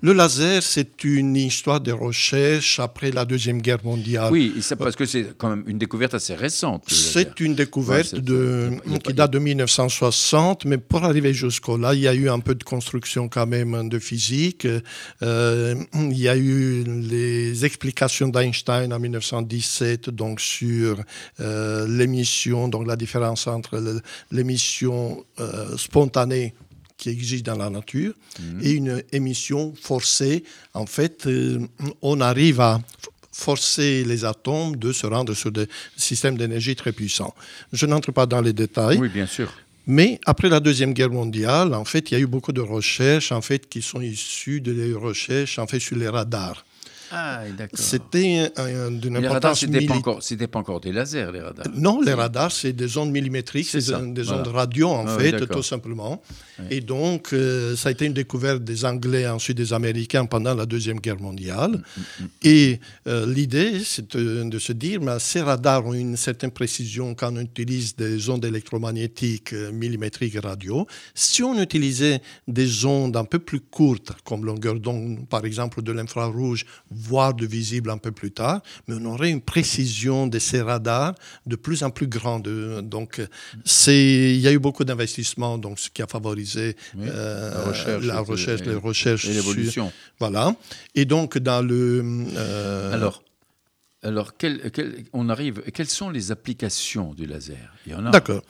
Le 0.03 0.11
laser, 0.11 0.61
c'est 0.61 1.05
une 1.05 1.37
histoire 1.37 1.79
de 1.79 1.93
recherche 1.93 2.77
après 2.81 3.09
la 3.09 3.23
Deuxième 3.23 3.61
Guerre 3.61 3.85
mondiale. 3.85 4.33
Oui, 4.33 4.53
parce 4.77 4.97
que 4.97 5.05
c'est 5.05 5.27
quand 5.37 5.49
même 5.49 5.63
une 5.65 5.77
découverte 5.77 6.13
assez 6.13 6.35
récente. 6.35 6.83
C'est 6.89 7.39
une 7.39 7.55
découverte 7.55 8.15
de, 8.15 8.71
qui 9.01 9.13
date 9.13 9.31
de 9.31 9.39
1960, 9.39 10.65
mais 10.65 10.77
pour 10.77 11.05
arriver 11.05 11.33
jusqu'au-là, 11.33 11.93
il 11.93 12.01
y 12.01 12.09
a 12.09 12.13
eu 12.13 12.27
un 12.27 12.41
peu 12.41 12.53
de 12.53 12.65
construction 12.65 13.29
quand 13.29 13.47
même 13.47 13.87
de 13.87 13.97
physique. 13.97 14.67
Euh, 15.21 15.75
il 15.93 16.19
y 16.19 16.27
a 16.27 16.35
eu 16.35 16.83
les 16.83 17.63
explications 17.63 18.27
d'Einstein 18.27 18.91
en 18.91 18.99
1917 18.99 20.09
donc 20.09 20.41
sur 20.41 21.01
euh, 21.39 21.87
l'émission, 21.87 22.67
donc 22.67 22.87
la 22.87 22.97
différence 22.97 23.47
entre 23.47 24.01
l'émission 24.31 25.23
euh, 25.39 25.77
spontanée 25.77 26.53
qui 26.97 27.09
existe 27.09 27.45
dans 27.45 27.57
la 27.57 27.69
nature 27.69 28.13
mhm. 28.39 28.59
et 28.61 28.71
une 28.71 29.03
émission 29.11 29.73
forcée. 29.79 30.43
En 30.73 30.85
fait, 30.85 31.27
euh, 31.27 31.59
on 32.01 32.21
arrive 32.21 32.61
à 32.61 32.81
forcer 33.31 34.03
les 34.03 34.25
atomes 34.25 34.75
de 34.75 34.91
se 34.91 35.07
rendre 35.07 35.33
sur 35.33 35.51
des 35.51 35.67
systèmes 35.97 36.37
d'énergie 36.37 36.75
très 36.75 36.91
puissants. 36.91 37.33
Je 37.71 37.85
n'entre 37.85 38.11
pas 38.11 38.25
dans 38.25 38.41
les 38.41 38.53
détails. 38.53 38.99
Oui, 38.99 39.09
bien 39.09 39.25
sûr. 39.25 39.51
Mais 39.85 40.19
après 40.25 40.47
la 40.49 40.59
Deuxième 40.59 40.93
Guerre 40.93 41.09
mondiale, 41.09 41.73
en 41.73 41.83
fait, 41.83 42.11
il 42.11 42.13
y 42.13 42.17
a 42.17 42.19
eu 42.21 42.27
beaucoup 42.27 42.53
de 42.53 42.61
recherches 42.61 43.31
en 43.31 43.41
fait, 43.41 43.67
qui 43.67 43.81
sont 43.81 43.99
issues 43.99 44.61
des 44.61 44.93
recherches 44.93 45.59
en 45.59 45.67
fait, 45.67 45.79
sur 45.79 45.97
les 45.97 46.07
radars. 46.07 46.63
Ah, 47.13 47.43
d'accord. 47.55 47.79
C'était 47.79 48.51
d'une 48.89 49.17
importance 49.17 49.67
militaire. 49.67 50.17
C'était 50.21 50.47
pas 50.47 50.59
encore 50.59 50.79
des 50.79 50.91
lasers, 50.91 51.31
les 51.31 51.41
radars. 51.41 51.65
Non, 51.75 52.01
les 52.01 52.13
radars, 52.13 52.51
c'est 52.51 52.73
des 52.73 52.97
ondes 52.97 53.11
millimétriques, 53.11 53.67
c'est 53.67 53.85
des 54.13 54.31
ondes 54.31 54.47
radio, 54.47 54.89
en 54.89 55.05
ah 55.07 55.17
fait, 55.17 55.45
tout 55.47 55.63
simplement. 55.63 56.21
Et 56.69 56.81
donc, 56.81 57.33
euh, 57.33 57.75
ça 57.75 57.89
a 57.89 57.91
été 57.91 58.05
une 58.05 58.13
découverte 58.13 58.63
des 58.63 58.85
Anglais, 58.85 59.27
ensuite 59.27 59.57
des 59.57 59.73
Américains 59.73 60.25
pendant 60.25 60.53
la 60.53 60.65
Deuxième 60.65 60.99
Guerre 60.99 61.19
mondiale. 61.19 61.71
Mm, 61.71 62.01
mm, 62.01 62.23
mm. 62.23 62.29
Et 62.43 62.79
euh, 63.07 63.31
l'idée, 63.31 63.81
c'est 63.83 64.15
de, 64.15 64.59
se 64.59 64.73
dire, 64.73 65.01
mais 65.01 65.19
ces 65.19 65.41
radars 65.41 65.85
ont 65.85 65.93
une 65.93 66.17
certaine 66.17 66.51
précision 66.51 67.15
quand 67.15 67.33
on 67.33 67.41
utilise 67.41 67.95
des 67.95 68.29
ondes 68.29 68.45
électromagnétiques 68.45 69.53
euh, 69.53 69.71
millimétriques 69.71 70.37
radio. 70.41 70.87
Si 71.13 71.43
on 71.43 71.59
utilisait 71.61 72.21
des 72.47 72.85
ondes 72.85 73.17
un 73.17 73.25
peu 73.25 73.39
plus 73.39 73.59
courtes, 73.59 74.13
comme 74.23 74.45
longueur 74.45 74.75
d'onde, 74.79 75.27
par 75.27 75.45
exemple, 75.45 75.81
de 75.81 75.91
l'infrarouge, 75.91 76.65
voire 77.03 77.33
de 77.33 77.45
visible 77.45 77.89
un 77.89 77.97
peu 77.97 78.11
plus 78.11 78.31
tard, 78.31 78.61
mais 78.87 78.95
on 78.99 79.05
aurait 79.05 79.29
une 79.29 79.41
précision 79.41 80.27
de 80.27 80.39
ces 80.39 80.61
radars 80.61 81.15
de 81.45 81.55
plus 81.55 81.83
en 81.83 81.89
plus 81.89 82.07
grande. 82.07 82.47
Donc, 82.83 83.21
il 83.87 84.39
y 84.39 84.47
a 84.47 84.51
eu 84.51 84.59
beaucoup 84.59 84.83
d'investissements, 84.83 85.57
donc 85.57 85.79
ce 85.79 85.89
qui 85.89 86.01
a 86.01 86.07
favorisé 86.07 86.75
euh, 86.97 87.51
la 87.51 87.61
recherche, 87.69 88.05
la 88.05 88.19
recherche 88.19 88.61
les 88.61 88.75
recherches 88.75 89.25
et 89.25 89.33
l'évolution. 89.33 89.91
Voilà. 90.19 90.55
Et 90.95 91.05
donc, 91.05 91.37
dans 91.37 91.61
le... 91.61 92.03
Euh, 92.35 92.93
Alors, 92.93 93.22
alors, 94.03 94.33
on 95.13 95.29
arrive. 95.29 95.61
Quelles 95.73 95.89
sont 95.89 96.09
les 96.09 96.31
applications 96.31 97.13
du 97.13 97.25
laser? 97.25 97.55
Il 97.85 97.93
y 97.93 97.95
en 97.95 98.05
a. 98.05 98.11
D'accord. 98.11 98.41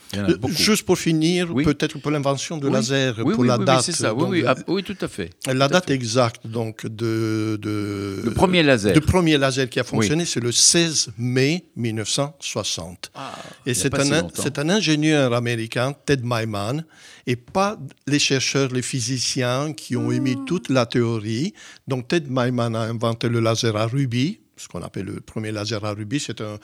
Juste 0.50 0.84
pour 0.84 0.98
finir, 0.98 1.54
peut-être 1.54 2.00
pour 2.00 2.12
l'invention 2.12 2.58
du 2.58 2.70
laser, 2.70 3.16
pour 3.16 3.46
la 3.46 3.58
date. 3.58 3.84
c'est 3.84 3.92
ça. 3.92 4.16
Ah, 4.48 4.56
oui, 4.68 4.84
tout 4.84 4.98
à 5.00 5.08
fait. 5.08 5.30
La 5.46 5.68
date 5.68 5.92
exacte 5.92 6.48
donc 6.48 6.86
de, 6.86 7.60
de, 7.62 8.22
le 8.24 8.32
premier 8.32 8.64
laser. 8.64 8.96
Le 8.96 9.02
premier 9.02 9.38
laser 9.38 9.70
qui 9.70 9.80
a 9.80 9.84
fonctionné, 9.84 10.26
c'est 10.26 10.40
le 10.40 10.52
16 10.52 11.12
mai 11.18 11.66
1960. 11.76 13.12
Ah, 13.14 13.34
et 13.66 13.74
c'est 13.74 13.94
un, 13.94 14.28
un 14.58 14.70
ingénieur 14.70 15.34
américain, 15.34 15.94
Ted 16.06 16.24
Myman, 16.26 16.84
et 17.28 17.36
pas 17.36 17.78
les 18.08 18.20
chercheurs, 18.20 18.70
les 18.70 18.82
physiciens 18.82 19.74
qui 19.74 19.96
ont 19.96 20.12
émis 20.12 20.36
ah. 20.38 20.44
toute 20.48 20.70
la 20.70 20.86
théorie. 20.86 21.54
Donc 21.88 22.08
Ted 22.08 22.28
Myman 22.30 22.76
a 22.76 22.82
inventé 22.82 23.30
le 23.30 23.40
laser 23.40 23.76
à 23.76 23.86
rubis 23.86 24.40
ce 24.58 24.68
qu'on 24.68 24.82
appelle 24.82 25.06
le 25.06 25.20
premier 25.20 25.52
laser 25.52 25.84
à 25.84 25.94
rubis, 25.94 26.20
c'est 26.20 26.42
un, 26.42 26.58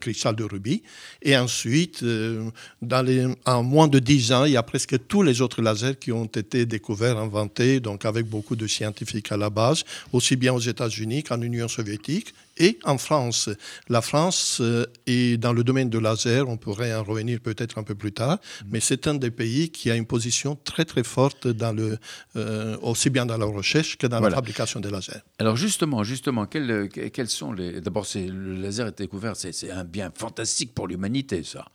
cristal 0.00 0.36
de 0.36 0.44
rubis. 0.44 0.82
Et 1.22 1.36
ensuite, 1.36 2.02
euh, 2.02 2.50
dans 2.82 3.02
les, 3.02 3.26
en 3.46 3.62
moins 3.62 3.88
de 3.88 3.98
10 3.98 4.32
ans, 4.32 4.44
il 4.44 4.52
y 4.52 4.56
a 4.56 4.62
presque 4.62 5.06
tous 5.08 5.22
les 5.22 5.40
autres 5.40 5.62
lasers 5.62 5.96
qui 5.96 6.12
ont 6.12 6.26
été 6.26 6.66
découverts, 6.66 7.18
inventés, 7.18 7.80
donc 7.80 8.04
avec 8.04 8.26
beaucoup 8.26 8.56
de 8.56 8.66
scientifiques 8.66 9.32
à 9.32 9.36
la 9.36 9.50
base, 9.50 9.84
aussi 10.12 10.36
bien 10.36 10.52
aux 10.52 10.60
États-Unis 10.60 11.22
qu'en 11.22 11.40
Union 11.40 11.68
soviétique 11.68 12.34
et 12.58 12.78
en 12.84 12.98
France. 12.98 13.48
La 13.88 14.02
France 14.02 14.58
euh, 14.60 14.86
est 15.06 15.38
dans 15.38 15.52
le 15.52 15.64
domaine 15.64 15.90
de 15.90 15.98
laser, 15.98 16.48
on 16.48 16.56
pourrait 16.56 16.94
en 16.94 17.02
revenir 17.02 17.40
peut-être 17.40 17.78
un 17.78 17.82
peu 17.82 17.94
plus 17.94 18.12
tard, 18.12 18.38
mais 18.70 18.80
c'est 18.80 19.06
un 19.06 19.14
des 19.14 19.30
pays 19.30 19.70
qui 19.70 19.90
a 19.90 19.96
une 19.96 20.06
position 20.06 20.56
très 20.64 20.84
très 20.84 21.04
forte 21.04 21.48
dans 21.48 21.72
le, 21.72 21.98
euh, 22.36 22.76
aussi 22.82 23.10
bien 23.10 23.26
dans 23.26 23.36
la 23.36 23.46
recherche 23.46 23.96
que 23.96 24.06
dans 24.06 24.20
la 24.20 24.30
fabrication 24.30 24.80
des 24.80 24.90
lasers. 24.90 25.22
Alors 25.38 25.56
justement, 25.56 26.02
justement, 26.04 26.46
quels, 26.46 26.88
quels 26.88 27.28
sont 27.28 27.52
les... 27.52 27.80
D'abord, 27.80 28.06
le 28.14 28.54
laser 28.54 28.88
est 28.88 28.98
découvert, 28.98 29.36
c'est 29.36 29.70
un 29.70 29.84
bien 29.84 30.10
fantastique 30.14 30.74
pour 30.74 30.88
l'humanité, 30.88 31.42
ça. 31.44 31.66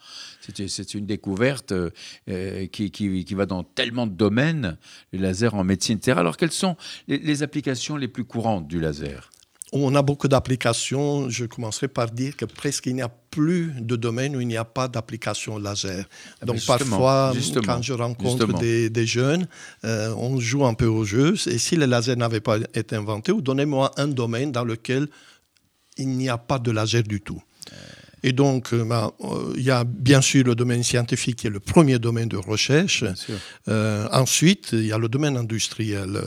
C'est 0.68 0.94
une 0.94 1.06
découverte 1.06 1.72
euh, 1.72 2.68
qui, 2.68 2.92
qui, 2.92 3.24
qui, 3.24 3.34
va 3.34 3.46
dans 3.46 3.64
tellement 3.64 4.08
de 4.08 4.14
domaines, 4.14 4.78
le 5.14 5.20
laser 5.20 5.56
en 5.56 5.64
médecine, 5.64 5.98
etc. 5.98 6.18
Alors 6.20 6.38
quelles 6.38 6.52
sont 6.52 6.76
les 7.08 7.44
applications 7.44 7.96
les 7.96 8.08
plus 8.08 8.26
courantes 8.26 8.68
du 8.68 8.80
laser? 8.80 9.30
On 9.74 9.96
a 9.96 10.02
beaucoup 10.02 10.28
d'applications. 10.28 11.30
Je 11.30 11.46
commencerai 11.46 11.88
par 11.88 12.12
dire 12.12 12.36
que 12.38 12.46
presque 12.46 12.86
il 12.86 12.96
n'y 12.96 13.02
a 13.02 13.10
plus 13.10 13.74
de 13.80 13.96
domaines 13.96 14.36
où 14.36 14.42
il 14.42 14.48
n'y 14.48 14.58
a 14.58 14.66
pas 14.66 14.88
d'application 14.88 15.58
laser. 15.58 16.06
Ah, 16.42 16.46
Donc 16.46 16.64
parfois, 16.66 17.34
quand 17.66 17.82
je 17.82 17.94
rencontre 17.94 18.54
des, 18.60 19.08
jeunes, 19.08 19.48
euh, 19.84 20.14
on 20.16 20.40
joue 20.40 20.66
un 20.66 20.76
peu 20.76 20.86
au 20.86 21.04
jeu. 21.04 21.34
Et 21.48 21.58
si 21.58 21.76
le 21.76 21.86
laser 21.86 22.16
n'avait 22.16 22.40
pas 22.40 22.58
été 22.74 22.96
inventé, 22.96 23.32
ou 23.32 23.42
donnez-moi 23.42 23.92
un 23.98 24.08
domaine 24.08 24.52
dans 24.52 24.64
lequel 24.64 25.08
il 25.98 26.10
n'y 26.10 26.30
a 26.30 26.38
pas 26.38 26.60
de 26.60 26.72
laser 26.72 27.04
du 27.04 27.22
tout. 27.22 27.42
Et 28.24 28.32
donc, 28.32 28.74
euh, 28.74 28.86
ben, 28.86 29.12
euh, 29.22 29.54
il 29.58 29.64
y 29.64 29.72
a 29.72 29.84
bien 29.84 30.22
sûr 30.22 30.46
le 30.46 30.56
domaine 30.56 30.82
scientifique 30.82 31.36
qui 31.36 31.48
est 31.48 31.50
le 31.50 31.60
premier 31.60 32.00
domaine 32.00 32.30
de 32.30 32.38
recherche. 32.38 33.04
Euh, 33.68 34.08
ensuite, 34.12 34.70
il 34.72 34.86
y 34.86 34.94
a 34.94 34.98
le 34.98 35.10
domaine 35.10 35.36
industriel. 35.36 36.22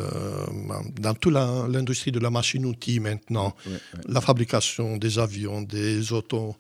Ben, 0.69 0.83
dans 1.01 1.15
toute 1.15 1.33
l'industrie 1.33 2.13
de 2.13 2.21
la 2.21 2.31
machine-outil 2.31 3.01
maintenant, 3.01 3.57
la 4.07 4.21
fabrication 4.21 4.99
des 4.99 5.19
avions, 5.19 5.63
des, 5.63 6.13
autos, 6.13 6.57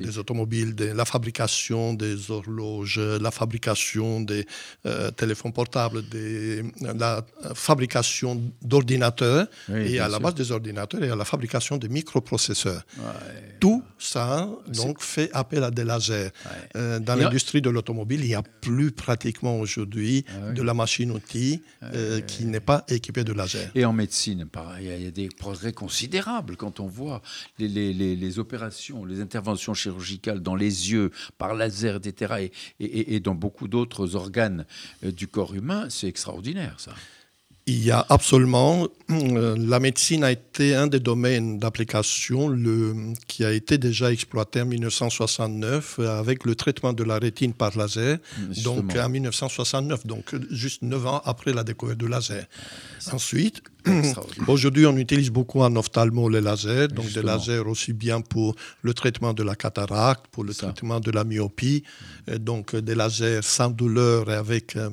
des 0.00 0.18
automobiles, 0.18 0.74
la 0.94 1.04
fabrication 1.04 1.94
des 1.94 2.30
horloges, 2.30 3.00
la 3.00 3.30
fabrication 3.32 4.20
des 4.20 4.46
téléphones 5.16 5.52
portables, 5.52 6.08
des, 6.08 6.62
la 6.80 7.24
fabrication 7.54 8.40
d'ordinateurs. 8.62 9.48
et 9.74 9.98
à 9.98 10.08
la 10.08 10.20
base 10.20 10.34
des 10.34 10.52
ordinateurs, 10.52 11.02
et 11.02 11.10
à 11.10 11.16
la 11.16 11.24
fabrication 11.24 11.76
des 11.78 11.88
microprocesseurs. 11.88 12.84
Tout 13.58 13.82
ça 13.98 14.51
donc 14.68 15.00
fait 15.00 15.30
appel 15.32 15.64
à 15.64 15.70
des 15.70 15.84
lasers. 15.84 16.30
Euh, 16.76 16.98
dans 16.98 17.14
l'industrie 17.14 17.60
de 17.60 17.70
l'automobile, 17.70 18.20
il 18.20 18.28
n'y 18.28 18.34
a 18.34 18.42
plus 18.42 18.90
pratiquement 18.90 19.58
aujourd'hui 19.58 20.24
ah 20.28 20.52
de 20.52 20.62
la 20.62 20.74
machine-outil 20.74 21.62
euh, 21.82 22.20
qui 22.20 22.44
n'est 22.44 22.60
pas 22.60 22.84
équipée 22.88 23.24
de 23.24 23.32
lasers. 23.32 23.68
Et 23.74 23.84
en 23.84 23.92
médecine, 23.92 24.46
pareil, 24.46 24.90
il 24.96 25.04
y 25.04 25.06
a 25.06 25.10
des 25.10 25.28
progrès 25.28 25.72
considérables 25.72 26.56
quand 26.56 26.80
on 26.80 26.86
voit 26.86 27.22
les, 27.58 27.68
les, 27.68 27.92
les, 27.92 28.38
opérations, 28.38 29.04
les 29.04 29.20
interventions 29.20 29.74
chirurgicales 29.74 30.40
dans 30.40 30.54
les 30.54 30.92
yeux, 30.92 31.10
par 31.38 31.54
laser, 31.54 31.96
etc., 31.96 32.50
et, 32.80 32.84
et, 32.84 33.14
et 33.14 33.20
dans 33.20 33.34
beaucoup 33.34 33.68
d'autres 33.68 34.16
organes 34.16 34.66
euh, 35.04 35.12
du 35.12 35.28
corps 35.28 35.54
humain, 35.54 35.86
c'est 35.90 36.08
extraordinaire 36.08 36.74
ça. 36.78 36.94
Il 37.66 37.84
y 37.84 37.92
a 37.92 38.04
absolument, 38.08 38.88
euh, 39.10 39.56
la 39.56 39.78
médecine 39.78 40.24
a 40.24 40.32
été 40.32 40.74
un 40.74 40.88
des 40.88 40.98
domaines 40.98 41.60
d'application 41.60 42.56
qui 43.28 43.44
a 43.44 43.52
été 43.52 43.78
déjà 43.78 44.10
exploité 44.10 44.62
en 44.62 44.66
1969 44.66 46.00
avec 46.00 46.44
le 46.44 46.56
traitement 46.56 46.92
de 46.92 47.04
la 47.04 47.18
rétine 47.18 47.52
par 47.52 47.76
laser, 47.78 48.18
donc 48.64 48.96
en 48.96 49.08
1969, 49.08 50.06
donc 50.08 50.34
juste 50.50 50.82
neuf 50.82 51.06
ans 51.06 51.22
après 51.24 51.52
la 51.52 51.62
découverte 51.62 51.98
du 51.98 52.08
laser. 52.08 52.46
Ensuite, 53.12 53.62
Aujourd'hui, 54.46 54.86
on 54.86 54.96
utilise 54.96 55.30
beaucoup 55.30 55.60
en 55.60 55.74
ophtalmo 55.76 56.28
les 56.28 56.40
lasers, 56.40 56.88
donc 56.88 57.10
des 57.12 57.22
lasers 57.22 57.66
aussi 57.66 57.92
bien 57.92 58.20
pour 58.20 58.54
le 58.82 58.94
traitement 58.94 59.32
de 59.32 59.42
la 59.42 59.54
cataracte, 59.54 60.26
pour 60.30 60.44
le 60.44 60.54
traitement 60.54 61.00
de 61.00 61.10
la 61.10 61.24
myopie, 61.24 61.82
donc 62.38 62.76
des 62.76 62.94
lasers 62.94 63.40
sans 63.42 63.70
douleur 63.70 64.30
et 64.30 64.34
avec 64.34 64.76
euh, 64.76 64.88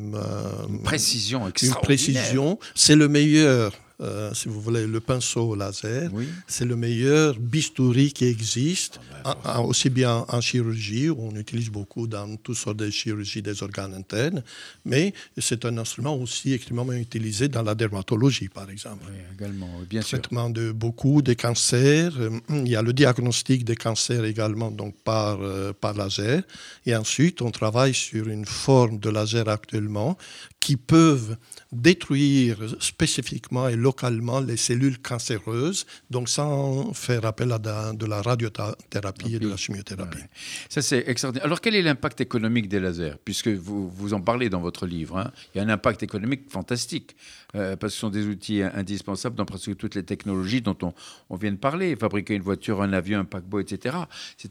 une 0.67 0.81
précision 0.83 1.47
extraordinaire. 1.47 1.77
Une 1.77 1.85
précision, 1.85 2.59
c'est 2.75 2.95
le 2.95 3.07
meilleur 3.07 3.71
euh, 4.01 4.33
si 4.33 4.47
vous 4.47 4.61
voulez, 4.61 4.87
le 4.87 4.99
pinceau 4.99 5.55
laser. 5.55 6.09
C'est 6.47 6.65
le 6.65 6.75
meilleur 6.75 7.35
bistouri 7.37 8.13
qui 8.13 8.25
existe, 8.25 8.99
ah 9.25 9.37
ben, 9.43 9.59
aussi 9.59 9.89
bien 9.89 10.25
en 10.27 10.41
chirurgie, 10.41 11.09
où 11.09 11.17
on 11.19 11.35
utilise 11.35 11.69
beaucoup 11.69 12.07
dans 12.07 12.37
toutes 12.37 12.55
sortes 12.55 12.77
de 12.77 12.89
chirurgies 12.89 13.41
des 13.41 13.61
organes 13.61 13.93
internes, 13.93 14.43
mais 14.85 15.13
c'est 15.37 15.65
un 15.65 15.77
instrument 15.77 16.15
aussi 16.15 16.53
extrêmement 16.53 16.91
utilisé 16.93 17.49
dans 17.49 17.63
la 17.63 17.75
dermatologie, 17.75 18.47
par 18.47 18.69
exemple. 18.69 19.05
Oui, 19.09 19.17
également, 19.37 19.69
bien 19.89 20.01
sûr. 20.01 20.21
Traitement 20.21 20.49
de 20.49 20.71
beaucoup 20.71 21.21
de 21.21 21.33
cancers. 21.33 22.13
Euh, 22.19 22.39
il 22.49 22.69
y 22.69 22.75
a 22.75 22.81
le 22.81 22.93
diagnostic 22.93 23.65
des 23.65 23.75
cancers 23.75 24.23
également, 24.23 24.71
donc 24.71 24.95
par, 25.03 25.39
euh, 25.41 25.73
par 25.73 25.93
laser. 25.93 26.43
Et 26.85 26.95
ensuite, 26.95 27.41
on 27.41 27.51
travaille 27.51 27.93
sur 27.93 28.27
une 28.27 28.45
forme 28.45 28.99
de 28.99 29.09
laser 29.09 29.47
actuellement 29.49 30.17
qui 30.59 30.77
peuvent 30.77 31.37
détruire 31.71 32.57
spécifiquement 32.79 33.67
et 33.67 33.75
localement 33.75 34.39
les 34.39 34.57
cellules 34.57 34.99
cancéreuses, 34.99 35.85
donc 36.09 36.27
sans 36.27 36.93
faire 36.93 37.25
appel 37.25 37.51
à 37.51 37.59
de, 37.59 38.05
la 38.05 38.21
radiothérapie 38.21 39.35
et 39.35 39.39
de 39.39 39.47
la 39.47 39.57
chimiothérapie. 39.57 40.23
Ça, 40.67 40.81
c'est 40.81 41.03
extraordinaire. 41.07 41.45
Alors, 41.45 41.61
quel 41.61 41.75
est 41.75 41.81
l'impact 41.81 42.21
économique 42.21 42.69
des 42.69 42.79
lasers? 42.79 43.15
Puisque 43.23 43.49
vous, 43.49 43.89
vous 43.89 44.13
en 44.13 44.21
parlez 44.21 44.49
dans 44.49 44.61
votre 44.61 44.87
livre, 44.87 45.17
hein. 45.17 45.31
il 45.53 45.59
y 45.59 45.61
a 45.61 45.63
un 45.63 45.69
impact 45.69 46.01
économique 46.01 46.49
fantastique, 46.49 47.15
euh, 47.55 47.75
parce 47.75 47.93
que 47.93 47.95
ce 47.95 47.99
sont 48.01 48.09
des 48.09 48.25
outils 48.25 48.63
indispensables 48.63 49.35
dans 49.35 49.45
presque 49.45 49.75
toutes 49.77 49.95
les 49.95 50.03
technologies 50.03 50.61
dont 50.61 50.77
on, 50.81 50.93
on 51.29 51.35
vient 51.35 51.51
de 51.51 51.57
parler. 51.57 51.95
Fabriquer 51.95 52.33
une 52.35 52.41
voiture, 52.41 52.81
un 52.81 52.93
avion, 52.93 53.19
un 53.19 53.25
paquebot, 53.25 53.59
etc. 53.59 53.95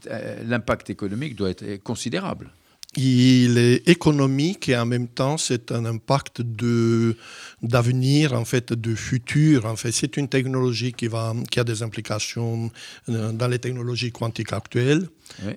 Euh, 0.07 0.43
l'impact 0.45 0.89
économique 0.89 1.35
doit 1.35 1.49
être 1.49 1.83
considérable 1.83 2.51
il 2.95 3.57
est 3.57 3.87
économique 3.87 4.67
et 4.69 4.77
en 4.77 4.85
même 4.85 5.07
temps 5.07 5.37
c'est 5.37 5.71
un 5.71 5.85
impact 5.85 6.41
de 6.41 7.15
d'avenir 7.61 8.33
en 8.33 8.45
fait 8.45 8.73
de 8.73 8.95
futur 8.95 9.65
en 9.65 9.75
fait. 9.75 9.91
C'est 9.91 10.17
une 10.17 10.27
technologie 10.27 10.93
qui 10.93 11.07
va 11.07 11.33
qui 11.51 11.59
a 11.59 11.63
des 11.63 11.83
implications 11.83 12.71
euh, 13.09 13.31
dans 13.31 13.47
les 13.47 13.59
technologies 13.59 14.11
quantiques 14.11 14.53
actuelles 14.53 15.07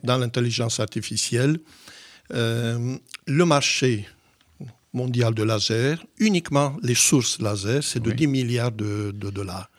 dans 0.04 0.18
l'intelligence 0.18 0.78
artificielle. 0.80 1.58
Euh, 2.32 2.96
le 3.26 3.44
marché 3.44 4.06
mondial 4.92 5.34
de 5.34 5.42
laser, 5.42 6.04
uniquement 6.18 6.76
les 6.82 6.94
sources 6.94 7.40
laser, 7.40 7.82
c'est 7.82 8.00
de 8.00 8.10
10 8.10 8.26
milliards 8.26 8.72
de, 8.72 9.10
dollars. 9.12 9.70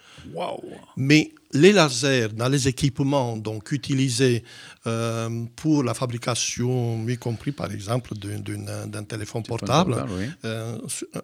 Mais 0.98 1.32
les 1.54 1.72
lasers 1.72 2.30
dans 2.30 2.50
les 2.50 2.68
équipements 2.68 3.38
donc 3.38 3.72
utilisés 3.72 4.44
euh, 4.88 5.46
pour 5.56 5.84
la 5.84 5.94
fabrication, 5.94 7.08
y 7.08 7.18
compris 7.18 7.52
par 7.52 7.72
exemple 7.72 8.16
d'un 8.16 9.04
téléphone 9.04 9.44
portable, 9.44 10.04
euh, 10.46 10.78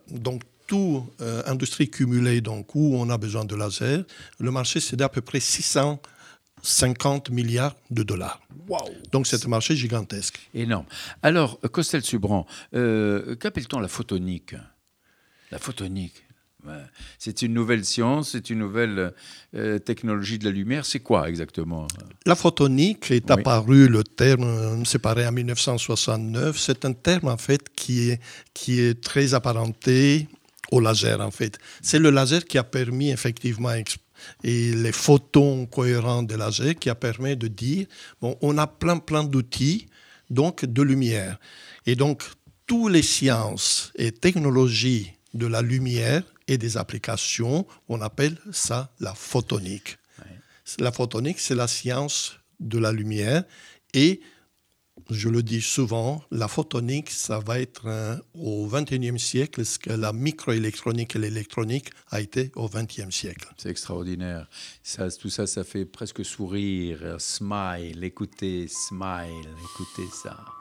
donc 0.10 0.44
toute 0.68 1.04
euh, 1.22 1.42
industrie 1.48 1.90
cumulée 1.90 2.42
donc, 2.42 2.76
où 2.76 2.96
on 2.96 3.10
a 3.10 3.18
besoin 3.18 3.44
de 3.44 3.56
lasers, 3.56 4.06
le 4.40 4.52
marché 4.52 4.80
c'est 4.80 4.96
d'à 4.96 5.10
peu 5.10 5.22
près 5.22 5.40
650 5.40 7.32
milliards 7.32 7.76
de 7.90 8.04
dollars. 8.04 8.40
Donc 9.12 9.26
c'est 9.26 9.44
un 9.44 9.50
marché 9.50 9.76
gigantesque. 9.76 10.40
Énorme. 10.54 10.86
Alors, 11.24 11.60
Costel 11.72 12.04
Subran, 12.04 12.46
qu'appelle-t-on 12.72 13.80
la 13.80 13.88
photonique? 13.88 14.54
La 15.52 15.58
photonique 15.58 16.24
c'est 17.18 17.42
une 17.42 17.54
nouvelle 17.54 17.86
science, 17.86 18.32
c'est 18.32 18.50
une 18.50 18.60
nouvelle 18.60 19.14
euh, 19.56 19.80
technologie 19.80 20.38
de 20.38 20.46
la 20.46 20.52
lumière. 20.52 20.86
C'est 20.86 21.00
quoi 21.00 21.30
exactement? 21.30 21.88
La 22.26 22.36
photonique 22.36 23.12
est 23.12 23.32
apparue, 23.32 23.88
le 23.88 24.04
terme 24.04 24.44
euh, 24.44 24.86
séparé 24.86 25.26
en 25.26 25.32
1969. 25.32 26.58
C'est 26.58 26.86
un 26.86 26.94
terme 26.94 27.30
en 27.30 27.38
fait 27.38 27.70
qui 27.76 28.10
est, 28.10 28.22
qui 28.54 28.80
est 28.82 29.02
très 29.02 29.34
apparenté 29.34 30.28
au 30.72 30.80
laser 30.80 31.20
en 31.22 31.32
fait. 31.32 31.58
C'est 31.82 32.00
le 32.00 32.10
laser 32.10 32.46
qui 32.46 32.58
a 32.58 32.64
permis 32.64 33.10
effectivement 33.10 33.72
et 34.44 34.72
les 34.74 34.92
photons 34.92 35.66
cohérents 35.66 36.24
des 36.24 36.38
lasers 36.38 36.76
qui 36.76 36.90
a 36.90 36.96
permis 36.96 37.38
de 37.38 37.48
dire 37.48 37.88
bon, 38.22 38.38
on 38.42 38.58
a 38.58 38.68
plein 38.68 38.98
plein 38.98 39.24
d'outils 39.24 39.88
donc 40.30 40.66
de 40.66 40.82
lumière 40.82 41.40
et 41.86 41.96
donc 41.96 42.24
toutes 42.68 42.92
les 42.92 43.02
sciences 43.02 43.92
et 43.96 44.12
technologies 44.12 45.14
de 45.34 45.48
la 45.48 45.62
lumière 45.62 46.24
et 46.50 46.58
des 46.58 46.78
applications, 46.78 47.66
on 47.88 48.02
appelle 48.02 48.38
ça 48.52 48.92
la 49.00 49.14
photonique. 49.14 49.98
La 50.80 50.92
photonique, 50.92 51.40
c'est 51.40 51.56
la 51.56 51.68
science 51.68 52.40
de 52.60 52.78
la 52.78 52.92
lumière 52.92 53.44
et 53.94 54.22
je 55.10 55.30
le 55.30 55.42
dis 55.42 55.62
souvent, 55.62 56.24
la 56.30 56.48
photonique, 56.48 57.10
ça 57.10 57.40
va 57.40 57.60
être 57.60 58.22
au 58.36 58.68
XXIe 58.68 59.18
siècle 59.18 59.66
ce 59.66 59.80
que 59.80 59.92
la 59.92 60.14
microélectronique 60.14 61.16
et 61.16 61.20
l'électronique 61.20 61.90
a 62.12 62.22
été 62.22 62.52
au 62.56 62.70
XXe 62.70 63.10
siècle. 63.10 63.48
C'est 63.58 63.70
extraordinaire. 63.70 64.48
Ça, 64.84 65.10
tout 65.10 65.30
ça, 65.30 65.48
ça 65.48 65.64
fait 65.64 65.86
presque 65.86 66.24
sourire. 66.24 67.16
Smile, 67.18 68.04
écoutez, 68.04 68.68
smile, 68.68 69.50
écoutez 69.64 70.10
ça. 70.12 70.59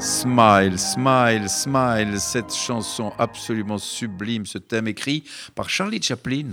Smile, 0.00 0.78
Smile, 0.78 1.48
Smile, 1.48 2.20
cette 2.20 2.54
chanson 2.54 3.12
absolument 3.18 3.78
sublime, 3.78 4.46
ce 4.46 4.58
thème 4.58 4.86
écrit 4.86 5.24
par 5.56 5.68
Charlie 5.68 6.00
Chaplin. 6.00 6.50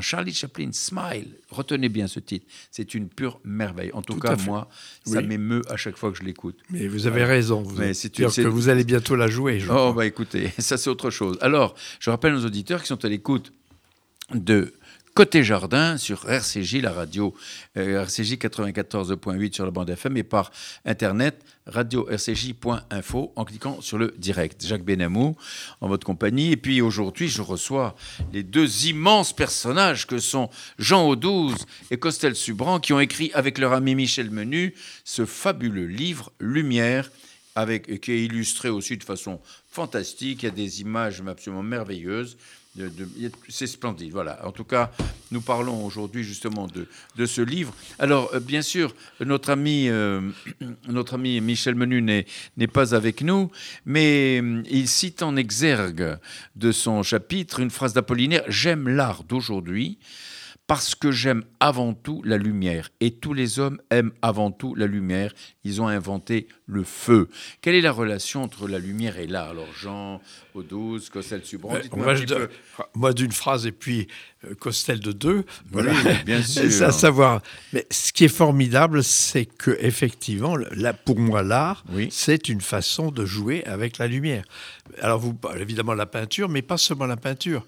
Charlie 0.00 0.32
Chaplin, 0.32 0.70
Smile, 0.72 1.28
retenez 1.50 1.90
bien 1.90 2.06
ce 2.06 2.20
titre, 2.20 2.46
c'est 2.70 2.94
une 2.94 3.08
pure 3.08 3.40
merveille. 3.44 3.90
En 3.92 4.00
tout, 4.00 4.18
cas, 4.18 4.36
moi, 4.46 4.68
ça 5.04 5.20
m'émeut 5.20 5.62
à 5.70 5.76
chaque 5.76 5.96
fois 5.96 6.10
que 6.12 6.18
je 6.18 6.22
l'écoute. 6.22 6.58
Mais 6.70 6.88
vous 6.88 7.06
avez 7.06 7.24
raison, 7.24 7.62
vous 7.62 7.78
Mais 7.78 7.92
c'est 7.92 8.10
que 8.10 8.48
vous 8.48 8.68
allez 8.70 8.84
bientôt 8.84 9.16
la 9.16 9.28
jouer. 9.28 9.60
Je 9.60 9.70
oh, 9.70 9.92
bah 9.92 10.06
écoutez, 10.06 10.50
ça 10.58 10.78
c'est 10.78 10.90
autre 10.90 11.10
chose. 11.10 11.36
Alors, 11.42 11.74
je 12.00 12.08
rappelle 12.08 12.34
aux 12.34 12.44
auditeurs 12.44 12.80
qui 12.80 12.88
sont 12.88 13.04
à 13.04 13.08
l'écoute 13.08 13.52
de 14.34 14.74
Côté 15.18 15.42
Jardin 15.42 15.96
sur 15.96 16.30
RCJ, 16.30 16.76
la 16.76 16.92
radio 16.92 17.34
euh, 17.76 18.04
RCJ 18.04 18.34
94.8 18.34 19.52
sur 19.52 19.64
la 19.64 19.72
bande 19.72 19.90
FM 19.90 20.16
et 20.16 20.22
par 20.22 20.52
internet 20.84 21.44
radio-rcj.info 21.66 23.32
en 23.34 23.44
cliquant 23.44 23.80
sur 23.80 23.98
le 23.98 24.14
direct. 24.16 24.64
Jacques 24.64 24.84
Benamou 24.84 25.36
en 25.80 25.88
votre 25.88 26.06
compagnie. 26.06 26.52
Et 26.52 26.56
puis 26.56 26.80
aujourd'hui, 26.80 27.26
je 27.26 27.42
reçois 27.42 27.96
les 28.32 28.44
deux 28.44 28.86
immenses 28.86 29.32
personnages 29.34 30.06
que 30.06 30.20
sont 30.20 30.50
Jean 30.78 31.08
Audouze 31.08 31.66
et 31.90 31.96
Costel 31.96 32.36
Subran 32.36 32.78
qui 32.78 32.92
ont 32.92 33.00
écrit 33.00 33.32
avec 33.34 33.58
leur 33.58 33.72
ami 33.72 33.96
Michel 33.96 34.30
Menu 34.30 34.72
ce 35.02 35.26
fabuleux 35.26 35.86
livre 35.86 36.30
Lumière 36.38 37.10
avec, 37.56 38.00
qui 38.00 38.12
est 38.12 38.24
illustré 38.24 38.68
aussi 38.68 38.96
de 38.96 39.02
façon 39.02 39.40
fantastique. 39.68 40.44
Il 40.44 40.46
y 40.46 40.48
a 40.48 40.52
des 40.52 40.80
images 40.80 41.20
absolument 41.26 41.64
merveilleuses 41.64 42.36
c'est 43.48 43.66
splendide, 43.66 44.12
voilà. 44.12 44.46
En 44.46 44.52
tout 44.52 44.64
cas, 44.64 44.90
nous 45.30 45.40
parlons 45.40 45.84
aujourd'hui 45.84 46.24
justement 46.24 46.66
de, 47.16 47.26
ce 47.26 47.40
livre. 47.40 47.74
Alors, 47.98 48.30
euh, 48.34 48.40
bien 48.40 48.62
sûr, 48.62 48.94
notre 49.20 49.50
ami, 49.50 49.88
euh, 49.88 50.20
notre 50.88 51.14
ami 51.14 51.40
Michel 51.40 51.74
Menu 51.74 52.00
n'est 52.02 52.66
pas 52.66 52.94
avec 52.94 53.22
nous, 53.22 53.50
mais 53.84 54.40
euh, 54.42 54.62
il 54.70 54.88
cite 54.88 55.22
en 55.22 55.36
exergue 55.36 56.18
de 56.56 56.72
son 56.72 57.02
chapitre 57.02 57.60
une 57.60 57.70
phrase 57.70 57.92
d'Apollinaire 57.92 58.44
J'aime 58.48 58.88
l'art 58.88 59.24
d'aujourd'hui 59.24 59.98
parce 60.68 60.94
que 60.94 61.10
j'aime 61.10 61.44
avant 61.60 61.94
tout 61.94 62.22
la 62.26 62.36
lumière. 62.36 62.90
Et 63.00 63.12
tous 63.12 63.32
les 63.32 63.58
hommes 63.58 63.80
aiment 63.90 64.12
avant 64.20 64.50
tout 64.50 64.74
la 64.74 64.86
lumière. 64.86 65.32
Ils 65.64 65.80
ont 65.80 65.88
inventé 65.88 66.46
le 66.66 66.84
feu. 66.84 67.30
Quelle 67.62 67.74
est 67.74 67.80
la 67.80 67.90
relation 67.90 68.42
entre 68.42 68.68
la 68.68 68.78
lumière 68.78 69.18
et 69.18 69.26
l'art? 69.26 69.48
Alors, 69.48 69.72
Jean, 69.72 70.20
Audouze, 70.54 71.08
Costel, 71.08 71.42
Subran, 71.42 71.78
moi, 71.96 72.14
moi 72.94 73.12
d'une 73.14 73.32
phrase 73.32 73.66
et 73.66 73.72
puis 73.72 74.08
euh, 74.44 74.54
Costel 74.56 75.00
de 75.00 75.12
deux. 75.12 75.46
Voilà. 75.70 75.94
bien 76.26 76.42
sûr. 76.42 76.86
à 76.86 76.92
savoir. 76.92 77.40
Mais 77.72 77.86
ce 77.90 78.12
qui 78.12 78.26
est 78.26 78.28
formidable, 78.28 79.02
c'est 79.02 79.46
que 79.46 79.74
effectivement, 79.80 80.54
là, 80.56 80.92
pour 80.92 81.18
moi, 81.18 81.42
l'art, 81.42 81.82
c'est 82.10 82.50
une 82.50 82.60
façon 82.60 83.10
de 83.10 83.24
jouer 83.24 83.64
avec 83.64 83.96
la 83.96 84.06
lumière. 84.06 84.44
Alors, 85.00 85.18
vous, 85.18 85.34
évidemment, 85.58 85.94
la 85.94 86.04
peinture, 86.04 86.50
mais 86.50 86.60
pas 86.60 86.76
seulement 86.76 87.06
la 87.06 87.16
peinture 87.16 87.66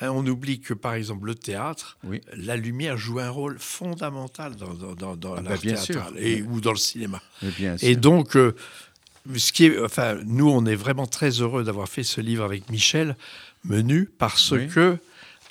on 0.00 0.26
oublie 0.26 0.60
que, 0.60 0.74
par 0.74 0.94
exemple, 0.94 1.26
le 1.26 1.34
théâtre, 1.34 1.98
la 2.36 2.56
lumière 2.56 2.96
joue 2.96 3.18
un 3.18 3.30
rôle 3.30 3.58
fondamental 3.58 4.54
dans, 4.56 4.94
dans, 5.16 5.34
ah 5.34 5.40
l'art 5.40 5.52
bah, 5.52 5.58
théâtral 5.58 6.14
et, 6.18 6.42
ou 6.42 6.60
dans 6.60 6.72
le 6.72 6.78
cinéma. 6.78 7.22
et 7.80 7.96
donc, 7.96 8.36
euh, 8.36 8.54
ce 9.36 9.52
qui 9.52 9.66
est, 9.66 9.82
enfin, 9.82 10.18
nous, 10.24 10.48
on 10.48 10.66
est 10.66 10.74
vraiment 10.74 11.06
très 11.06 11.30
heureux 11.30 11.64
d'avoir 11.64 11.88
fait 11.88 12.02
ce 12.02 12.20
livre 12.20 12.44
avec 12.44 12.70
Michel 12.70 13.16
Menu 13.64 14.08
parce 14.18 14.54
que 14.72 14.98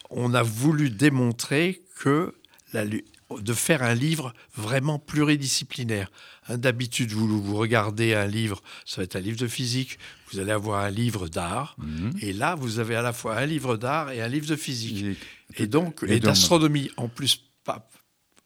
on 0.10 0.34
a 0.34 0.44
voulu 0.44 0.90
démontrer 0.90 1.82
que 1.98 2.34
la, 2.74 2.86
de 2.86 3.54
faire 3.54 3.84
un 3.84 3.94
livre 3.94 4.34
vraiment 4.56 5.00
pluridisciplinaire. 5.00 6.12
D'habitude, 6.50 7.12
vous, 7.12 7.42
vous, 7.42 7.56
regardez 7.56 8.14
un 8.14 8.28
livre, 8.28 8.62
ça 8.86 8.98
va 8.98 9.06
être 9.06 9.16
un 9.16 9.20
livre 9.20 9.40
de 9.40 9.48
physique, 9.48 9.98
vous 10.32 10.40
allez 10.40 10.52
avoir 10.52 10.84
un 10.84 10.92
livre 10.92 11.28
d'art, 11.28 11.76
mhm. 11.80 12.12
et 12.22 12.34
là, 12.34 12.54
vous 12.54 12.80
avez 12.80 12.96
à 12.96 13.02
la 13.02 13.14
fois 13.14 13.38
un 13.38 13.46
livre 13.46 13.78
d'art 13.78 14.12
et 14.12 14.22
un 14.22 14.28
livre 14.28 14.48
de 14.48 14.56
physique. 14.56 15.18
Et 15.58 15.66
donc, 15.66 16.04
et, 16.08 16.20
d'astronomie 16.20 16.92
en 16.98 17.08
plus. 17.08 17.42
Pas, 17.64 17.90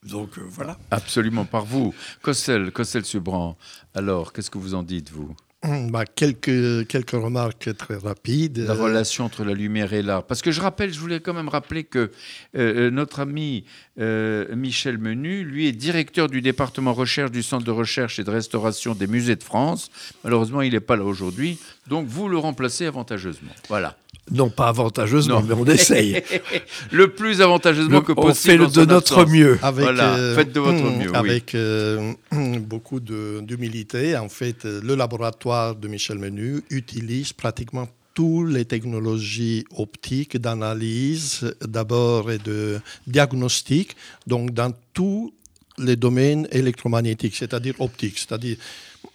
donc 0.04 0.38
euh, 0.38 0.44
voilà. 0.48 0.78
Absolument, 0.92 1.44
par 1.44 1.66
vous. 1.66 1.94
Cossel, 2.22 2.72
Cossel 2.72 3.04
Subran, 3.04 3.58
alors, 3.94 4.32
qu'est-ce 4.32 4.50
que 4.50 4.58
vous 4.58 4.76
en 4.76 4.84
dites, 4.84 5.12
vous? 5.12 5.36
Bah, 5.64 6.06
quelques, 6.06 6.88
quelques 6.88 7.12
remarques 7.12 7.76
très 7.78 7.98
rapides. 7.98 8.60
La 8.60 8.74
relation 8.74 9.26
entre 9.26 9.44
la 9.44 9.54
lumière 9.54 9.92
et 9.92 10.02
l'art. 10.02 10.24
Parce 10.24 10.42
que 10.42 10.52
je 10.52 10.62
rappelle, 10.62 10.94
je 10.94 11.00
voulais 11.00 11.20
quand 11.20 11.34
même 11.34 11.50
rappeler 11.50 11.84
que 11.84 12.00
euh, 12.00 12.10
euh, 12.56 12.90
notre 12.92 13.20
ami 13.20 13.66
euh, 14.00 14.56
Michel 14.56 14.98
Menu, 14.98 15.44
lui, 15.44 15.68
est 15.68 15.74
directeur 15.74 16.30
du 16.30 16.42
département 16.42 16.94
recherche 16.94 17.32
du 17.32 17.44
Centre 17.44 17.66
de 17.66 17.72
recherche 17.72 18.20
et 18.20 18.24
de 18.24 18.32
restauration 18.32 18.96
des 18.96 19.08
musées 19.08 19.36
de 19.36 19.44
France. 19.44 19.92
Malheureusement, 20.24 20.62
il 20.62 20.72
n'est 20.72 20.80
pas 20.80 20.96
là 20.96 21.04
aujourd'hui. 21.04 21.60
Donc, 21.88 22.08
vous 22.08 22.30
le 22.30 22.38
remplacez 22.38 22.86
avantageusement. 22.86 23.52
Voilà. 23.68 23.98
Non, 24.32 24.50
pas 24.50 24.68
avantageusement, 24.68 25.42
mais 25.42 25.56
on 25.56 25.66
essaye. 25.66 26.22
le 26.92 27.10
plus 27.10 27.42
avantageusement 27.42 28.02
que 28.02 28.14
possible. 28.14 28.64
On 28.64 28.70
fait 28.70 28.80
de 28.80 28.86
notre 28.86 29.26
mieux. 29.26 29.60
Avec, 29.62 29.84
voilà, 29.84 30.16
euh, 30.16 30.36
faites 30.36 30.52
de 30.52 30.60
votre 30.60 30.84
mieux. 30.84 31.16
Avec 31.16 31.56
euh, 31.56 32.14
beaucoup 32.60 33.00
d'humilité, 33.00 34.16
en 34.18 34.30
fait, 34.30 34.66
le 34.66 34.96
laboratoire 34.96 35.76
de 35.76 35.88
Michel 35.88 36.20
Menu 36.20 36.62
utilise 36.70 37.34
pratiquement 37.34 37.88
toutes 38.14 38.52
les 38.52 38.66
technologies 38.66 39.66
optiques 39.78 40.38
d'analyse 40.38 41.56
d'abord 41.62 42.32
et 42.32 42.38
de 42.38 42.80
diagnostic, 43.08 43.96
donc 44.28 44.52
dans 44.52 44.74
tous 44.94 45.34
les 45.78 45.96
domaines 45.96 46.48
électromagnétiques, 46.52 47.36
c'est-à-dire 47.36 47.76
optiques, 47.80 48.18
c'est-à-dire 48.18 48.58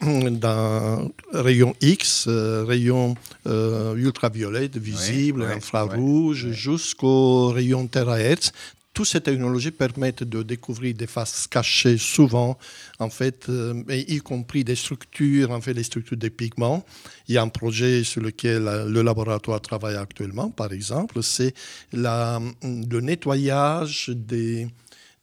d'un 0.30 1.08
rayon 1.32 1.74
X, 1.80 2.26
euh, 2.28 2.64
rayon 2.64 3.14
euh, 3.46 3.94
ultraviolet, 3.96 4.70
visible, 4.74 5.42
infrarouge, 5.44 6.50
jusqu'au 6.50 7.48
rayon 7.48 7.86
terahertz. 7.86 8.52
Toutes 8.92 9.08
ces 9.08 9.20
technologies 9.20 9.72
permettent 9.72 10.22
de 10.22 10.44
découvrir 10.44 10.94
des 10.94 11.08
faces 11.08 11.48
cachées 11.48 11.98
souvent, 11.98 12.56
en 13.00 13.10
fait, 13.10 13.48
euh, 13.48 13.82
y 13.88 14.18
compris 14.18 14.62
des 14.62 14.76
structures, 14.76 15.50
en 15.50 15.60
fait, 15.60 15.72
les 15.72 15.82
structures 15.82 16.16
des 16.16 16.30
pigments. 16.30 16.84
Il 17.26 17.34
y 17.34 17.38
a 17.38 17.42
un 17.42 17.48
projet 17.48 18.04
sur 18.04 18.22
lequel 18.22 18.62
le 18.88 19.02
laboratoire 19.02 19.60
travaille 19.60 19.96
actuellement, 19.96 20.48
par 20.50 20.72
exemple, 20.72 21.24
c'est 21.24 21.54
le 21.92 23.00
nettoyage 23.00 24.10
des, 24.14 24.68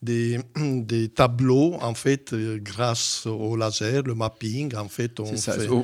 des, 0.01 0.39
des, 0.57 1.09
tableaux, 1.09 1.75
en 1.81 1.93
fait, 1.93 2.33
euh, 2.33 2.59
grâce 2.61 3.25
au 3.25 3.55
laser, 3.55 4.03
le 4.03 4.15
mapping, 4.15 4.75
en 4.75 4.87
fait. 4.87 5.19
On, 5.19 5.33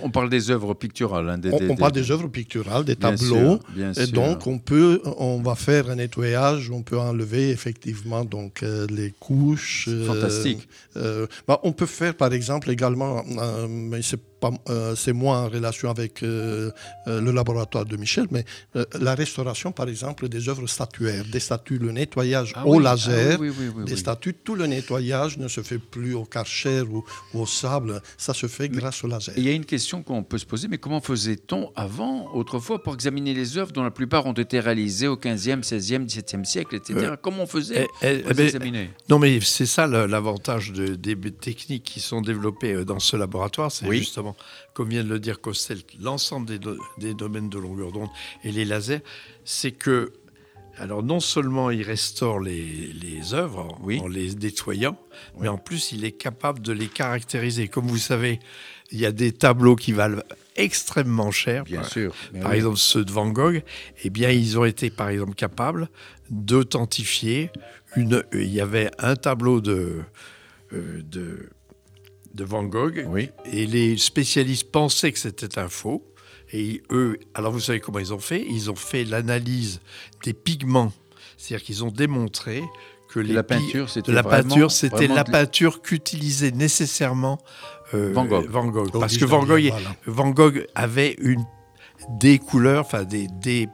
on 0.04 0.10
parle 0.10 0.30
des 0.30 0.52
œuvres 0.52 0.74
picturales. 0.74 1.30
Hein, 1.30 1.40
on, 1.70 1.76
parle 1.76 1.92
des 1.92 2.12
œuvres 2.12 2.28
picturales, 2.28 2.86
des 2.86 2.96
tableaux. 2.96 3.60
et 3.98 4.08
donc, 4.08 4.48
on, 4.48 4.60
peut, 4.60 5.02
on 5.18 5.42
va 5.42 5.56
faire 5.56 5.90
un 5.90 5.96
nettoyage, 5.96 6.72
on 6.72 6.82
peut 6.82 7.00
enlever 7.00 7.50
effectivement 7.50 8.26
donc, 8.26 8.64
euh, 8.64 8.88
les 8.90 9.12
couches. 9.12 9.88
Euh, 9.88 10.06
Fantastique. 10.06 10.68
Bah, 11.48 11.60
on 11.64 11.72
peut 11.72 11.86
faire, 11.86 12.16
par 12.16 12.34
exemple, 12.34 12.70
également, 12.72 13.24
mais 13.70 14.02
c'est 14.02 14.20
euh, 14.70 14.96
c'est 14.96 15.14
moins 15.14 15.44
en 15.44 15.50
relation 15.50 15.90
avec 15.90 16.22
euh, 16.22 16.72
euh, 17.08 17.22
le 17.22 17.32
laboratoire 17.32 17.86
de 17.86 17.98
Michel, 17.98 18.28
mais 18.32 18.46
la 19.00 19.16
restauration, 19.16 19.72
par 19.72 19.88
exemple, 19.90 20.30
des 20.30 20.50
œuvres 20.50 20.68
statuaires, 20.68 21.24
des 21.26 21.40
statues, 21.40 21.78
le 21.78 21.92
nettoyage 21.92 22.54
ah 22.56 22.66
au 22.66 22.80
laser, 22.80 23.40
ah 23.42 23.84
des 23.84 23.96
statues, 23.96 24.34
tout 24.34 24.56
le 24.56 24.68
nettoyage 24.68 25.38
ne 25.38 25.48
se 25.48 25.62
fait 25.62 25.80
plus 25.80 26.14
au 26.14 26.26
karcher 26.26 26.82
ou, 26.82 27.04
au 27.34 27.46
sable, 27.46 28.02
ça 28.18 28.34
se 28.34 28.48
fait 28.48 28.70
grâce 28.70 29.04
au 29.04 29.08
laser. 29.08 29.34
Il 29.38 29.44
y 29.44 29.50
a 29.50 29.54
une 29.54 29.66
question 29.66 30.04
qu'on 30.04 30.24
peut 30.24 30.38
se 30.38 30.46
poser, 30.46 30.68
mais 30.68 30.78
comment 30.78 31.02
faisait-on 31.02 31.72
avant, 31.76 32.32
autrefois, 32.34 32.84
pour 32.84 32.94
examiner 32.94 33.34
les 33.34 33.58
œuvres 33.58 33.72
dont 33.72 33.84
la 33.84 33.92
plupart 33.92 34.26
ont 34.26 34.34
été 34.34 34.60
réalisées 34.60 35.08
au 35.08 35.16
15e, 35.16 35.64
16e, 35.64 36.08
17e 36.08 36.46
siècle, 36.46 36.76
etc. 36.76 37.14
comment 37.22 37.44
on 37.44 37.48
faisait 37.48 37.88
eh, 38.02 38.08
eh, 38.08 38.20
pour 38.20 38.34
les 38.34 38.42
eh 38.42 38.46
examiner? 38.46 38.90
Non, 39.10 39.20
mais 39.20 39.40
c'est 39.42 39.66
ça 39.66 39.88
l'avantage 39.88 40.72
des 40.74 41.16
techniques 41.32 41.84
qui 41.84 42.00
sont 42.00 42.22
développées 42.22 42.86
dans 42.86 43.00
ce 43.00 43.18
laboratoire, 43.18 43.72
c'est 43.72 43.92
justement 43.92 44.27
comme 44.74 44.90
vient 44.90 45.04
de 45.04 45.10
le 45.10 45.20
dire 45.20 45.42
Costel, 45.42 45.80
l'ensemble 46.00 46.48
des, 46.98 47.14
domaines 47.14 47.50
de 47.50 47.60
longueur 47.60 47.92
d'onde 47.92 48.10
et 48.44 48.52
les 48.52 48.66
lasers, 48.66 49.02
c'est 49.46 49.72
que, 49.72 50.14
alors 50.78 51.04
non 51.04 51.20
seulement 51.20 51.72
il 51.72 51.84
restaure 51.84 52.40
les, 52.40 53.34
œuvres 53.34 53.78
en 53.82 54.08
les 54.08 54.36
nettoyant, 54.36 54.98
mais 55.40 55.48
en 55.48 55.58
plus 55.58 55.92
il 55.92 56.06
est 56.06 56.12
capable 56.12 56.62
de 56.62 56.72
les 56.72 56.88
caractériser. 56.88 57.68
Comme 57.68 57.88
vous 57.88 57.98
savez, 57.98 58.40
il 58.92 59.00
y 59.00 59.06
a 59.06 59.12
des 59.12 59.32
tableaux 59.32 59.76
qui 59.76 59.92
valent 59.92 60.22
extrêmement 60.56 61.32
cher. 61.32 61.64
Bien 61.64 61.84
sûr. 61.84 62.14
Par 62.42 62.54
exemple, 62.54 62.78
ceux 62.78 63.06
de 63.06 63.12
Van 63.12 63.30
Gogh, 63.30 63.64
eh 64.04 64.10
bien, 64.10 64.30
ils 64.30 64.58
ont 64.58 64.66
été, 64.66 64.90
par 64.90 65.10
exemple, 65.10 65.36
capables 65.36 65.90
d'authentifier 66.30 67.52
une. 67.96 68.24
Il 68.34 68.54
y 68.54 68.62
avait 68.62 68.90
un 68.98 69.16
tableau 69.16 69.62
de, 69.62 70.02
euh, 70.74 71.02
de 71.04 71.50
de 72.38 72.46
Van 72.46 72.64
Gogh. 72.64 73.06
Oui. 73.10 73.30
Et 73.52 73.66
les 73.66 73.98
spécialistes 73.98 74.72
pensaient 74.72 75.12
que 75.12 75.20
c'était 75.20 75.60
un 75.60 75.68
faux. 75.68 76.04
Et 76.54 76.82
eux, 76.92 77.20
alors 77.34 77.52
vous 77.52 77.60
savez 77.60 77.82
comment 77.82 78.00
ils 78.00 78.14
ont 78.14 78.20
fait? 78.20 78.46
Ils 78.50 78.72
ont 78.72 78.76
fait 78.76 79.04
l'analyse 79.04 79.82
des 80.24 80.34
pigments. 80.34 80.94
C'est-à-dire 81.36 81.66
qu'ils 81.66 81.84
ont 81.84 81.92
démontré 81.92 82.64
que 83.10 83.20
les 83.20 83.34
la 83.34 83.44
peinture, 83.44 83.90
c'était 83.90 84.12
la 84.12 84.24
peinture, 84.24 84.72
c'était 84.72 85.08
la 85.08 85.24
peinture 85.24 85.82
qu'utilisait 85.82 86.52
nécessairement 86.52 87.40
euh, 87.94 88.12
Van 88.14 88.26
Gogh. 88.26 88.48
Van 88.48 88.66
Gogh. 88.68 88.92
Parce 88.92 89.18
que 89.18 89.26
Van 89.26 89.44
Gogh, 89.44 89.72
Van 90.06 90.30
Gogh 90.30 90.68
avait 90.76 91.16
une 91.20 91.46
des 92.10 92.40
couleurs, 92.40 92.82
enfin 92.82 93.04
des, 93.04 93.28
des, 93.28 93.70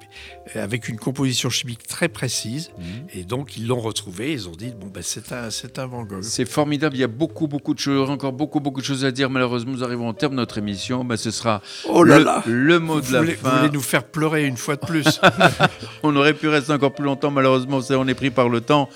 avec 0.55 0.89
une 0.89 0.97
composition 0.97 1.49
chimique 1.49 1.87
très 1.87 2.09
précise. 2.09 2.71
Mhm. 2.77 2.85
Et 3.13 3.23
donc 3.23 3.57
ils 3.57 3.67
l'ont 3.67 3.79
retrouvé. 3.79 4.33
Ils 4.33 4.49
ont 4.49 4.55
dit 4.55 4.73
bon 4.79 4.87
ben 4.87 5.03
c'est 5.03 5.31
un 5.31 5.49
c'est 5.49 5.79
un 5.79 5.85
Van 5.85 6.03
Gogh. 6.03 6.23
C'est 6.23 6.45
formidable. 6.49 6.95
Il 6.95 6.99
y 6.99 7.03
a 7.03 7.07
beaucoup 7.07 7.47
beaucoup 7.47 7.73
de 7.73 7.79
choses, 7.79 8.09
encore 8.09 8.33
beaucoup 8.33 8.59
beaucoup 8.59 8.81
de 8.81 8.85
choses 8.85 9.05
à 9.05 9.11
dire. 9.11 9.29
Malheureusement, 9.29 9.73
nous 9.73 9.83
arrivons 9.83 10.09
au 10.09 10.13
terme 10.13 10.33
de 10.33 10.37
notre 10.37 10.57
émission. 10.57 11.03
Ben, 11.03 11.17
ce 11.17 11.31
sera 11.31 11.61
oh 11.87 12.03
là 12.03 12.19
le, 12.19 12.23
là. 12.25 12.43
le 12.45 12.79
mot 12.79 13.01
de 13.01 13.11
la 13.11 13.23
fin. 13.23 13.49
Vous 13.49 13.57
voulez 13.57 13.71
nous 13.71 13.81
faire 13.81 14.03
pleurer 14.03 14.45
une 14.45 14.57
fois 14.57 14.75
de 14.75 14.85
plus 14.85 15.19
On 16.03 16.15
aurait 16.15 16.33
pu 16.33 16.47
rester 16.47 16.73
encore 16.73 16.93
plus 16.93 17.05
longtemps. 17.05 17.31
Malheureusement, 17.31 17.79
on 17.91 18.07
est 18.07 18.13
pris 18.13 18.29
par 18.29 18.49
le 18.49 18.61
temps. 18.61 18.89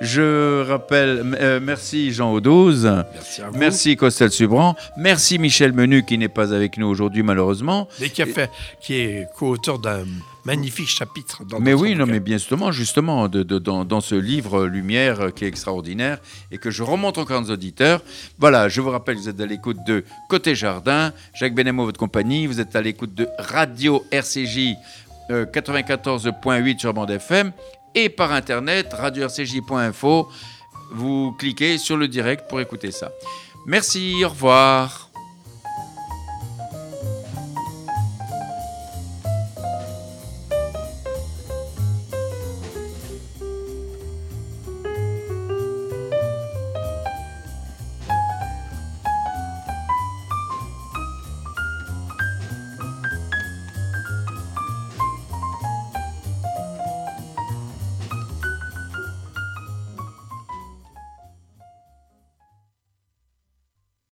Je 0.00 0.62
rappelle, 0.62 1.36
euh, 1.40 1.60
merci 1.62 2.12
Jean 2.12 2.32
Audouz. 2.32 2.84
Merci 2.84 3.42
à 3.42 3.50
vous. 3.50 3.58
Merci 3.58 3.96
Costel 3.96 4.30
Subran. 4.30 4.74
Merci 4.96 5.38
Michel 5.38 5.72
Menu 5.72 6.04
qui 6.04 6.18
n'est 6.18 6.28
pas 6.28 6.52
avec 6.54 6.78
nous 6.78 6.86
aujourd'hui 6.86 7.22
malheureusement. 7.22 7.88
Mais 8.00 8.08
qui 8.08 8.22
a 8.22 8.26
fait 8.26 8.50
qui 8.80 8.94
est 8.94 9.26
co-auteur 9.36 9.78
d'un 9.78 10.04
magnifique 10.44 10.88
chapitre. 10.88 11.44
Dans 11.44 11.60
mais 11.60 11.74
oui, 11.74 11.94
non, 11.94 12.06
mais 12.06 12.20
bien 12.20 12.38
justement, 12.38 12.72
justement, 12.72 13.28
de, 13.28 13.42
dans, 13.42 14.00
ce 14.00 14.14
livre 14.14 14.66
Lumière 14.66 15.32
qui 15.34 15.44
est 15.44 15.48
extraordinaire 15.48 16.18
et 16.50 16.58
que 16.58 16.70
je 16.70 16.82
remonte 16.82 17.18
encore 17.18 17.40
nos 17.42 17.50
auditeurs. 17.50 18.02
Voilà, 18.38 18.68
je 18.68 18.80
vous 18.80 18.90
rappelle, 18.90 19.16
vous 19.16 19.28
êtes 19.28 19.40
à 19.40 19.46
l'écoute 19.46 19.78
de 19.86 20.04
Côté 20.28 20.54
Jardin, 20.54 21.12
Jacques 21.34 21.54
Benemo, 21.54 21.84
votre 21.84 22.00
compagnie. 22.00 22.46
Vous 22.46 22.60
êtes 22.60 22.74
à 22.76 22.82
l'écoute 22.82 23.14
de 23.14 23.28
Radio 23.38 24.04
RCJ 24.10 24.74
94.8 25.30 26.74
euh, 26.74 26.78
sur 26.78 26.94
bande 26.94 27.10
FM 27.10 27.52
et 27.94 28.08
par 28.08 28.32
internet 28.32 28.92
radio-rcj.info. 28.92 30.28
Vous 30.92 31.32
cliquez 31.38 31.78
sur 31.78 31.96
le 31.96 32.08
direct 32.08 32.48
pour 32.48 32.60
écouter 32.60 32.90
ça. 32.90 33.10
Merci, 33.66 34.24
au 34.24 34.28
revoir. 34.28 35.09